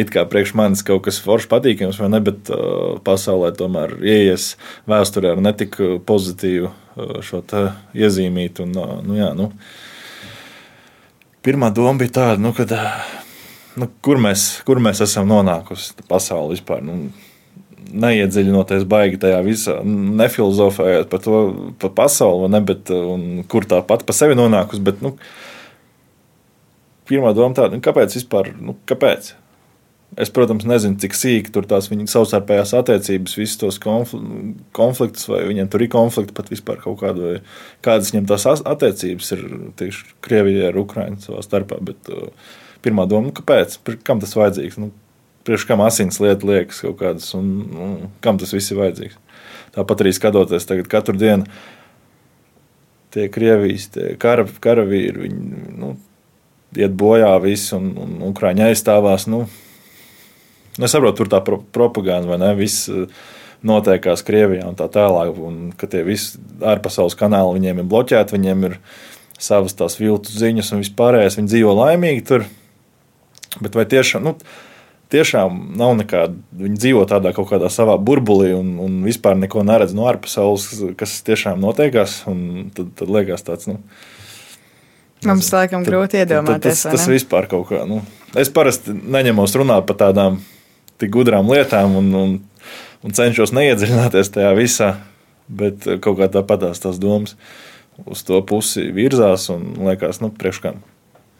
It 0.00 0.08
kā 0.08 0.22
priekš 0.24 0.54
manis 0.56 0.80
kaut 0.86 1.02
kas 1.04 1.18
foršs, 1.20 1.50
patīkams, 1.50 1.98
vai 2.00 2.08
ne, 2.08 2.22
bet 2.24 2.48
uh, 2.52 2.94
pasaulē 3.04 3.50
tomēr 3.56 3.98
ieies 4.00 4.54
vēsturē 4.88 5.34
ar 5.34 5.42
netik 5.44 5.76
pozitīvu 6.08 6.70
uh, 6.70 7.18
šo 7.24 7.42
iezīmīt. 7.92 8.62
Un, 8.64 8.72
uh, 8.80 8.94
nu, 9.04 9.18
jā, 9.18 9.28
nu, 9.36 9.50
pirmā 11.44 11.68
doma 11.76 12.00
bija 12.00 12.14
tāda, 12.16 12.40
nu, 12.40 12.54
kad, 12.56 12.72
nu, 13.76 13.90
kur, 14.00 14.22
mēs, 14.24 14.46
kur 14.64 14.80
mēs 14.80 15.04
esam 15.04 15.28
nonākusi 15.28 16.08
pasaulē 16.08 16.56
vispār. 16.56 16.80
Nu, 16.80 17.12
neiedziļinoties 18.02 18.86
baigi 18.90 19.20
tajā 19.22 19.38
visā, 19.46 19.78
nefilozofējot 19.84 21.08
par 21.12 21.22
to 21.24 21.40
pa 21.82 21.90
pasauli, 22.02 22.50
ne, 22.52 22.60
bet, 22.64 22.90
kur 23.50 23.68
tā 23.70 23.80
pati 23.86 24.06
pa 24.08 24.16
sevi 24.16 24.36
nonākusi. 24.38 24.82
Bet, 24.84 25.00
nu, 25.04 25.14
pirmā 27.10 27.34
doma 27.36 27.56
tāda, 27.56 27.76
nu, 27.76 27.84
kāpēc 27.84 28.16
vispār? 28.18 28.52
Nu, 28.58 28.76
kāpēc? 28.90 29.34
Es, 30.20 30.30
protams, 30.30 30.62
nezinu, 30.68 30.94
cik 31.02 31.16
sīki 31.18 31.50
tur 31.54 31.66
tās 31.66 31.88
viņa 31.90 32.06
savstarpējās 32.12 32.74
attiecības, 32.78 33.32
visus 33.34 33.58
tos 33.58 33.80
konfliktus, 33.82 35.26
vai 35.26 35.40
viņiem 35.48 35.70
tur 35.72 35.82
ir 35.82 35.90
konflikti 35.90 36.36
pat 36.36 36.52
vispār 36.52 36.78
kaut 36.84 37.00
kāda, 37.00 37.32
vai 37.32 37.40
kādas 37.82 38.12
viņiem 38.12 38.28
tās 38.30 38.46
attiecības 38.46 39.32
ir 39.34 39.42
tieši 39.80 40.12
Krievijai 40.22 40.68
ar 40.70 40.78
Ukraiņu 40.84 41.24
savā 41.24 41.42
starpā. 41.42 41.80
Bet 41.82 42.12
uh, 42.14 42.28
pirmā 42.86 43.08
doma, 43.10 43.32
nu, 43.32 43.34
kāpēc? 43.34 43.80
Kam 44.06 44.22
tas 44.22 44.36
vajadzīgs? 44.38 44.78
Nu, 44.84 44.92
priekš 45.44 45.66
kam 45.68 45.82
asins 45.84 46.20
lieta 46.22 46.46
liekas 46.48 46.80
kaut 46.84 46.98
kādas, 47.02 47.28
un, 47.36 47.52
un 47.74 47.94
kam 48.24 48.40
tas 48.40 48.54
viss 48.54 48.72
ir 48.72 48.80
vajadzīgs. 48.80 49.20
Tāpat 49.74 50.04
arī 50.04 50.12
skatoties 50.14 50.68
tagad 50.68 50.88
katru 50.90 51.16
dienu, 51.18 51.48
tie 53.14 53.28
Krievijas 53.30 53.88
tie 53.94 54.14
kara, 54.20 54.46
karavīri, 54.62 55.26
viņi 55.26 55.78
nu, 55.78 55.94
iet 56.78 56.94
bojā 56.98 57.32
visi, 57.42 57.70
un, 57.76 57.92
un 58.00 58.18
Ukrāņi 58.30 58.68
aizstāvās. 58.68 59.28
Nu, 59.30 59.44
nu, 60.78 60.86
es 60.86 60.94
saprotu, 60.94 61.22
tur 61.22 61.32
tā 61.32 61.40
pro, 61.46 61.60
propaganda 61.74 62.32
vai 62.32 62.40
ne, 62.42 62.52
viss 62.58 62.88
eh, 62.90 63.06
notiekās 63.66 64.24
Krievijā 64.26 64.66
un 64.70 64.78
tā 64.78 64.88
tālāk, 64.92 65.38
un 65.38 65.72
ka 65.78 65.88
tie 65.90 66.02
visi 66.06 66.40
ārpasaules 66.64 67.18
kanāli 67.18 67.60
viņiem 67.60 67.82
ir 67.82 67.90
bloķēti, 67.90 68.36
viņiem 68.36 68.68
ir 68.70 68.78
savas 69.40 69.74
tās 69.78 69.98
viltu 70.00 70.34
ziņas 70.34 70.74
un 70.74 70.82
vispārējais, 70.82 71.38
viņi 71.38 71.52
dzīvo 71.52 71.74
laimīgi 71.78 72.26
tur. 72.28 72.46
Bet 73.62 73.76
vai 73.78 73.84
tiešām, 73.86 74.24
nu, 74.26 74.34
tiešām 75.14 75.60
nav 75.78 75.94
nekāda. 76.00 76.36
Viņi 76.58 76.80
dzīvo 76.82 77.04
tādā 77.10 77.32
kaut 77.36 77.48
kādā 77.52 77.70
savā 77.72 77.96
burbulī 77.96 78.52
un, 78.56 78.74
un 78.82 78.98
vispār 79.06 79.38
neko 79.40 79.64
neredz 79.66 79.94
no 79.96 80.08
ārpasaules, 80.10 80.68
kas 81.00 81.16
tiešām 81.26 81.62
notiekās. 81.62 82.20
Tad, 82.76 82.92
tad 82.98 83.14
liekas, 83.14 83.46
tāds. 83.46 83.70
Nu, 83.70 83.78
Mums 85.24 85.48
laikam 85.54 85.84
grūti 85.86 86.20
iedomāties. 86.20 86.82
Tas, 86.84 86.98
tas 86.98 87.08
vispār 87.08 87.48
kaut 87.48 87.68
kā. 87.70 87.84
Nu, 87.88 88.02
es 88.36 88.50
parasti 88.52 88.92
neņemos 88.92 89.56
runāt 89.56 89.86
par 89.88 89.98
tādām 90.02 90.42
tik 91.00 91.12
gudrām 91.14 91.48
lietām 91.50 91.96
un, 92.00 92.10
un, 92.18 92.34
un 93.04 93.16
cenšos 93.16 93.54
neiedziļināties 93.56 94.34
tajā 94.34 94.52
visā, 94.58 94.90
bet 95.48 95.86
kaut 96.04 96.20
kā 96.20 96.28
tāpatās 96.32 96.82
tās 96.82 97.00
domas 97.02 97.38
uz 98.10 98.24
to 98.26 98.40
pusi 98.46 98.88
virzās 98.94 99.48
un 99.54 99.70
liekas, 99.86 100.20
nu, 100.22 100.32
priekškām. 100.34 100.82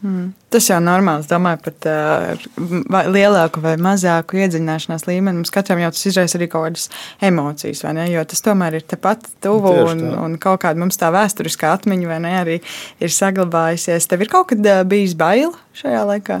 Mm. 0.05 0.25
Tas 0.53 0.67
jau 0.69 0.75
ir 0.77 0.83
normāli. 0.85 1.23
Es 1.23 1.29
domāju, 1.31 1.59
pat 1.65 1.85
uh, 1.89 3.07
lielāku 3.09 3.63
vai 3.63 3.73
mazāku 3.81 4.37
iedziļināšanās 4.37 5.07
līmeni. 5.07 5.39
Mums 5.39 5.53
katram 5.53 5.81
jau 5.81 5.89
tas 5.95 6.05
izraisa 6.11 6.37
arī 6.37 6.47
kaut 6.51 6.67
kādas 6.67 6.85
emocijas, 7.25 7.81
vai 7.87 7.95
ne? 7.97 8.05
Jo 8.11 8.21
tas 8.29 8.45
tomēr 8.45 8.77
ir 8.77 8.85
tepat 8.85 9.25
tuvu 9.41 9.73
un, 9.87 10.05
un 10.21 10.37
kaut 10.41 10.61
kāda 10.61 10.83
mums 10.83 11.01
tā 11.01 11.09
vēsturiskā 11.15 11.73
atmiņa, 11.79 12.11
vai 12.11 12.19
ne, 12.21 12.35
arī 12.43 12.59
ir 13.01 13.15
saglabājusies. 13.17 14.05
Tev 14.11 14.27
ir 14.27 14.31
kaut 14.35 14.51
kad 14.53 14.61
uh, 14.61 14.85
bijis 14.85 15.17
bail 15.17 15.57
šajā 15.81 16.05
laikā? 16.11 16.39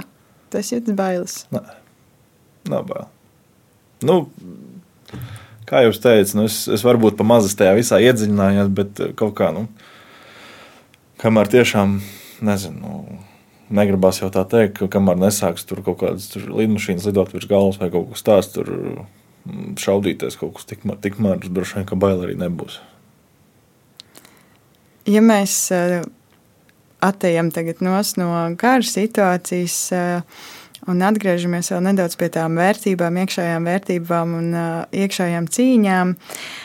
Tas 0.53 0.69
jūtas 0.69 1.01
bailes. 1.01 1.41
Nē, 1.55 1.65
nav 2.69 2.85
bail. 2.91 3.09
Nu, 4.05 4.21
kā 5.65 5.87
jau 5.87 5.99
teicu, 6.05 6.37
nu 6.37 6.45
es, 6.45 6.65
es 6.69 6.85
varbūt 6.85 7.17
pa 7.17 7.25
mazas 7.25 7.57
tajā 7.57 7.73
visā 7.79 7.97
iedziļinājos, 8.05 8.73
bet 8.77 9.07
kaut 9.17 9.33
kā, 9.39 9.49
nu, 9.55 9.65
kamēr 11.23 11.49
tiešām, 11.49 11.97
nezinu, 12.45 12.77
nu, 12.83 13.23
negribas 13.69 14.21
jau 14.21 14.29
tā 14.33 14.45
teikt, 14.49 14.79
ka 14.79 14.89
kamēr 14.97 15.19
nesāks 15.19 15.65
tur 15.67 15.81
kaut 15.85 16.01
kādas 16.03 16.31
lidmašīnas 16.35 17.07
lidot 17.09 17.33
virs 17.35 17.47
galvas 17.49 17.79
vai 17.81 17.91
kaut 17.93 18.11
kas 18.13 18.25
tāds, 18.25 18.51
tur 18.55 18.69
mm, 18.71 19.77
šaudīties 19.81 20.37
kaut 20.41 20.57
kas 20.57 20.67
tikmēr, 20.69 20.99
tikmēr 21.03 21.45
droši 21.45 21.79
vien, 21.79 21.87
ka 21.89 21.97
bail 21.99 22.21
arī 22.25 22.37
nebūs. 22.39 22.79
Ja 25.09 25.21
mēs 25.21 25.57
uh, 25.73 26.01
attējam 27.05 27.51
tagad 27.53 27.81
no 27.85 27.97
kara 28.57 28.85
situācijas 28.85 29.79
uh, 29.93 30.45
un 30.89 31.01
atgriežamies 31.05 31.69
vēl 31.73 31.83
nedaudz 31.89 32.17
pie 32.17 32.29
tām 32.33 32.57
vērtībām, 32.57 33.21
iekšējām 33.21 33.69
vērtībām 33.69 34.37
un 34.39 34.53
uh, 34.53 34.69
iekšējām 34.93 35.49
cīņām, 35.53 36.15
uh, 36.15 36.64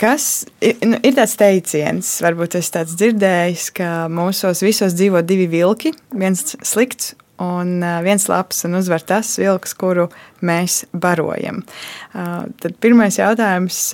Kas 0.00 0.44
nu, 0.60 0.98
ir 0.98 1.16
tāds 1.16 1.34
teiciens, 1.38 2.08
varbūt 2.24 2.56
es 2.58 2.70
tāds 2.74 2.96
dzirdējis, 2.98 3.66
ka 3.76 3.90
mūsos 4.10 4.62
visos 4.64 4.96
dzīvo 4.98 5.22
divi 5.26 5.46
vilki, 5.52 5.92
viens 6.16 6.56
slikts 6.66 7.14
un 7.42 7.82
viens 8.04 8.26
labs, 8.30 8.64
un 8.66 8.78
uzvar 8.78 9.02
tas 9.06 9.34
vilks, 9.40 9.74
kuru 9.78 10.08
mēs 10.44 10.82
barojam. 10.92 11.62
Tad 12.12 12.78
pirmais 12.82 13.18
jautājums, 13.18 13.84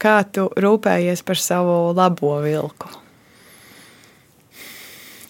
kā 0.00 0.18
tu 0.32 0.48
rūpējies 0.56 1.24
par 1.26 1.40
savu 1.40 1.78
labo 1.96 2.38
vilku? 2.44 3.03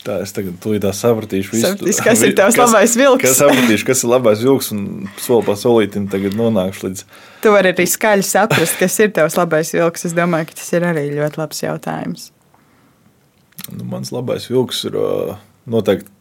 Tā 0.05 0.18
es 0.20 0.34
tagad 0.36 0.59
tūlīt 0.61 0.84
sapratīšu, 0.84 1.55
visu, 1.55 1.64
Sapratīs, 1.64 1.98
kas 2.05 2.22
ir 2.26 2.34
tavs 2.36 2.57
kas, 2.59 2.74
labais 2.74 2.94
vilks. 3.00 3.24
Kas 3.24 3.38
sapratīšu, 3.40 3.86
kas 3.88 4.02
ir 4.05 4.11
labais 4.12 4.42
vilks, 4.44 4.66
un 4.74 4.82
soli 5.16 5.46
pa 5.46 5.55
solītim 5.57 6.11
tagad 6.12 6.36
nonākšu 6.36 6.84
līdz. 6.84 7.05
Tu 7.40 7.52
vari 7.55 7.70
arī 7.72 7.86
skaļi 7.88 8.26
saprast, 8.28 8.76
kas 8.80 8.98
ir 9.00 9.14
tavs 9.16 9.38
labais 9.40 9.70
vilks. 9.72 10.05
Es 10.11 10.16
domāju, 10.16 10.50
ka 10.50 10.59
tas 10.59 10.68
ir 10.76 10.84
arī 10.90 11.07
ļoti 11.14 11.40
labs 11.40 11.62
jautājums. 11.64 12.26
Nu, 13.70 13.86
mans 13.94 14.12
labais 14.12 14.50
vilks 14.50 14.82
ir 14.90 14.98
noteikti, 15.72 16.12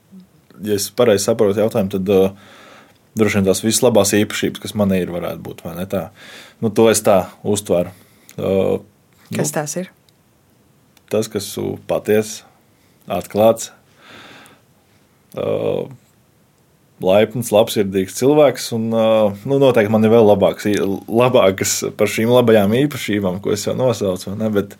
ja 0.64 0.80
es 0.80 0.88
pareizi 0.96 1.28
saprotu 1.28 1.60
jautājumu, 1.60 1.92
tad 1.98 2.14
uh, 2.16 2.56
droši 3.20 3.42
vien 3.42 3.50
tās 3.50 3.66
visas 3.66 3.84
labās 3.84 4.16
īpašības, 4.16 4.64
kas 4.64 4.78
man 4.80 4.96
ir, 4.96 5.12
varētu 5.12 5.44
būt? 5.44 5.66
Nu, 6.64 6.72
to 6.72 6.88
es 6.94 7.04
tā 7.04 7.20
uztveru. 7.44 7.92
Uh, 8.40 8.80
kas 9.28 9.52
nu, 9.52 9.58
tās 9.60 9.78
ir? 9.84 9.92
Tas, 11.12 11.28
kas 11.28 11.52
ir 11.60 11.76
patiesa 11.92 12.48
atklāts, 13.12 13.72
uh, 15.36 15.90
laipns, 17.04 17.52
labsirdīgs 17.54 18.18
cilvēks. 18.20 18.70
Un, 18.78 18.90
uh, 18.96 19.40
nu, 19.48 19.60
noteikti 19.62 19.92
man 19.94 20.06
ir 20.06 20.14
vēl 20.14 20.28
labāks, 20.32 20.70
labākas 21.08 21.80
par 22.00 22.12
šīm 22.12 22.32
labajām 22.32 22.76
īpašībām, 22.84 23.42
ko 23.44 23.56
es 23.56 23.66
jau 23.68 23.76
nosaucu. 23.78 24.36
Ne? 24.40 24.50
Bet, 24.54 24.78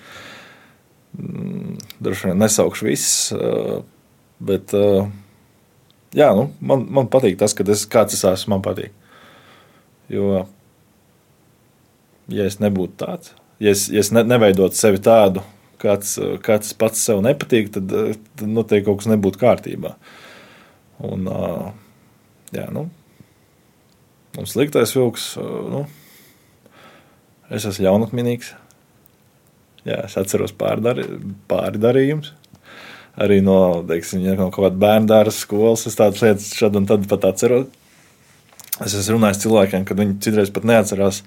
mm, 1.18 1.78
droši 2.04 2.32
vien 2.32 2.42
nesaukšu 2.44 2.90
visas, 2.90 3.16
uh, 3.36 3.82
bet 4.44 4.76
uh, 4.78 5.08
jā, 6.16 6.32
nu, 6.38 6.50
man, 6.62 6.86
man 7.00 7.10
patīk 7.12 7.40
tas, 7.42 7.56
es, 7.56 7.88
kāds 7.90 8.18
es 8.18 8.28
esmu, 8.28 8.56
man 8.56 8.66
patīk. 8.66 8.94
Jo, 10.12 10.44
ja 12.32 12.46
es 12.48 12.60
nebūtu 12.62 13.00
tāds, 13.00 13.34
ja 13.64 13.72
es, 13.72 13.88
ja 13.92 14.04
es 14.04 14.12
ne, 14.14 14.22
neveidotu 14.28 14.78
sevi 14.78 15.00
tādu, 15.04 15.42
kāds, 15.84 16.16
kāds 16.46 16.74
pats 16.80 17.04
sev 17.06 17.22
nepatīk, 17.26 17.72
tad, 17.76 17.92
tad 18.40 18.50
noteikti 18.50 18.88
kaut 18.88 19.02
kas 19.02 19.12
nebūtu 19.12 19.42
kārtībā. 19.42 19.94
Un, 21.04 21.28
jā, 22.56 22.68
nu, 22.74 22.88
un 24.40 24.50
sliktais 24.50 24.96
vilks, 24.96 25.34
nu, 25.74 25.86
es 27.54 27.68
esmu 27.70 27.88
ļaunatminīgs. 27.88 28.54
Jā, 29.84 30.00
es 30.08 30.16
atceros 30.16 30.54
pārdari, 30.56 31.04
pāri 31.52 31.82
darījumus. 31.84 32.32
Arī 33.20 33.42
no, 33.46 33.84
teiksim, 33.86 34.24
no 34.40 34.48
kaut 34.48 34.70
kāda 34.70 34.80
bērnu 34.82 35.10
dārza 35.12 35.36
skolas 35.36 35.84
es 35.90 35.98
tādas 36.00 36.24
lietas 36.24 36.54
šad 36.58 36.80
un 36.80 36.88
tad 36.90 37.04
pat 37.12 37.28
atceros. 37.30 37.68
Es 38.82 38.96
esmu 38.98 39.20
runājis 39.20 39.44
cilvēkiem, 39.44 39.84
kad 39.86 40.00
viņi 40.00 40.16
citreiz 40.24 40.50
pat 40.54 40.64
neatcerās, 40.66 41.20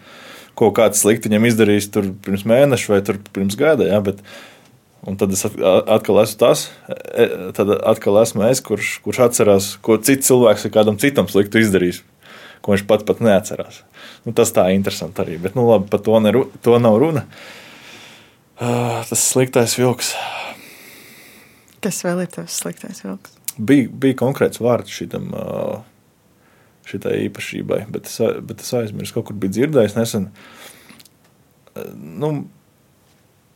ko 0.57 0.72
kāds 0.74 1.02
slikti 1.04 1.30
viņam 1.30 1.48
izdarījis 1.50 1.90
tur 1.94 2.11
pirms 2.24 2.46
mēneša 2.48 2.92
vai 2.94 3.00
pirms 3.32 3.59
gada. 3.61 3.88
Ja, 3.88 4.02
bet, 4.04 4.22
Un 5.07 5.14
tad 5.14 5.30
es 5.30 5.44
atkal 5.46 6.18
esmu 6.24 6.38
tas, 6.40 6.64
e, 6.90 7.26
tad 7.54 7.70
atkal 7.76 8.16
esmu 8.24 8.42
es, 8.48 8.59
kurš, 8.64 8.96
kurš 9.04 9.20
atcerās, 9.28 9.68
ko 9.78 10.00
cits 10.02 10.26
cilvēks 10.26 10.66
ir 10.66 10.72
kādam 10.74 10.98
citam 10.98 11.28
sliktu 11.30 11.61
izdarījis, 11.62 12.00
ko 12.64 12.74
viņš 12.74 12.82
pats 12.90 13.07
pat 13.07 13.22
neatcerās. 13.22 13.84
Nu, 14.26 14.34
tas 14.34 14.50
tā 14.57 14.64
ir 14.66 14.80
interesanti 14.80 15.22
arī. 15.22 15.36
Bet, 15.44 15.54
nu, 15.54 15.68
labi, 15.70 15.86
par 15.92 16.02
to, 16.02 16.18
neru, 16.24 16.48
to 16.64 16.80
nav 16.82 16.98
runa. 16.98 17.22
Uh, 18.57 19.04
tas 19.07 19.22
sliktais 19.22 19.76
vilks. 19.78 20.11
Kas 21.84 22.02
vēl 22.02 22.24
ir 22.24 22.32
tas 22.32 22.59
sliktais 22.64 23.04
vilks? 23.04 23.36
Bija, 23.57 23.86
bija 23.86 24.18
konkrēts 24.18 24.59
vārds 24.64 24.90
šitam. 24.90 25.30
Uh, 25.30 25.84
šitai 26.87 27.16
īpašībai, 27.26 27.80
bet 27.93 28.07
es, 28.11 28.18
bet 28.47 28.62
es 28.62 28.72
aizmirsu, 28.78 29.16
kaut 29.16 29.28
kur 29.30 29.39
biju 29.43 29.57
dzirdējis 29.57 29.97
nesen. 29.99 30.28
Nu, 31.97 32.30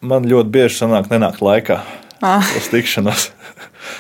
man 0.05 0.26
ļoti 0.28 0.53
bieži 0.53 0.81
sanāk 0.83 1.11
nenākt 1.12 1.43
laikā 1.45 1.81
Ah. 2.20 2.45
uz 2.59 2.66
tikšanos. 2.68 3.31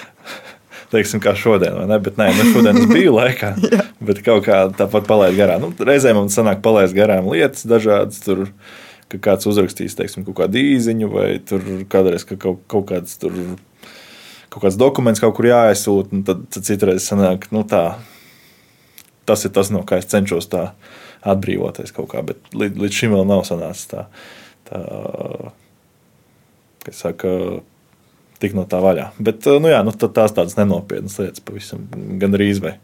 Teiksim, 0.92 1.22
kā 1.22 1.32
šodien, 1.38 1.76
vai 1.78 1.86
ne? 1.86 1.96
Bet 2.02 2.18
nē, 2.18 2.26
nu 2.34 2.48
šodien 2.50 2.80
es 2.82 2.88
biju 2.90 3.14
laikā, 3.14 3.52
bet 4.10 4.20
kaut 4.26 4.42
kā 4.48 4.64
tāpat 4.76 5.06
palaidu 5.08 5.38
garām. 5.38 5.62
Nu, 5.68 5.86
reizēm 5.86 6.18
man 6.18 6.32
sanāk 6.34 6.60
palaist 6.64 6.96
garām 6.98 7.30
lietas 7.30 7.62
dažādas. 7.70 8.18
Tur, 8.26 8.48
ka 9.10 9.18
kāds 9.30 9.46
uzrakstīs, 9.50 9.94
teiksim, 9.98 10.26
kaut 10.26 10.36
kādu 10.42 10.58
īziņu, 10.60 11.08
vai 11.14 11.28
tur 11.46 11.62
kādreiz 11.90 12.26
ka 12.28 12.36
kaut, 12.38 12.60
kaut 12.70 12.90
kāds 12.90 13.16
tur. 13.22 13.34
Kaut 14.50 14.64
kāds 14.66 14.76
dokuments 14.78 15.22
kaut 15.22 15.36
kur 15.38 15.46
jāaizsūta, 15.46 16.10
un 16.10 16.22
tad, 16.26 16.42
tad 16.50 16.66
citreiz 16.66 17.04
sanāk, 17.06 17.44
nu 17.54 17.62
tā, 17.70 17.84
tas 19.30 19.46
ir 19.46 19.54
tas, 19.56 19.72
no 19.72 19.84
kā 19.86 20.00
es 20.02 20.10
cenšos 20.10 20.50
tā 20.50 20.66
atbrīvoties 21.30 21.94
kaut 21.96 22.10
kā, 22.12 22.22
bet 22.26 22.52
līdz, 22.56 22.78
līdz 22.80 23.00
šim 23.02 23.16
vēl 23.16 23.26
nav 23.28 23.46
sanācis 23.48 23.90
tā, 23.90 24.06
tā 24.68 24.84
kā 26.84 26.94
saka, 26.96 27.32
tik 28.40 28.56
no 28.56 28.66
tā 28.68 28.80
vaļā. 28.82 29.10
Bet 29.20 29.48
nu 29.60 29.72
jā, 29.72 29.82
nu, 29.86 29.94
tās 29.94 30.36
tādas 30.36 30.56
nenopietnas 30.58 31.18
lietas 31.20 31.44
pavisam 31.44 31.84
gandrīz 32.20 32.62
vai. 32.64 32.78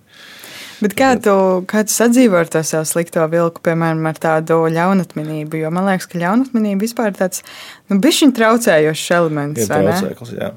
Bet 0.77 0.93
kā 0.93 1.15
tu, 1.25 1.33
kā 1.69 1.87
tu 1.89 1.95
sadzīvo 1.95 2.37
ar 2.37 2.51
to 2.53 2.61
savu 2.67 2.85
slikto 2.89 3.25
vilku, 3.33 3.63
piemēram, 3.65 4.03
ar 4.11 4.19
tādu 4.21 4.59
ļaunatminību? 4.75 5.63
Jo 5.63 5.71
man 5.73 5.89
liekas, 5.89 6.09
ka 6.11 6.21
ļaunatminība 6.21 6.85
vispār 6.85 7.15
ir 7.15 7.21
tāds 7.23 7.41
nu, 7.89 7.97
bišķiņ 8.05 8.35
traucējošs 8.37 9.07
elements. 9.17 9.63
Ir 9.63 9.73
traucēklis, 9.73 10.35
jā. 10.37 10.51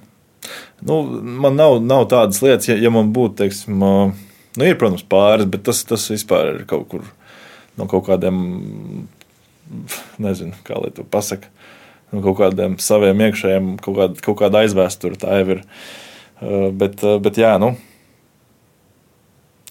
Nu, 0.83 0.99
man 1.39 1.55
nav, 1.59 1.77
nav 1.83 2.09
tādas 2.11 2.41
lietas, 2.43 2.67
ja, 2.67 2.75
ja 2.79 2.91
man 2.91 3.13
būtu, 3.15 3.37
teiksim, 3.45 3.79
nu, 4.57 4.65
ir, 4.65 4.77
protams, 4.79 5.05
pāris, 5.05 5.49
bet 5.49 5.65
tas, 5.67 5.83
tas 5.87 6.07
vispār 6.11 6.55
ir 6.55 6.65
kaut 6.69 6.87
kur 6.91 7.05
no 7.79 7.87
kaut 7.89 8.07
kādiem, 8.09 8.39
nezinu, 10.21 10.57
kā 10.67 10.79
lai 10.81 10.91
to 10.95 11.05
pasaka, 11.07 11.51
no 12.11 12.23
kaut 12.25 12.39
kādiem 12.41 12.77
saviem 12.81 13.21
iekšējiem, 13.27 13.75
kaut 13.83 13.99
kāda, 13.99 14.23
kaut 14.25 14.39
kāda 14.41 14.63
aizvēsture 14.63 15.19
tā 15.19 15.39
jau 15.39 15.55
ir. 15.57 15.63
Bet, 16.79 17.01
bet 17.23 17.39
jā, 17.39 17.57
nu, 17.59 17.73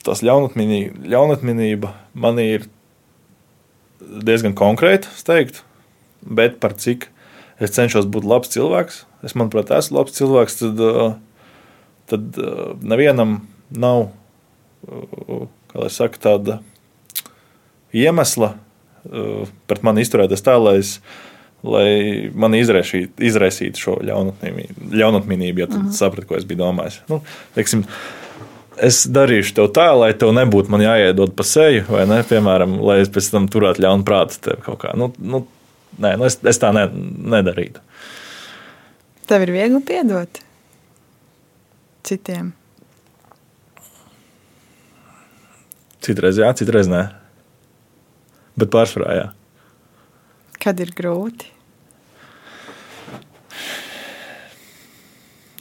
tas 0.05 0.21
ļaunatminība, 0.25 1.07
ļaunatminība 1.15 1.93
man 2.17 2.41
ir 2.43 2.67
diezgan 4.01 4.55
konkrēta, 4.57 5.09
es 5.17 5.25
teiktu, 5.27 5.65
bet 6.23 6.59
par 6.63 6.77
cik 6.79 7.09
es 7.59 7.73
cenšos 7.75 8.07
būt 8.13 8.29
labs 8.29 8.53
cilvēks, 8.53 9.03
es 9.27 9.35
manuprāt, 9.35 9.73
esmu 9.75 9.99
labs 9.99 10.15
cilvēks, 10.17 10.61
tad, 10.61 10.85
tad 12.13 12.41
nevienam 12.85 13.41
nav, 13.73 14.11
saka, 15.89 16.21
tāda 16.23 16.59
iemesla 17.97 18.55
pret 19.69 19.83
mani 19.87 20.05
izturēties 20.05 20.45
tā, 20.45 20.57
lai, 20.61 20.79
es, 20.83 20.99
lai 21.65 22.31
man 22.37 22.57
izraisītu, 22.59 23.15
izraisītu 23.25 23.83
šo 23.83 23.99
ļaunatminību, 24.05 25.63
ja 25.63 25.69
tu 25.71 25.79
uh 25.79 25.85
-huh. 25.85 25.93
saprati, 25.97 26.29
ko 26.29 26.37
es 26.37 26.45
biju 26.45 26.63
domājis. 26.65 27.01
Nu, 27.09 27.23
teiksim, 27.55 27.85
es 28.83 29.07
darīšu 29.07 29.55
tev 29.55 29.71
tā, 29.77 29.89
lai 29.99 30.13
tev 30.15 30.33
nebūtu 30.37 30.69
man 30.69 30.81
jāiedod 30.81 31.35
pa 31.37 31.43
seju, 31.43 31.85
vai 31.89 32.07
ne? 32.07 32.23
Piemēram, 32.23 32.79
lai 32.81 33.01
es 33.01 33.09
pēc 33.09 33.31
tam 33.31 33.49
turētu 33.49 33.83
ļaunu 33.83 34.05
prātu 34.05 34.41
tev 34.41 34.61
kaut 34.67 34.83
kā. 34.83 34.97
Nu, 34.97 35.13
nu, 35.19 35.47
nē, 35.99 36.17
nu 36.17 36.25
es, 36.25 36.39
es 36.45 36.59
tā 36.59 36.73
ne, 36.73 36.89
nedarītu. 37.37 37.81
Tev 39.27 39.43
ir 39.43 39.53
viegli 39.53 39.81
piedot 39.81 40.41
citiem. 42.09 42.53
Citreiz 46.09 46.39
jā, 46.41 46.49
citreiz 46.57 46.89
nē. 46.89 47.03
Bet 48.57 48.71
pārsvarā 48.73 49.13
jā. 49.13 49.25
Kad 50.57 50.81
ir 50.81 50.95
grūti? 50.97 51.51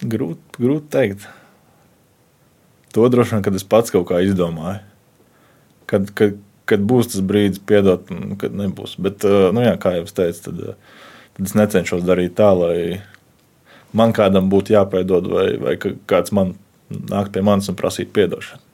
Grūti, 0.08 0.62
grūti 0.62 0.88
teikt. 0.94 1.26
To 2.96 3.10
droši 3.12 3.36
vien, 3.36 3.44
kad 3.44 3.58
es 3.60 3.66
pats 3.68 3.92
kaut 3.92 4.08
kā 4.08 4.22
izdomāju. 4.24 4.80
Kad, 5.90 6.14
kad, 6.16 6.38
kad 6.70 6.86
būs 6.88 7.12
tas 7.12 7.26
brīdis, 7.28 7.60
piedot, 7.68 8.08
kad 8.40 8.56
nebūs. 8.56 8.96
Bet, 9.04 9.26
nu, 9.28 9.66
jā, 9.66 9.74
kā 9.82 9.98
jau 9.98 10.06
es 10.08 10.16
teicu, 10.16 10.46
tad, 10.46 10.88
tad 11.36 11.50
es 11.50 11.58
necenšos 11.60 12.06
darīt 12.08 12.38
tā, 12.40 12.54
lai 12.56 12.78
man 13.92 14.16
kādam 14.16 14.48
būtu 14.54 14.78
jāpiedod, 14.78 15.28
vai, 15.34 15.50
vai 15.60 15.76
kāds 15.82 16.32
man 16.36 16.56
nāk 16.88 17.34
pie 17.36 17.44
manis 17.44 17.68
un 17.68 17.78
prasīt 17.80 18.16
atdošanu. 18.16 18.67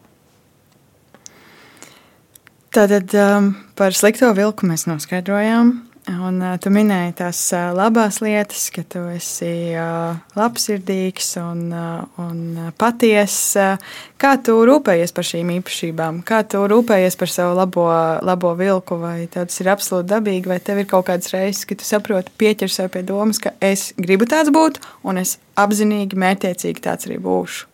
Tātad 2.74 3.11
um, 3.13 3.51
par 3.78 3.93
slikto 3.93 4.32
vilku 4.34 4.65
mēs 4.65 4.88
noskaidrojām. 4.89 5.67
Un, 6.09 6.39
uh, 6.41 6.55
tu 6.57 6.71
minēji 6.74 7.11
tās 7.19 7.38
uh, 7.53 7.67
labās 7.78 8.17
lietas, 8.19 8.63
ka 8.74 8.82
tu 8.89 9.03
esi 9.13 9.76
uh, 9.78 10.17
labsirdīgs 10.34 11.28
un, 11.43 11.59
uh, 11.69 12.24
un 12.24 12.71
patiess. 12.82 13.53
Uh, 13.61 13.93
kā 14.17 14.32
tu 14.41 14.55
rūpējies 14.65 15.13
par 15.13 15.28
šīm 15.30 15.51
īpašībām? 15.59 16.24
Kā 16.26 16.39
tu 16.49 16.63
rūpējies 16.71 17.19
par 17.19 17.32
savu 17.36 17.53
labo, 17.59 17.86
labo 18.26 18.55
vilku? 18.57 18.97
Vai 19.03 19.30
tas 19.30 19.61
ir 19.61 19.69
absolūti 19.76 20.09
dabīgi, 20.09 20.49
vai 20.49 20.57
tev 20.57 20.82
ir 20.82 20.89
kaut 20.89 21.05
kādas 21.11 21.30
reizes, 21.36 21.67
kad 21.69 21.78
tu 21.78 21.88
saproti, 21.88 22.34
pieķer 22.41 22.74
sev 22.74 22.89
pie 22.97 23.05
domas, 23.05 23.38
ka 23.43 23.53
es 23.61 23.91
gribu 24.01 24.26
tāds 24.34 24.49
būt, 24.55 24.82
un 25.05 25.21
es 25.21 25.38
apzinīgi, 25.61 26.17
mērķiecīgi 26.26 26.88
tāds 26.89 27.05
arī 27.11 27.21
būšu? 27.21 27.69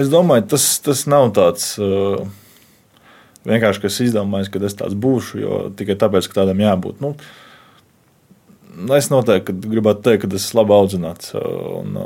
Es 0.00 0.08
domāju, 0.08 0.48
tas, 0.56 0.72
tas 0.80 1.04
nav 1.12 1.28
tāds. 1.36 1.74
Uh 1.76 2.24
vienkārši 3.46 3.88
es 3.88 4.00
izdomāju, 4.08 4.50
ka 4.52 4.62
es 4.66 4.76
tāds 4.78 4.96
būšu, 4.98 5.40
jo 5.42 5.58
tikai 5.78 5.96
tāpēc, 6.00 6.28
ka 6.28 6.42
tādam 6.42 6.62
jābūt. 6.62 7.02
Nu, 7.04 7.14
es 8.96 9.08
noteikti 9.12 9.54
gribētu 9.64 10.04
teikt, 10.04 10.26
ka 10.26 10.36
es 10.36 10.48
esmu 10.48 10.62
labi 10.62 10.76
audzināts. 10.76 11.34
Un, 11.36 12.00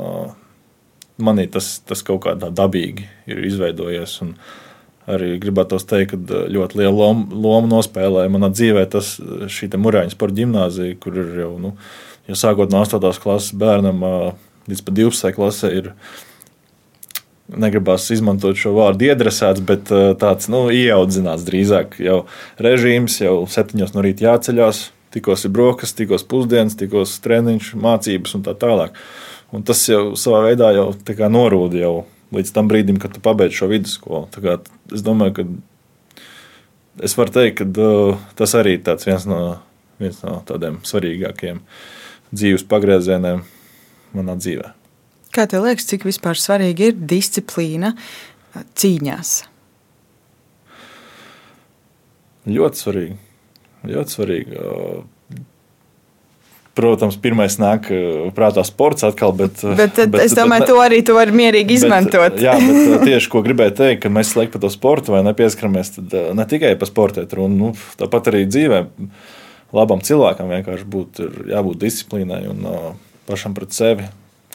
manī 1.21 1.47
tas, 1.51 1.79
tas 1.85 2.03
kaut 2.05 2.23
kā 2.25 2.35
tā 2.39 2.51
dabīgi 2.53 3.07
ir 3.29 3.41
izveidojies. 3.49 4.19
Arī 5.11 5.33
gribētu 5.41 5.79
teikt, 5.89 6.13
ka 6.13 6.41
ļoti 6.53 6.77
lielu 6.79 6.93
lomu, 6.93 7.41
lomu 7.43 7.69
nospēlēja 7.71 8.31
manā 8.31 8.51
dzīvē 8.53 8.85
tas 8.93 9.15
šī 9.51 9.71
Mūrāņu 9.81 10.13
sporta 10.13 10.37
gimnāzija, 10.37 10.97
kur 11.01 11.17
ir 11.17 11.31
jau, 11.41 11.51
nu, 11.61 11.73
jau 12.29 12.37
sākot 12.37 12.71
no 12.71 12.83
8. 12.85 13.01
klases 13.23 13.55
bērnam 13.57 14.05
līdz 14.69 14.83
pat 14.85 14.99
12. 15.01 15.33
klasē. 15.37 15.71
Ir, 15.79 15.91
negribas 17.57 18.07
izmantot 18.13 18.59
šo 18.59 18.73
vārdu 18.75 19.09
iedresēts, 19.09 19.63
bet 19.65 19.91
uh, 19.93 20.11
tāds 20.19 20.49
nu, 20.51 20.65
ieaudzināts 20.73 21.45
drīzāk. 21.47 21.97
Jau 22.03 22.23
režīms, 22.61 23.19
jau 23.23 23.35
septiņos 23.51 23.95
no 23.95 24.03
rīta 24.05 24.29
jāceļās, 24.29 24.85
tikos 25.15 25.45
ir 25.47 25.53
brokastis, 25.55 25.97
tikos 26.03 26.25
pusdienas, 26.27 26.77
tikos 26.79 27.17
treniņš, 27.23 27.73
mācības 27.81 28.37
un 28.37 28.45
tā 28.47 28.55
tālāk. 28.59 28.95
Un 29.51 29.65
tas 29.67 29.83
jau 29.89 30.13
savā 30.19 30.45
veidā 30.47 30.71
jau 30.77 30.87
norūda 31.31 31.81
jau 31.81 31.95
līdz 32.31 32.53
tam 32.55 32.69
brīdim, 32.71 32.99
kad 33.03 33.15
tu 33.15 33.23
pabeidz 33.23 33.57
šo 33.59 33.67
vidusskolu. 33.71 34.29
Es 34.95 35.03
domāju, 35.03 35.35
ka 35.35 35.47
es 37.03 37.17
varu 37.19 37.35
teikt, 37.35 37.59
ka 37.59 37.87
uh, 37.87 38.19
tas 38.39 38.55
arī 38.59 38.77
ir 38.79 39.01
viens 39.05 39.27
no, 39.27 39.41
viens 39.99 40.21
no 40.23 40.39
tādiem 40.47 40.79
svarīgākiem 40.87 41.63
dzīves 42.31 42.63
pagriezieniem 42.71 43.43
manā 44.15 44.37
dzīvēm. 44.39 44.80
Kā 45.31 45.47
tev 45.47 45.63
liekas, 45.63 45.87
cik 45.87 46.03
vispār 46.07 46.39
svarīga 46.39 46.89
ir 46.89 46.99
disciplīna 47.07 47.93
cīņās? 48.75 49.31
Ļoti 52.51 52.81
svarīgi. 52.81 53.17
Ļoti 53.87 54.15
svarīgi. 54.15 54.63
Protams, 56.75 57.17
pirmais 57.19 57.57
nāk 57.59 57.89
prātā 58.35 58.63
sports 58.65 59.03
atkal, 59.03 59.33
bet, 59.35 59.59
bet, 59.75 59.97
bet 60.11 60.23
es 60.23 60.35
domāju, 60.35 60.63
bet, 60.63 60.71
to 60.71 60.77
arī 60.79 61.01
tu 61.05 61.15
vari 61.17 61.35
mierīgi 61.35 61.77
izmantot. 61.81 62.37
Bet, 62.37 62.43
jā, 62.45 62.55
bet 62.63 63.03
tieši 63.09 63.31
ko 63.31 63.41
gribēju 63.45 63.75
teikt, 63.77 64.01
kad 64.05 64.15
mēs 64.15 64.31
slēgam 64.31 64.55
par 64.55 64.63
to 64.63 64.71
sportu 64.71 65.15
vai 65.15 65.21
nepieskaramies, 65.27 65.93
tad 65.97 66.15
ne 66.39 66.47
tikai 66.47 66.73
par 66.79 66.89
sportēt 66.89 67.35
runu, 67.37 67.71
nu, 67.71 67.91
tāpat 67.99 68.31
arī 68.31 68.45
dzīvē. 68.47 68.81
Labam 69.75 70.03
cilvēkam 70.03 70.51
vienkārši 70.51 70.87
būt, 70.95 71.21
jābūt 71.51 71.83
disciplīnai 71.83 72.41
un 72.51 72.65
uh, 72.67 72.89
pašam 73.27 73.55
pret 73.55 73.75
sevi. 73.75 74.07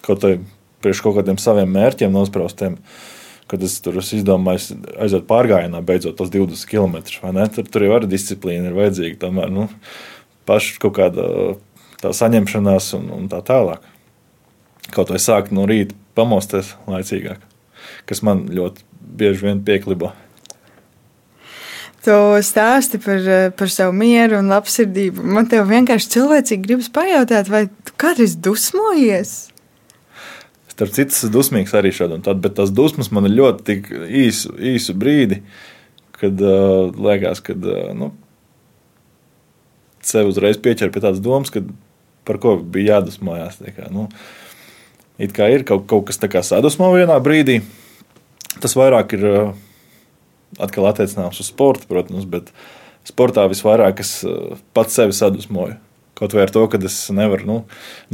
Kaut 0.05 0.24
arī 0.24 0.41
priekš 0.87 1.03
kaut 1.03 1.18
kādiem 1.18 1.39
saviem 1.43 1.70
mērķiem 1.74 2.14
nospraustiem. 2.14 2.78
Kad 3.47 3.62
es 3.62 3.76
tur 3.78 3.99
izdomāju, 4.01 4.80
aiziet 4.99 5.26
pārgājienā, 5.28 5.78
beidzot 5.87 6.16
tos 6.18 6.32
20 6.34 6.66
km. 6.66 6.97
Tur, 7.55 7.68
tur 7.70 7.84
jau 7.87 7.93
arī 7.95 8.09
disciplīna 8.11 8.72
ir 8.72 8.78
vajadzīga. 8.78 9.20
Tomēr 9.22 9.53
nu, 9.55 9.68
paša 10.51 10.80
kaut 10.82 10.97
kāda 10.99 11.28
tā 12.03 12.11
saņemšanās 12.14 12.91
un, 12.99 13.07
un 13.14 13.30
tā 13.30 13.43
tālāk. 13.47 13.87
Kaut 14.95 15.11
vai 15.14 15.22
sākt 15.22 15.55
no 15.55 15.66
rīta 15.66 15.95
pamosties 16.18 16.74
laicīgāk, 16.91 17.43
kas 18.07 18.22
man 18.26 18.47
ļoti 18.51 18.87
bieži 19.18 19.47
vien 19.47 19.62
pieklibo. 19.66 20.12
Tu 22.07 22.14
stāsti 22.47 23.01
par, 23.03 23.24
par 23.59 23.70
savu 23.72 23.95
mieru 23.99 24.39
un 24.39 24.51
labsirdību. 24.53 25.24
Man 25.26 25.49
te 25.51 25.59
vienkārši 25.59 26.12
cilvēcīgi 26.14 26.62
gribas 26.62 26.91
pajautāt, 26.95 27.51
vai 27.51 27.66
tu 27.66 27.95
kādreiz 27.99 28.37
dusmojies? 28.39 29.37
Starp 30.77 30.93
citu, 30.93 31.09
tas 31.14 31.24
ir 31.24 31.33
dusmīgs 31.33 31.72
arī 31.72 31.89
šādi 31.97 32.18
un 32.18 32.24
tad, 32.24 32.43
bet 32.45 32.59
tas 32.59 32.68
dusmas 32.68 33.09
man 33.09 33.24
ir 33.24 33.33
ļoti 33.39 33.79
īsu, 34.27 34.51
īsu 34.61 34.93
brīdi, 34.93 35.39
kad 36.20 36.43
uh, 36.45 36.91
liekas, 36.93 37.41
ka 37.45 37.55
uh, 37.57 37.95
nu, 37.97 38.11
sev 40.05 40.29
uzreiz 40.29 40.61
pieķer 40.61 40.93
pie 40.93 41.01
tādas 41.01 41.22
domas, 41.24 41.49
ka 41.55 41.62
par 42.29 42.37
ko 42.43 42.59
bija 42.61 42.99
jādusmojās. 42.99 43.57
Kā, 43.72 43.89
nu, 43.95 44.05
it 45.16 45.33
kā 45.37 45.49
ir 45.55 45.64
kaut, 45.64 45.87
kaut 45.89 46.11
kas 46.11 46.20
tāds 46.20 46.53
sadusmo 46.53 46.91
vienā 46.93 47.16
brīdī, 47.24 47.62
tas 48.61 48.77
vairāk 48.77 49.16
ir 49.16 49.27
uh, 49.31 49.57
atkal 50.61 50.91
attiecināms 50.91 51.41
uz 51.41 51.49
sportu, 51.49 51.89
protams, 51.89 52.29
bet 52.29 52.53
sportā 53.09 53.49
visvairāk 53.49 54.05
es 54.05 54.18
uh, 54.29 54.61
pats 54.77 55.01
sevi 55.01 55.16
sadusmoju. 55.16 55.81
Kaut 56.16 56.32
vai 56.32 56.46
ar 56.46 56.52
to, 56.52 56.64
ka 56.72 56.80
es 56.88 56.96
nevaru 57.12 57.46
nu, 57.48 57.56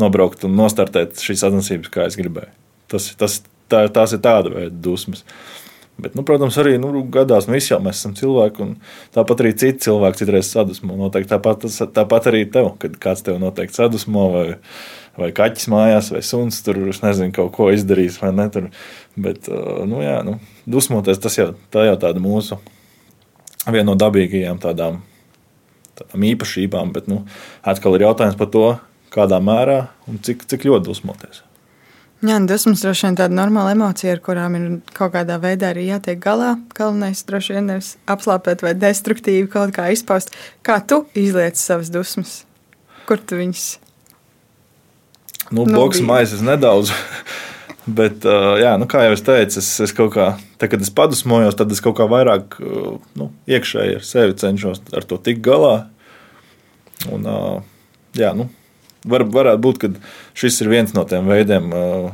nobraukt 0.00 0.42
un 0.48 0.56
nostartēt 0.58 1.20
šīs 1.22 1.44
sacensības, 1.44 1.90
kā 1.92 2.08
es 2.08 2.18
gribēju. 2.18 2.50
Tas, 2.90 3.12
tas, 3.18 3.36
tā, 3.70 3.84
tās 3.94 4.14
ir 4.16 4.22
tāda 4.24 4.50
veida 4.50 4.74
dusmas. 4.74 5.22
Bet, 6.02 6.16
nu, 6.18 6.24
protams, 6.26 6.56
arī 6.58 6.78
nu, 6.82 6.90
gadās 7.14 7.46
mēs 7.46 7.68
jau 7.68 7.78
mēs 7.84 8.00
esam 8.00 8.16
cilvēki, 8.18 8.64
un 8.64 8.72
tāpat 9.14 9.44
arī 9.44 9.52
citi 9.54 9.84
cilvēki 9.86 10.22
citreiz 10.22 10.50
sadusmo. 10.50 10.96
Noteikti 10.98 11.30
tāpat, 11.30 11.68
tāpat 11.94 12.26
arī 12.32 12.42
tev, 12.50 12.72
kad 12.82 12.96
kāds 13.02 13.22
tev 13.26 13.38
noteikti 13.38 13.78
sadusmo, 13.78 14.24
vai, 14.32 14.46
vai 15.20 15.30
kaķis 15.36 15.70
mājās, 15.70 16.10
vai 16.16 16.24
suns 16.26 16.58
tur 16.66 16.80
nezinu, 16.88 17.30
kaut 17.36 17.52
ko 17.54 17.70
izdarīs, 17.70 18.18
vai 18.24 18.32
ne. 18.34 18.48
Tur. 18.50 18.68
Bet, 19.14 19.46
nu, 19.86 20.02
jā, 20.02 20.18
nu, 20.26 20.40
dusmoties 20.66 21.22
tas 21.22 21.38
jau, 21.38 21.52
jau 21.70 21.96
tāda 22.02 22.24
mūsu 22.24 22.58
viena 23.68 23.92
no 23.92 23.98
dabīgajām 24.00 24.58
tādām 24.64 25.02
tādām 26.02 26.26
īpašībām, 26.32 26.92
bet 26.94 27.08
nu, 27.10 27.22
atkal 27.62 27.96
ir 27.96 28.06
jautājums 28.08 28.38
par 28.38 28.50
to, 28.52 28.66
kādā 29.12 29.38
mērā 29.44 29.86
un 30.10 30.20
cik, 30.24 30.46
cik 30.50 30.68
ļoti 30.68 30.88
dusmoties. 30.90 31.42
Jā, 32.22 32.36
dusmas 32.46 32.84
droši 32.84 33.08
vien 33.08 33.16
tāda 33.18 33.34
normāla 33.34 33.72
emocija, 33.74 34.12
ar 34.14 34.20
kurām 34.22 34.54
ir 34.54 34.66
kaut 34.94 35.10
kādā 35.16 35.40
veidā 35.42 35.72
arī 35.72 35.88
jātiek 35.88 36.20
galā. 36.22 36.52
Galvenais 36.78 37.24
droši 37.26 37.56
vien 37.56 37.72
ir 37.74 37.88
apslāpēt 38.14 38.62
vai 38.62 38.76
destruktīvi 38.78 39.48
kaut 39.50 39.74
kā 39.74 39.88
izpaust. 39.90 40.30
Kā 40.62 40.78
tu 40.86 41.00
izliec 41.18 41.58
savas 41.58 41.90
dusmas? 41.90 42.44
Kur 43.08 43.18
tu 43.18 43.40
viņas? 43.40 43.64
Nu, 45.50 45.66
Boks 45.66 45.98
maizes 46.06 46.46
nedaudz. 46.46 46.94
Bet, 47.82 48.22
jā, 48.62 48.76
nu, 48.78 48.86
kā 48.86 49.02
jau 49.08 49.14
es 49.16 49.24
teicu, 49.26 49.58
es, 49.58 49.68
es 49.82 49.92
kaut 49.96 50.12
kā, 50.14 50.28
tā, 50.60 50.68
kad 50.70 50.82
es 50.84 50.92
padusmojos, 50.94 51.56
tad 51.58 51.72
es 51.74 51.82
kaut 51.82 51.96
kā 51.98 52.06
vairāk 52.10 52.60
nu, 53.18 53.32
iekšēji 53.50 53.98
ar 53.98 54.06
sevi 54.06 54.38
cenšos 54.38 54.84
ar 54.94 55.06
to 55.08 55.18
tikt 55.18 55.42
galā. 55.42 55.74
Un, 57.10 57.26
jā, 58.14 58.30
nu, 58.38 58.46
var, 59.08 59.24
varētu 59.34 59.62
būt, 59.64 59.80
ka 59.82 59.90
šis 60.38 60.60
ir 60.62 60.70
viens 60.72 60.94
no 60.94 61.04
tiem 61.08 61.26
veidiem, 61.30 61.68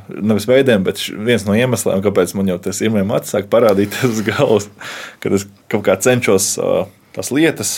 nevis 0.08 0.48
veidiem, 0.48 0.86
bet 0.86 1.02
viens 1.12 1.44
no 1.44 1.56
iemesliem, 1.58 2.00
kāpēc 2.04 2.34
man 2.38 2.48
jau 2.54 2.58
tas 2.64 2.80
ir 2.80 2.96
mats 3.04 3.34
sāk 3.34 3.50
parādīties 3.52 4.08
uz 4.08 4.24
galvas, 4.26 4.68
kad 5.22 5.36
es 5.36 5.46
kaut 5.68 5.84
kā 5.88 5.98
cenšos 6.00 6.54
tās 7.16 7.32
lietas 7.34 7.76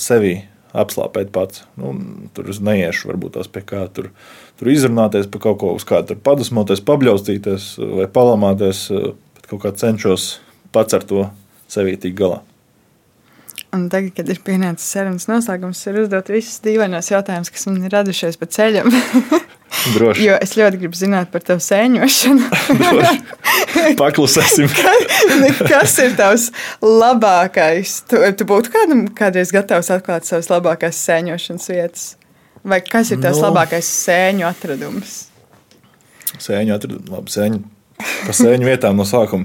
sevi 0.00 0.36
apslāpēt 0.74 1.30
pats. 1.34 1.64
Nu, 1.78 1.92
tur 2.34 2.50
es 2.50 2.58
neiešu, 2.62 3.10
varbūt 3.12 3.36
tās 3.38 3.50
pie 3.50 3.62
kā 3.66 3.84
tur, 3.94 4.10
tur 4.60 4.72
izrunāties 4.72 5.28
par 5.30 5.44
kaut 5.48 5.60
ko, 5.62 5.74
uz 5.78 5.86
kā 5.88 6.02
tur 6.06 6.20
padusmoties, 6.24 6.84
pabļaustīties 6.86 7.68
vai 8.00 8.08
palamāties, 8.10 8.86
bet 9.36 9.48
kaut 9.50 9.64
kā 9.66 9.74
cenšos 9.84 10.34
pats 10.74 10.96
ar 10.96 11.06
to 11.06 11.28
sevī 11.70 11.96
tikt 12.00 12.18
galā. 12.18 12.42
Un 13.74 13.88
tagad, 13.90 14.12
kad 14.14 14.28
ir 14.30 14.38
pienācis 14.46 14.86
sarunas 14.86 15.26
noslēgums, 15.26 15.80
ir 15.90 15.96
uzdot 16.04 16.28
visus 16.30 16.60
dīvainos 16.62 17.10
jautājumus, 17.10 17.50
kas 17.50 17.66
man 17.66 17.82
ir 17.82 17.94
radušies 17.94 18.38
pa 18.38 18.46
ceļam. 18.46 18.86
Droši. 19.96 20.22
Jo 20.28 20.36
es 20.38 20.54
ļoti 20.54 20.78
gribu 20.78 20.98
zināt 20.98 21.32
par 21.32 21.42
tavu 21.42 21.62
sēņošanu. 21.64 22.50
Paklusēsim. 24.02 24.70
kas 25.66 25.96
ir 26.04 26.14
tavs 26.18 26.50
labākais? 26.84 27.96
Tu, 28.10 28.22
tu 28.38 28.46
būtu 28.48 28.70
kādam, 28.76 29.08
kādreiz 29.18 29.50
gatavs 29.54 29.90
atklāt 29.94 30.28
savas 30.28 30.52
labākās 30.52 31.02
sēņošanas 31.08 31.72
vietas? 31.74 32.12
Vai 32.64 32.80
kas 32.80 33.12
ir 33.12 33.20
tavs 33.20 33.42
no. 33.42 33.50
labākais 33.50 33.88
sēņu 34.06 34.46
atradums? 34.48 35.16
Sēņu 36.40 36.72
atradums, 36.74 37.10
labi, 37.12 37.32
sēņu. 37.34 37.60
Pa 38.24 38.34
sēņu 38.36 38.68
vietām 38.68 38.96
no 38.98 39.04
sākuma. 39.08 39.44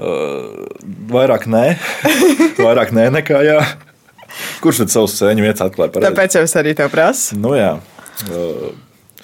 Uh, 0.00 0.66
vairāk 1.12 1.46
nē, 1.50 1.64
vairāk 2.66 2.90
nē 2.96 3.06
nekā 3.20 3.44
jā. 3.46 3.58
Kurš 4.64 4.84
tad 4.84 4.94
savus 4.94 5.14
sēņu 5.20 5.44
vietas 5.44 5.64
atklāja? 5.66 5.92
Pareizi? 5.94 6.08
Tāpēc 6.08 6.36
jau 6.38 6.44
es 6.48 6.56
arī 6.58 6.74
tev 6.78 6.90
prasu. 6.92 7.38
Nu, 7.38 7.54
jā. 7.58 7.74
Uh, 8.26 8.70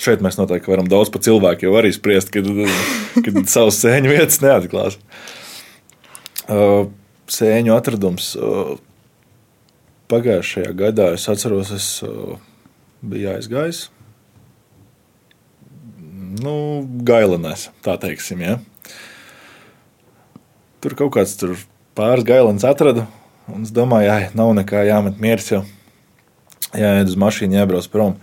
šeit 0.01 0.23
mēs 0.25 0.39
noteikti 0.39 0.71
varam 0.71 0.89
daudz 0.91 1.11
par 1.11 1.25
cilvēku 1.27 1.67
jau 1.67 1.75
arī 1.81 1.91
spriest, 1.97 2.31
kad, 2.35 2.47
kad 3.19 3.41
savus 3.57 3.81
sēņu 3.83 4.15
vietas 4.15 4.43
neatklās. 4.45 5.01
Uh, 6.47 6.87
sēņu 7.33 7.75
atradums 7.75 8.35
pagājušajā 10.13 10.75
gadā, 10.79 11.15
es 11.17 11.27
atceros, 11.33 11.73
es 11.75 11.89
biju 13.11 13.33
aizgājis. 13.35 13.87
Nu, 16.37 16.57
gailenēs, 17.07 17.71
tā 17.85 17.97
teiksim. 18.01 18.43
Ja? 18.45 18.59
Tur 20.85 20.97
kaut 20.99 21.15
kāds 21.17 21.37
tur 21.41 21.55
pāris 21.97 22.27
gailens 22.29 22.67
atradu. 22.69 23.07
Un 23.51 23.63
es 23.63 23.73
domāju, 23.75 24.11
ka 24.11 24.37
nav 24.37 24.53
nekā 24.59 24.83
jāmet 24.89 25.21
mieras, 25.23 25.49
jau 25.53 25.63
jāiet 26.75 27.09
uz 27.09 27.19
mašīnu, 27.21 27.57
jābrauc 27.57 27.87
prom. 27.93 28.17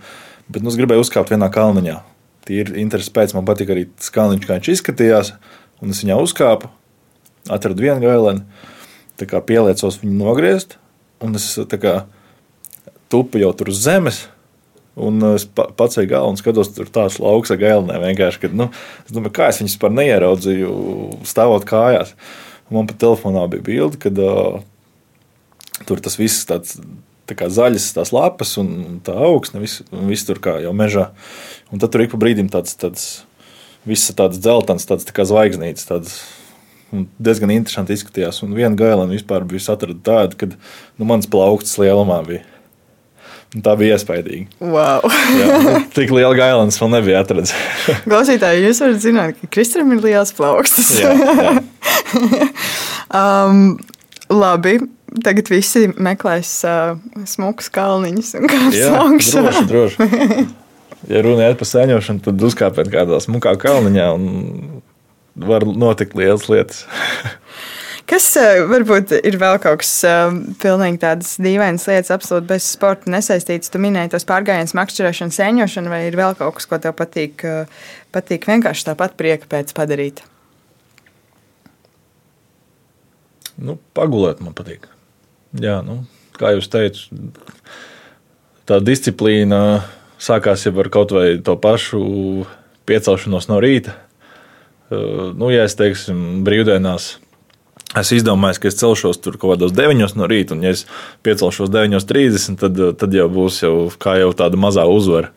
Bet 0.52 0.62
nu, 0.62 0.70
es 0.70 0.78
gribēju 0.78 1.04
uzkāpt 1.04 1.32
vienā 1.32 1.48
kalniņā. 1.52 1.96
Tīri 2.44 2.76
interesi 2.82 3.12
pēc 3.14 3.32
man 3.36 3.46
patika 3.48 3.72
arī 3.72 3.86
tas 3.88 4.12
kalniņš, 4.12 4.46
kā 4.46 4.58
viņš 4.58 4.70
izskatījās. 4.74 5.32
Un 5.82 5.94
es 5.94 6.02
viņā 6.04 6.18
uzkāpu, 6.20 6.68
atradu 7.52 7.86
vienu 7.86 8.04
gaileni, 8.04 8.44
pieliecos 9.18 9.98
viņu 10.02 10.18
nogriezt. 10.20 10.76
Un 11.24 11.40
es 11.40 11.54
kā, 11.80 12.04
tupu 13.08 13.40
jau 13.40 13.52
tur 13.56 13.72
uz 13.72 13.80
zemes. 13.80 14.26
Un 14.94 15.18
es 15.32 15.46
pacēlu 15.50 16.06
galvu 16.10 16.34
un 16.34 16.38
skatos, 16.38 16.70
tur 16.76 16.90
tāds 16.94 17.18
lauks 17.22 17.50
ar 17.50 17.58
gailnēm. 17.58 18.04
Vienkārši, 18.12 18.44
kad, 18.44 18.52
nu, 18.54 18.68
es 19.02 19.14
domāju, 19.14 19.34
kā 19.34 19.48
es 19.50 19.58
viņus 19.62 19.78
par 19.82 19.94
neieraudzīju, 19.94 20.74
stāvot 21.26 21.66
kājās. 21.66 22.14
Man 22.70 22.86
pat 22.90 23.00
telefonā 23.02 23.42
bija 23.50 23.66
bilde, 23.66 23.98
kad 24.00 24.20
uh, 24.22 24.60
tur 25.88 26.02
tas 26.04 26.18
viss 26.20 26.46
tāds. 26.48 26.78
Tā 27.24 27.32
kā 27.40 27.46
zaļas 27.48 27.86
tās 27.96 28.10
lapas 28.12 28.50
un 28.60 28.98
tā 29.00 29.14
augsne, 29.16 29.62
viss, 29.62 29.80
viss 29.88 30.26
tur 30.28 30.36
kā 30.44 30.58
jau 30.60 30.74
mežā. 30.76 31.06
Un 31.72 31.80
tad 31.80 31.94
tur 31.94 32.04
ik 32.04 32.12
pa 32.12 32.20
brīdim 32.20 32.50
tāds, 32.52 32.76
tāds 32.76 33.06
viss 33.88 34.12
tāds 34.12 34.36
dzeltens, 34.44 34.84
tāds 34.84 35.08
tā 35.08 35.14
kā 35.16 35.24
zvaigznītes, 35.28 35.88
tāds 35.88 36.18
diezgan 37.16 37.52
interesanti 37.54 37.96
izskatījās. 37.96 38.42
Un 38.44 38.52
viena 38.56 38.76
gailana 38.78 39.16
vispār 39.16 39.46
bija 39.48 39.72
atrada 39.72 40.00
tāda, 40.04 40.36
ka 40.36 40.50
nu, 40.52 41.08
mans 41.08 41.28
plaukts 41.30 41.78
lielumā 41.80 42.20
bija. 42.28 42.44
Tā 43.62 43.76
bija 43.78 43.94
iespaidīga. 43.94 44.48
Wow. 44.58 45.04
Jā, 45.38 45.58
nu, 45.62 45.74
tik 45.94 46.10
liela 46.14 46.34
gailans 46.34 46.78
vēl 46.80 46.90
nebija 46.96 47.20
atrasts. 47.22 47.54
Klausītāji, 48.08 48.64
jūs 48.66 48.82
varat 48.82 49.04
zināt, 49.04 49.38
ka 49.38 49.50
Kristram 49.54 49.92
ir 49.94 50.02
liels 50.02 50.34
plaukstas. 50.34 50.90
jā, 50.98 51.12
jā. 51.14 51.54
um, 53.20 53.76
labi. 54.32 54.80
Tagad 55.22 55.46
visi 55.52 55.86
meklēs 55.94 56.50
uh, 56.66 56.96
smukus 57.30 57.68
kalniņus 57.70 58.32
un 58.40 58.48
kāpnes 58.50 58.80
augšā. 58.98 59.44
Droši, 59.70 60.00
droši. 60.02 60.46
Ja 61.12 61.20
runa 61.22 61.52
ir 61.52 61.58
par 61.60 61.68
sēņošanu, 61.70 62.24
tad 62.24 62.42
uzkāpiet 62.48 62.90
kādā 62.90 63.20
smukā 63.22 63.52
kalniņā 63.62 64.08
un 64.16 64.26
var 65.38 65.66
notikt 65.66 66.16
lielas 66.18 66.48
lietas. 66.50 66.82
Kas 68.04 68.26
varbūt 68.68 69.14
ir 69.16 69.38
vēl 69.40 69.56
kaut 69.62 69.80
kas 69.80 69.92
pilnīgi 70.60 71.00
tādas 71.00 71.38
dīvainas 71.40 71.86
lietas, 71.88 72.12
absolūti 72.12 72.50
bez 72.50 72.66
sporta 72.74 73.08
nesaistīts? 73.12 73.72
Tu 73.72 73.80
minēji 73.80 74.12
tos 74.12 74.26
pārgājienus, 74.28 74.74
makšķerēšanu, 74.76 75.32
sēņošanu, 75.32 75.92
vai 75.92 76.02
ir 76.10 76.18
vēl 76.20 76.36
kaut 76.36 76.58
kas, 76.58 76.68
ko 76.68 76.78
tev 76.84 76.92
patīk, 76.98 77.46
patīk 78.12 78.44
vienkārši 78.50 78.90
tāpat 78.90 79.16
prieka 79.16 79.48
pēc 79.56 79.72
padarīt? 79.76 80.20
Nu, 83.56 83.78
pagulēt 83.96 84.44
man 84.44 84.52
patīk. 84.58 84.88
Jā, 85.62 85.78
nu, 85.86 86.02
kā 86.36 86.52
jūs 86.56 86.68
teicāt, 86.68 87.04
tā 88.68 88.80
disciplīna 88.84 89.84
sākās 90.20 90.66
jau 90.66 90.74
ar 90.82 90.90
kaut 90.92 91.14
vai 91.14 91.28
to 91.44 91.56
pašu 91.56 92.04
piecelšanos 92.88 93.48
no 93.48 93.60
rīta. 93.64 93.96
Nu, 94.90 95.48
ja 95.48 95.64
es 95.64 95.76
teiksim, 95.78 96.42
brīvdienās 96.44 97.14
Es 97.98 98.10
izdomāju, 98.14 98.58
ka 98.62 98.70
es 98.70 98.78
celšos 98.80 99.20
tur 99.22 99.36
kaut 99.38 99.54
kādos 99.54 99.74
9 99.76 100.16
no 100.18 100.26
rīta, 100.30 100.56
un 100.56 100.64
ja 100.66 100.72
es 100.74 100.82
piecelšos 101.26 101.70
9.30, 101.70 102.58
tad, 102.58 102.80
tad 102.98 103.14
jau 103.14 103.28
būs 103.30 103.60
jau, 103.62 103.76
jau 103.94 104.32
tāda 104.34 104.58
mazā 104.58 104.86
uzvara. 104.90 105.30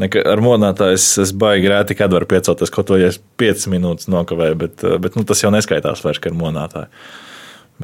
Neka, 0.00 0.24
ar 0.26 0.42
monētāju 0.42 0.96
es, 0.96 1.06
es 1.22 1.30
baigi 1.38 1.70
rēti, 1.70 1.94
kad 1.94 2.10
varu 2.10 2.26
piecelties, 2.26 2.72
kaut 2.74 2.90
vai 2.90 3.04
es 3.06 3.20
5 3.38 3.68
minūtes 3.70 4.10
nokavēju, 4.10 4.58
bet, 4.58 4.82
bet 5.04 5.14
nu, 5.14 5.22
tas 5.28 5.44
jau 5.44 5.52
neskaitās 5.54 6.02
vairs, 6.02 6.18
ar 6.18 6.34
monētāju. 6.34 7.04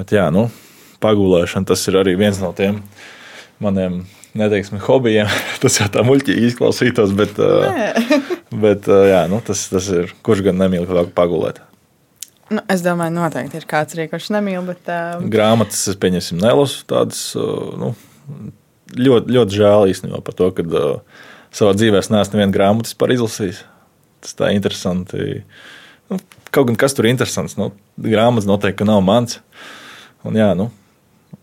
Bet 0.01 0.15
jā, 0.15 0.27
nu, 0.35 0.49
pagulēšana 1.03 1.71
tas 1.71 1.87
ir 1.87 2.01
arī 2.03 2.17
viens 2.19 2.43
no 2.43 2.51
tiem 2.57 2.83
maniem 3.63 4.03
neteiksim, 4.35 4.81
hobijiem. 4.83 5.31
Tas 5.63 5.81
jau 5.81 5.89
tā 5.93 6.05
muļķīgi 6.07 6.51
izklausītos, 6.51 7.15
bet, 7.19 7.39
bet 8.63 8.87
jā, 8.89 9.25
nu, 9.31 9.43
tas, 9.45 9.67
tas 9.73 9.91
ir 9.95 10.15
kurš 10.27 10.47
gan 10.47 10.61
nemīl 10.63 10.87
kaut 10.89 11.03
kā 11.03 11.19
pagulēt. 11.23 11.61
Nu, 12.51 12.63
es 12.73 12.83
domāju, 12.83 13.15
noteikti 13.15 13.61
ir 13.61 13.67
kāds 13.71 13.95
arī, 13.95 14.09
kurš 14.11 14.33
nemīl. 14.35 14.63
Bet, 14.67 14.83
uh... 14.91 15.21
Grāmatas 15.31 15.85
es 15.93 15.99
pieņemsim 16.03 16.41
nelasu 16.43 16.83
tādas. 16.91 17.21
Nu, 17.37 17.93
ļoti, 18.99 19.37
ļoti 19.37 19.59
žēl 19.61 19.91
īstenībā 19.93 20.19
par 20.27 20.35
to, 20.39 20.49
ka 20.57 20.65
uh, 20.67 21.21
savā 21.55 21.77
dzīvē 21.79 22.01
es 22.03 22.11
neesmu 22.11 22.39
nevienu 22.39 22.57
grāmatu 22.57 23.11
izlasījis. 23.15 23.63
Tas 24.21 24.35
tā 24.37 24.51
interesanti. 24.53 25.45
Nu, 26.11 26.19
kaut 26.51 26.69
gan 26.69 26.79
kas 26.81 26.97
tur 26.97 27.07
ir 27.07 27.15
interesants. 27.15 27.55
Nu, 27.61 27.71
grāmatas 28.03 28.51
noteikti 28.51 28.89
nav 28.89 29.01
mans. 29.07 29.39
Un, 30.27 30.35
jā, 30.37 30.51
nu, 30.59 30.69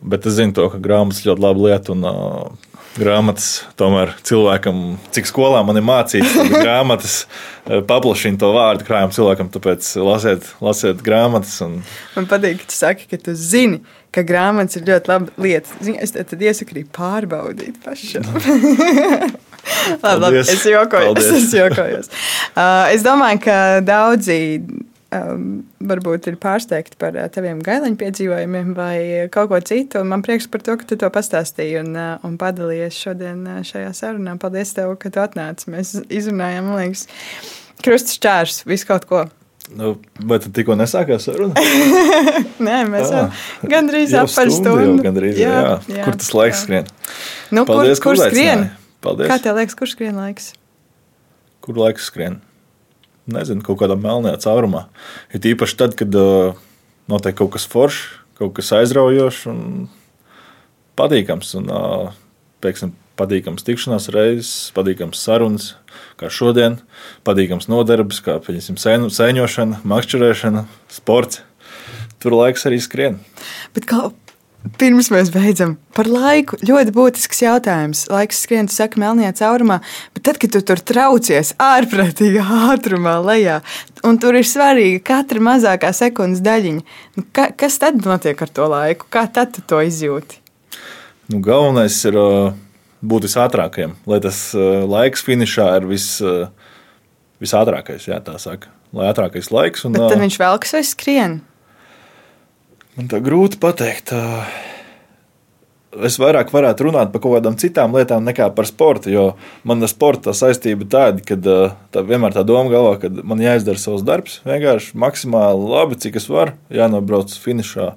bet 0.03 0.27
es 0.27 0.35
zinu 0.37 0.53
to, 0.53 0.67
ka 0.73 0.81
grāmatas 0.83 1.23
ļoti 1.25 1.45
laba 1.47 1.69
lieta. 1.69 1.95
Un, 1.95 2.03
uh, 2.03 2.76
grāmatas 2.97 3.47
tomēr 3.79 4.13
cilvēkam, 4.27 4.97
cik 5.15 5.29
skolā 5.29 5.61
man 5.65 5.79
ir 5.79 5.85
mācīts, 5.85 6.35
grāmatas 6.51 7.19
eh, 7.69 7.81
paplašina 7.87 8.39
to 8.41 8.51
vārdu 8.55 8.87
krājumu 8.87 9.15
cilvēkam. 9.15 9.51
Tāpēc 9.53 9.91
lasiet, 10.01 10.49
lasiet 10.63 11.03
grāmatas. 11.05 11.55
Un... 11.65 11.79
Man 12.17 12.29
patīk, 12.29 12.61
ka 12.63 12.71
tu 12.71 12.77
saki, 12.77 13.07
ka 13.11 13.21
tu 13.21 13.35
zini, 13.37 13.81
ka 14.15 14.25
grāmatas 14.27 14.79
ir 14.79 14.87
ļoti 14.89 15.13
laba 15.13 15.47
lieta. 15.47 15.79
Zini, 15.81 16.01
es 16.03 16.15
tad 16.17 16.41
iesaku 16.41 16.75
arī 16.75 16.85
pārbaudīt 16.97 17.79
pašam. 17.85 18.27
labi, 20.03 20.19
labi, 20.23 20.43
es 20.43 20.67
jokoju. 20.67 21.15
Es, 21.17 21.31
es, 21.39 21.49
jokojos. 21.55 22.13
Uh, 22.57 22.87
es 22.89 23.03
domāju, 23.05 23.37
ka 23.43 23.55
daudzi 23.85 24.37
um, 25.15 25.45
varbūt 25.89 26.29
ir 26.31 26.37
pārsteigti 26.41 26.99
par 26.99 27.15
uh, 27.17 27.27
taviem 27.33 27.61
gaileņu 27.65 27.99
piedzīvojumiem 28.01 28.73
vai 28.77 28.97
kaut 29.33 29.51
ko 29.51 29.61
citu. 29.63 30.03
Man 30.07 30.25
prieks 30.25 30.49
par 30.51 30.65
to, 30.65 30.77
ka 30.79 30.87
tu 30.89 30.99
to 30.99 31.09
pastāstīji 31.13 31.81
un, 31.83 31.93
uh, 31.95 32.27
un 32.27 32.37
padalījies 32.41 32.99
šodien 33.07 33.45
uh, 33.45 33.63
šajā 33.67 33.93
sarunā. 33.97 34.37
Paldies, 34.41 34.75
tev, 34.77 34.95
ka 35.01 35.13
tu 35.13 35.23
atnāci. 35.23 35.71
Mēs 35.73 35.95
izrunājām, 36.07 36.69
man 36.71 36.83
liekas, 36.83 37.07
krustas 37.85 38.21
čārs, 38.23 38.63
visu 38.67 38.89
kaut 38.89 39.09
ko. 39.09 39.25
Nu, 39.75 39.97
vai 40.23 40.37
tu 40.39 40.47
tikko 40.55 40.77
nesākās 40.79 41.25
saruna? 41.27 41.59
Nē, 42.67 42.77
mēs 42.87 43.09
jau 43.11 43.25
gandrīz 43.67 44.13
apmēram 44.15 44.53
stundu. 44.55 44.93
Gandrīz, 45.03 45.41
jā, 45.41 45.49
jā. 45.51 45.73
Jā, 45.91 46.05
kur 46.07 46.15
tas 46.21 46.29
laiks 46.31 46.55
jā. 46.55 46.63
skrien? 46.63 46.91
Nu, 47.51 47.65
Paldies, 47.67 47.99
kur, 47.99 48.15
kur 48.15 48.31
skrien? 48.31 48.69
Paldies. 49.03 49.27
Kā 49.27 49.37
tev 49.43 49.59
liekas, 49.59 49.75
kur 49.75 49.91
skrien 49.91 50.15
laiks? 50.15 50.53
Kur 51.65 51.81
laiks 51.83 52.07
skrien? 52.07 52.39
Nezinu, 53.31 53.63
kaut 53.65 53.81
kādā 53.81 53.97
melnajā 53.99 54.39
caurumā. 54.45 54.87
Ir 55.35 55.51
īpaši 55.53 55.77
tad, 55.79 55.97
kad 55.99 56.15
uh, 56.17 56.57
notiek 57.11 57.37
kaut 57.37 57.53
kas 57.55 57.67
foršs, 57.69 58.05
kaut 58.39 58.55
kas 58.57 58.73
aizraujošs 58.77 59.47
un 59.51 59.59
patīkams. 60.99 61.53
Un, 61.59 61.71
uh, 61.73 62.15
pieksim, 62.63 62.93
patīkams 63.17 63.65
tikšanās 63.65 64.09
reizes, 64.13 64.53
patīkams 64.77 65.21
sarunas, 65.21 65.71
kā 66.19 66.29
šodien, 66.33 66.79
patīkams 67.27 67.69
nodarbs, 67.71 68.21
kā 68.25 68.37
piemēram 68.43 69.11
sēņošana, 69.13 69.81
makšķerēšana, 69.87 70.65
sports. 70.93 71.43
Tur 72.21 72.33
laiks 72.33 72.65
arī 72.65 72.79
skrien. 72.81 73.19
Bet 73.75 73.85
kā 73.89 74.07
Pirms 74.75 75.07
mēs 75.13 75.29
beidzam 75.31 75.75
par 75.95 76.09
laiku, 76.09 76.57
ļoti 76.65 76.93
būtisks 76.95 77.43
jautājums. 77.43 78.03
Laiks 78.11 78.41
skrien, 78.43 78.67
saka, 78.71 78.99
melnajā 79.01 79.33
caurumā, 79.39 79.79
bet 80.15 80.25
tad, 80.27 80.39
kad 80.41 80.51
tu 80.55 80.61
tur 80.65 80.81
traucies 80.81 81.53
ārprātīgā 81.61 82.43
ātrumā 82.73 83.17
lejā, 83.23 83.59
un 84.07 84.19
tur 84.21 84.37
ir 84.39 84.47
svarīga 84.47 85.03
katra 85.11 85.43
mazākā 85.47 85.93
sekundes 85.95 86.43
daļiņa, 86.45 86.85
nu, 87.17 87.25
ka, 87.35 87.49
kas 87.57 87.79
tad 87.81 88.01
notiek 88.03 88.41
ar 88.43 88.53
to 88.59 88.69
laiku? 88.71 89.09
Kā 89.13 89.27
tad 89.31 89.55
tu 89.55 89.63
to 89.65 89.81
izjūti? 89.85 90.41
Nu, 91.31 91.41
galvenais 91.43 91.97
ir 92.07 92.17
būt 93.07 93.27
visātrākajam, 93.27 93.97
lai 94.09 94.21
tas 94.23 94.49
laiks 94.55 95.23
finišā 95.27 95.69
ir 95.79 95.91
vis, 95.91 96.09
visātrākais, 97.43 98.09
jā, 98.09 98.19
tā 98.23 98.39
saka. 98.41 98.73
Lai 98.95 99.09
ātrākais 99.11 99.51
laiks. 99.51 99.83
Un, 99.85 99.95
bet 99.95 100.07
tad 100.07 100.21
viņš 100.23 100.39
velkas 100.39 100.73
vai 100.77 100.83
skrien? 100.87 101.39
Man 102.97 103.05
tā 103.11 103.19
grūti 103.21 103.59
pateikt. 103.61 104.09
Es 106.07 106.15
vairāk 106.17 106.49
varētu 106.49 106.87
runāt 106.87 107.11
par 107.13 107.21
kaut 107.21 107.35
kādām 107.35 107.57
citām 107.61 107.93
lietām 107.93 108.25
nekā 108.25 108.47
par 108.57 108.65
sportu, 108.69 109.11
jo 109.13 109.25
man 109.69 109.85
ar 109.85 109.91
sporta 109.91 110.33
saistība 110.33 110.87
tāda, 110.89 111.21
ka 111.25 111.37
tā 111.37 112.03
vienmēr 112.05 112.33
tā 112.33 112.41
doma 112.45 112.73
galvā, 112.73 112.95
ka 113.03 113.11
man 113.21 113.41
jāizdara 113.41 113.81
savs 113.81 114.01
darbs, 114.05 114.39
vienkārši 114.49 114.97
maksimāli 114.97 115.69
labi, 115.69 115.99
cik 116.01 116.17
es 116.17 116.25
varu, 116.29 116.57
jānobrauc 116.73 117.37
finišā 117.45 117.91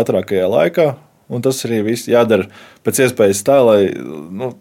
ātrākajā 0.00 0.50
laikā, 0.50 0.88
un 1.30 1.46
tas 1.46 1.62
arī 1.66 1.84
viss 1.92 2.10
jādara 2.10 2.50
pēc 2.86 3.04
iespējas 3.06 3.46
tā, 3.46 3.62
lai 3.66 3.80
nu, 3.94 4.52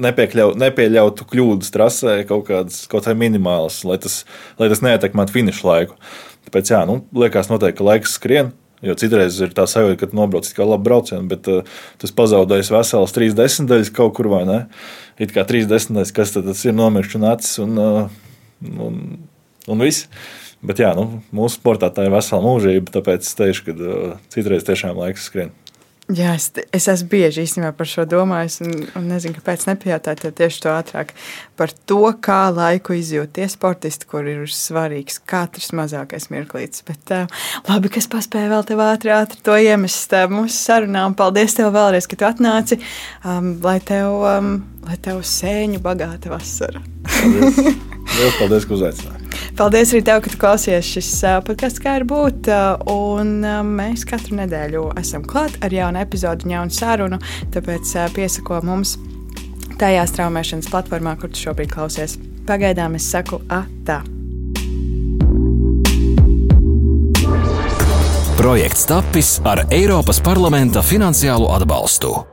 nepieļautu 0.00 1.28
kļūdas 1.32 1.72
trasē 1.72 2.20
kaut 2.28 2.46
kādas 2.52 2.84
kaut 2.92 3.08
minimālas, 3.16 3.82
lai 3.88 3.96
tas, 4.04 4.22
lai 4.60 4.68
tas 4.72 4.84
neietekmētu 4.84 5.40
finiša 5.40 5.68
laiku. 5.72 6.00
Tāpēc, 6.48 6.72
jā, 6.72 6.84
nu, 6.88 7.02
liekas, 7.16 7.48
noteikti, 7.52 7.80
ka 7.80 7.88
laiks 7.88 8.16
skrien, 8.16 8.54
Jo 8.86 8.96
citreiz 8.96 9.36
ir 9.44 9.52
tā 9.56 9.66
sajūta, 9.68 9.98
ka 10.00 10.08
tu 10.08 10.16
nobrauc 10.16 10.46
kā 10.56 10.64
labi 10.64 10.86
braucienu, 10.88 11.26
bet 11.28 11.48
uh, 11.52 11.66
tas 12.00 12.14
pazaudējis 12.16 12.72
veselas 12.72 13.12
trīs 13.12 13.36
desmitaļas 13.36 13.92
kaut 13.96 14.14
kur 14.16 14.30
vai 14.32 14.44
ne. 14.48 14.60
It 15.20 15.34
kā 15.36 15.44
trīs 15.48 15.68
desmitaļas, 15.68 16.14
kas 16.16 16.32
tad 16.36 16.48
ir 16.48 16.76
nomiršs 16.78 17.18
un 17.18 17.26
acis 17.28 17.60
un, 17.60 17.76
uh, 17.76 18.70
un, 18.86 19.02
un 19.68 19.84
viss. 19.84 20.08
Bet 20.64 20.80
jā, 20.80 20.94
nu, 20.96 21.22
mūsu 21.32 21.58
sportā 21.58 21.88
tā 21.92 22.06
ir 22.08 22.12
vesela 22.12 22.40
mūžība, 22.44 22.92
tāpēc 22.96 23.24
es 23.24 23.36
teikšu, 23.36 23.68
ka 23.68 23.76
uh, 23.76 24.16
citreiz 24.32 24.64
tiešām 24.68 24.96
laiks 25.00 25.28
skrien. 25.28 25.52
Jā, 26.10 26.32
es, 26.34 26.48
es 26.74 26.88
esmu 26.90 27.10
bieži 27.12 27.44
īstenībā 27.44 27.70
par 27.76 27.86
šo 27.86 28.02
domājis, 28.08 28.56
un, 28.64 28.72
un 28.98 29.04
nezinu, 29.12 29.36
kāpēc 29.36 29.66
nepajautāt 29.68 30.24
tieši 30.38 30.62
to 30.64 30.72
ātrāk. 30.72 31.12
Par 31.60 31.70
to, 31.86 32.00
kā 32.24 32.40
laiku 32.54 32.96
izjūt 32.98 33.36
tie 33.36 33.46
sportisti, 33.50 34.08
kur 34.10 34.26
ir 34.26 34.42
svarīgs 34.50 35.20
katrs 35.30 35.70
mazākais 35.76 36.30
mirklītis. 36.32 36.82
Bet 36.88 37.14
uh, 37.14 37.46
labi, 37.68 37.92
ka 37.92 38.02
es 38.02 38.10
paspēju 38.10 38.50
vēl 38.56 38.66
tev 38.72 38.82
ātri, 38.88 39.14
ātri 39.14 39.44
to 39.46 39.54
iemest 39.60 40.16
uh, 40.16 40.26
mūsu 40.32 40.56
sarunā, 40.56 41.06
un 41.06 41.16
paldies 41.18 41.54
tev 41.58 41.70
vēlreiz, 41.76 42.10
ka 42.10 42.18
tu 42.18 42.26
atnāci, 42.26 42.80
um, 43.22 43.54
lai, 43.62 43.78
tev, 43.78 44.18
um, 44.34 44.52
lai 44.88 44.98
tev 45.04 45.22
sēņu 45.22 45.82
bagāta 45.84 46.34
vasara. 46.34 46.82
Paldies, 47.06 48.38
paldies 48.40 48.66
ka 48.66 48.80
uzaicināji! 48.80 49.19
Paldies 49.58 49.92
arī 49.92 50.02
tev, 50.06 50.22
ka 50.24 50.32
klausies 50.40 50.88
šis 50.88 51.10
podkāsts, 51.46 51.82
kā 51.82 51.98
ir 52.00 52.06
būt. 52.08 52.48
Un 52.92 53.40
mēs 53.76 54.06
katru 54.08 54.38
nedēļu 54.40 54.86
esam 55.00 55.26
klāt 55.28 55.58
ar 55.64 55.74
jaunu 55.74 56.00
epizodu, 56.02 56.48
jaunu 56.50 56.74
sarunu. 56.74 57.20
Tāpēc 57.54 57.94
piesako 58.16 58.62
mums 58.66 58.96
tajā 59.80 60.06
straumēšanas 60.08 60.70
platformā, 60.72 61.16
kur 61.20 61.32
tu 61.32 61.40
šobrīd 61.48 61.72
klausies. 61.72 62.18
Pagaidām 62.48 62.96
es 62.98 63.06
saku 63.10 63.40
atā. 63.48 64.00
Projekts 68.40 68.86
tapis 68.88 69.34
ar 69.44 69.66
Eiropas 69.68 70.22
parlamenta 70.24 70.80
finansiālo 70.80 71.52
atbalstu. 71.52 72.29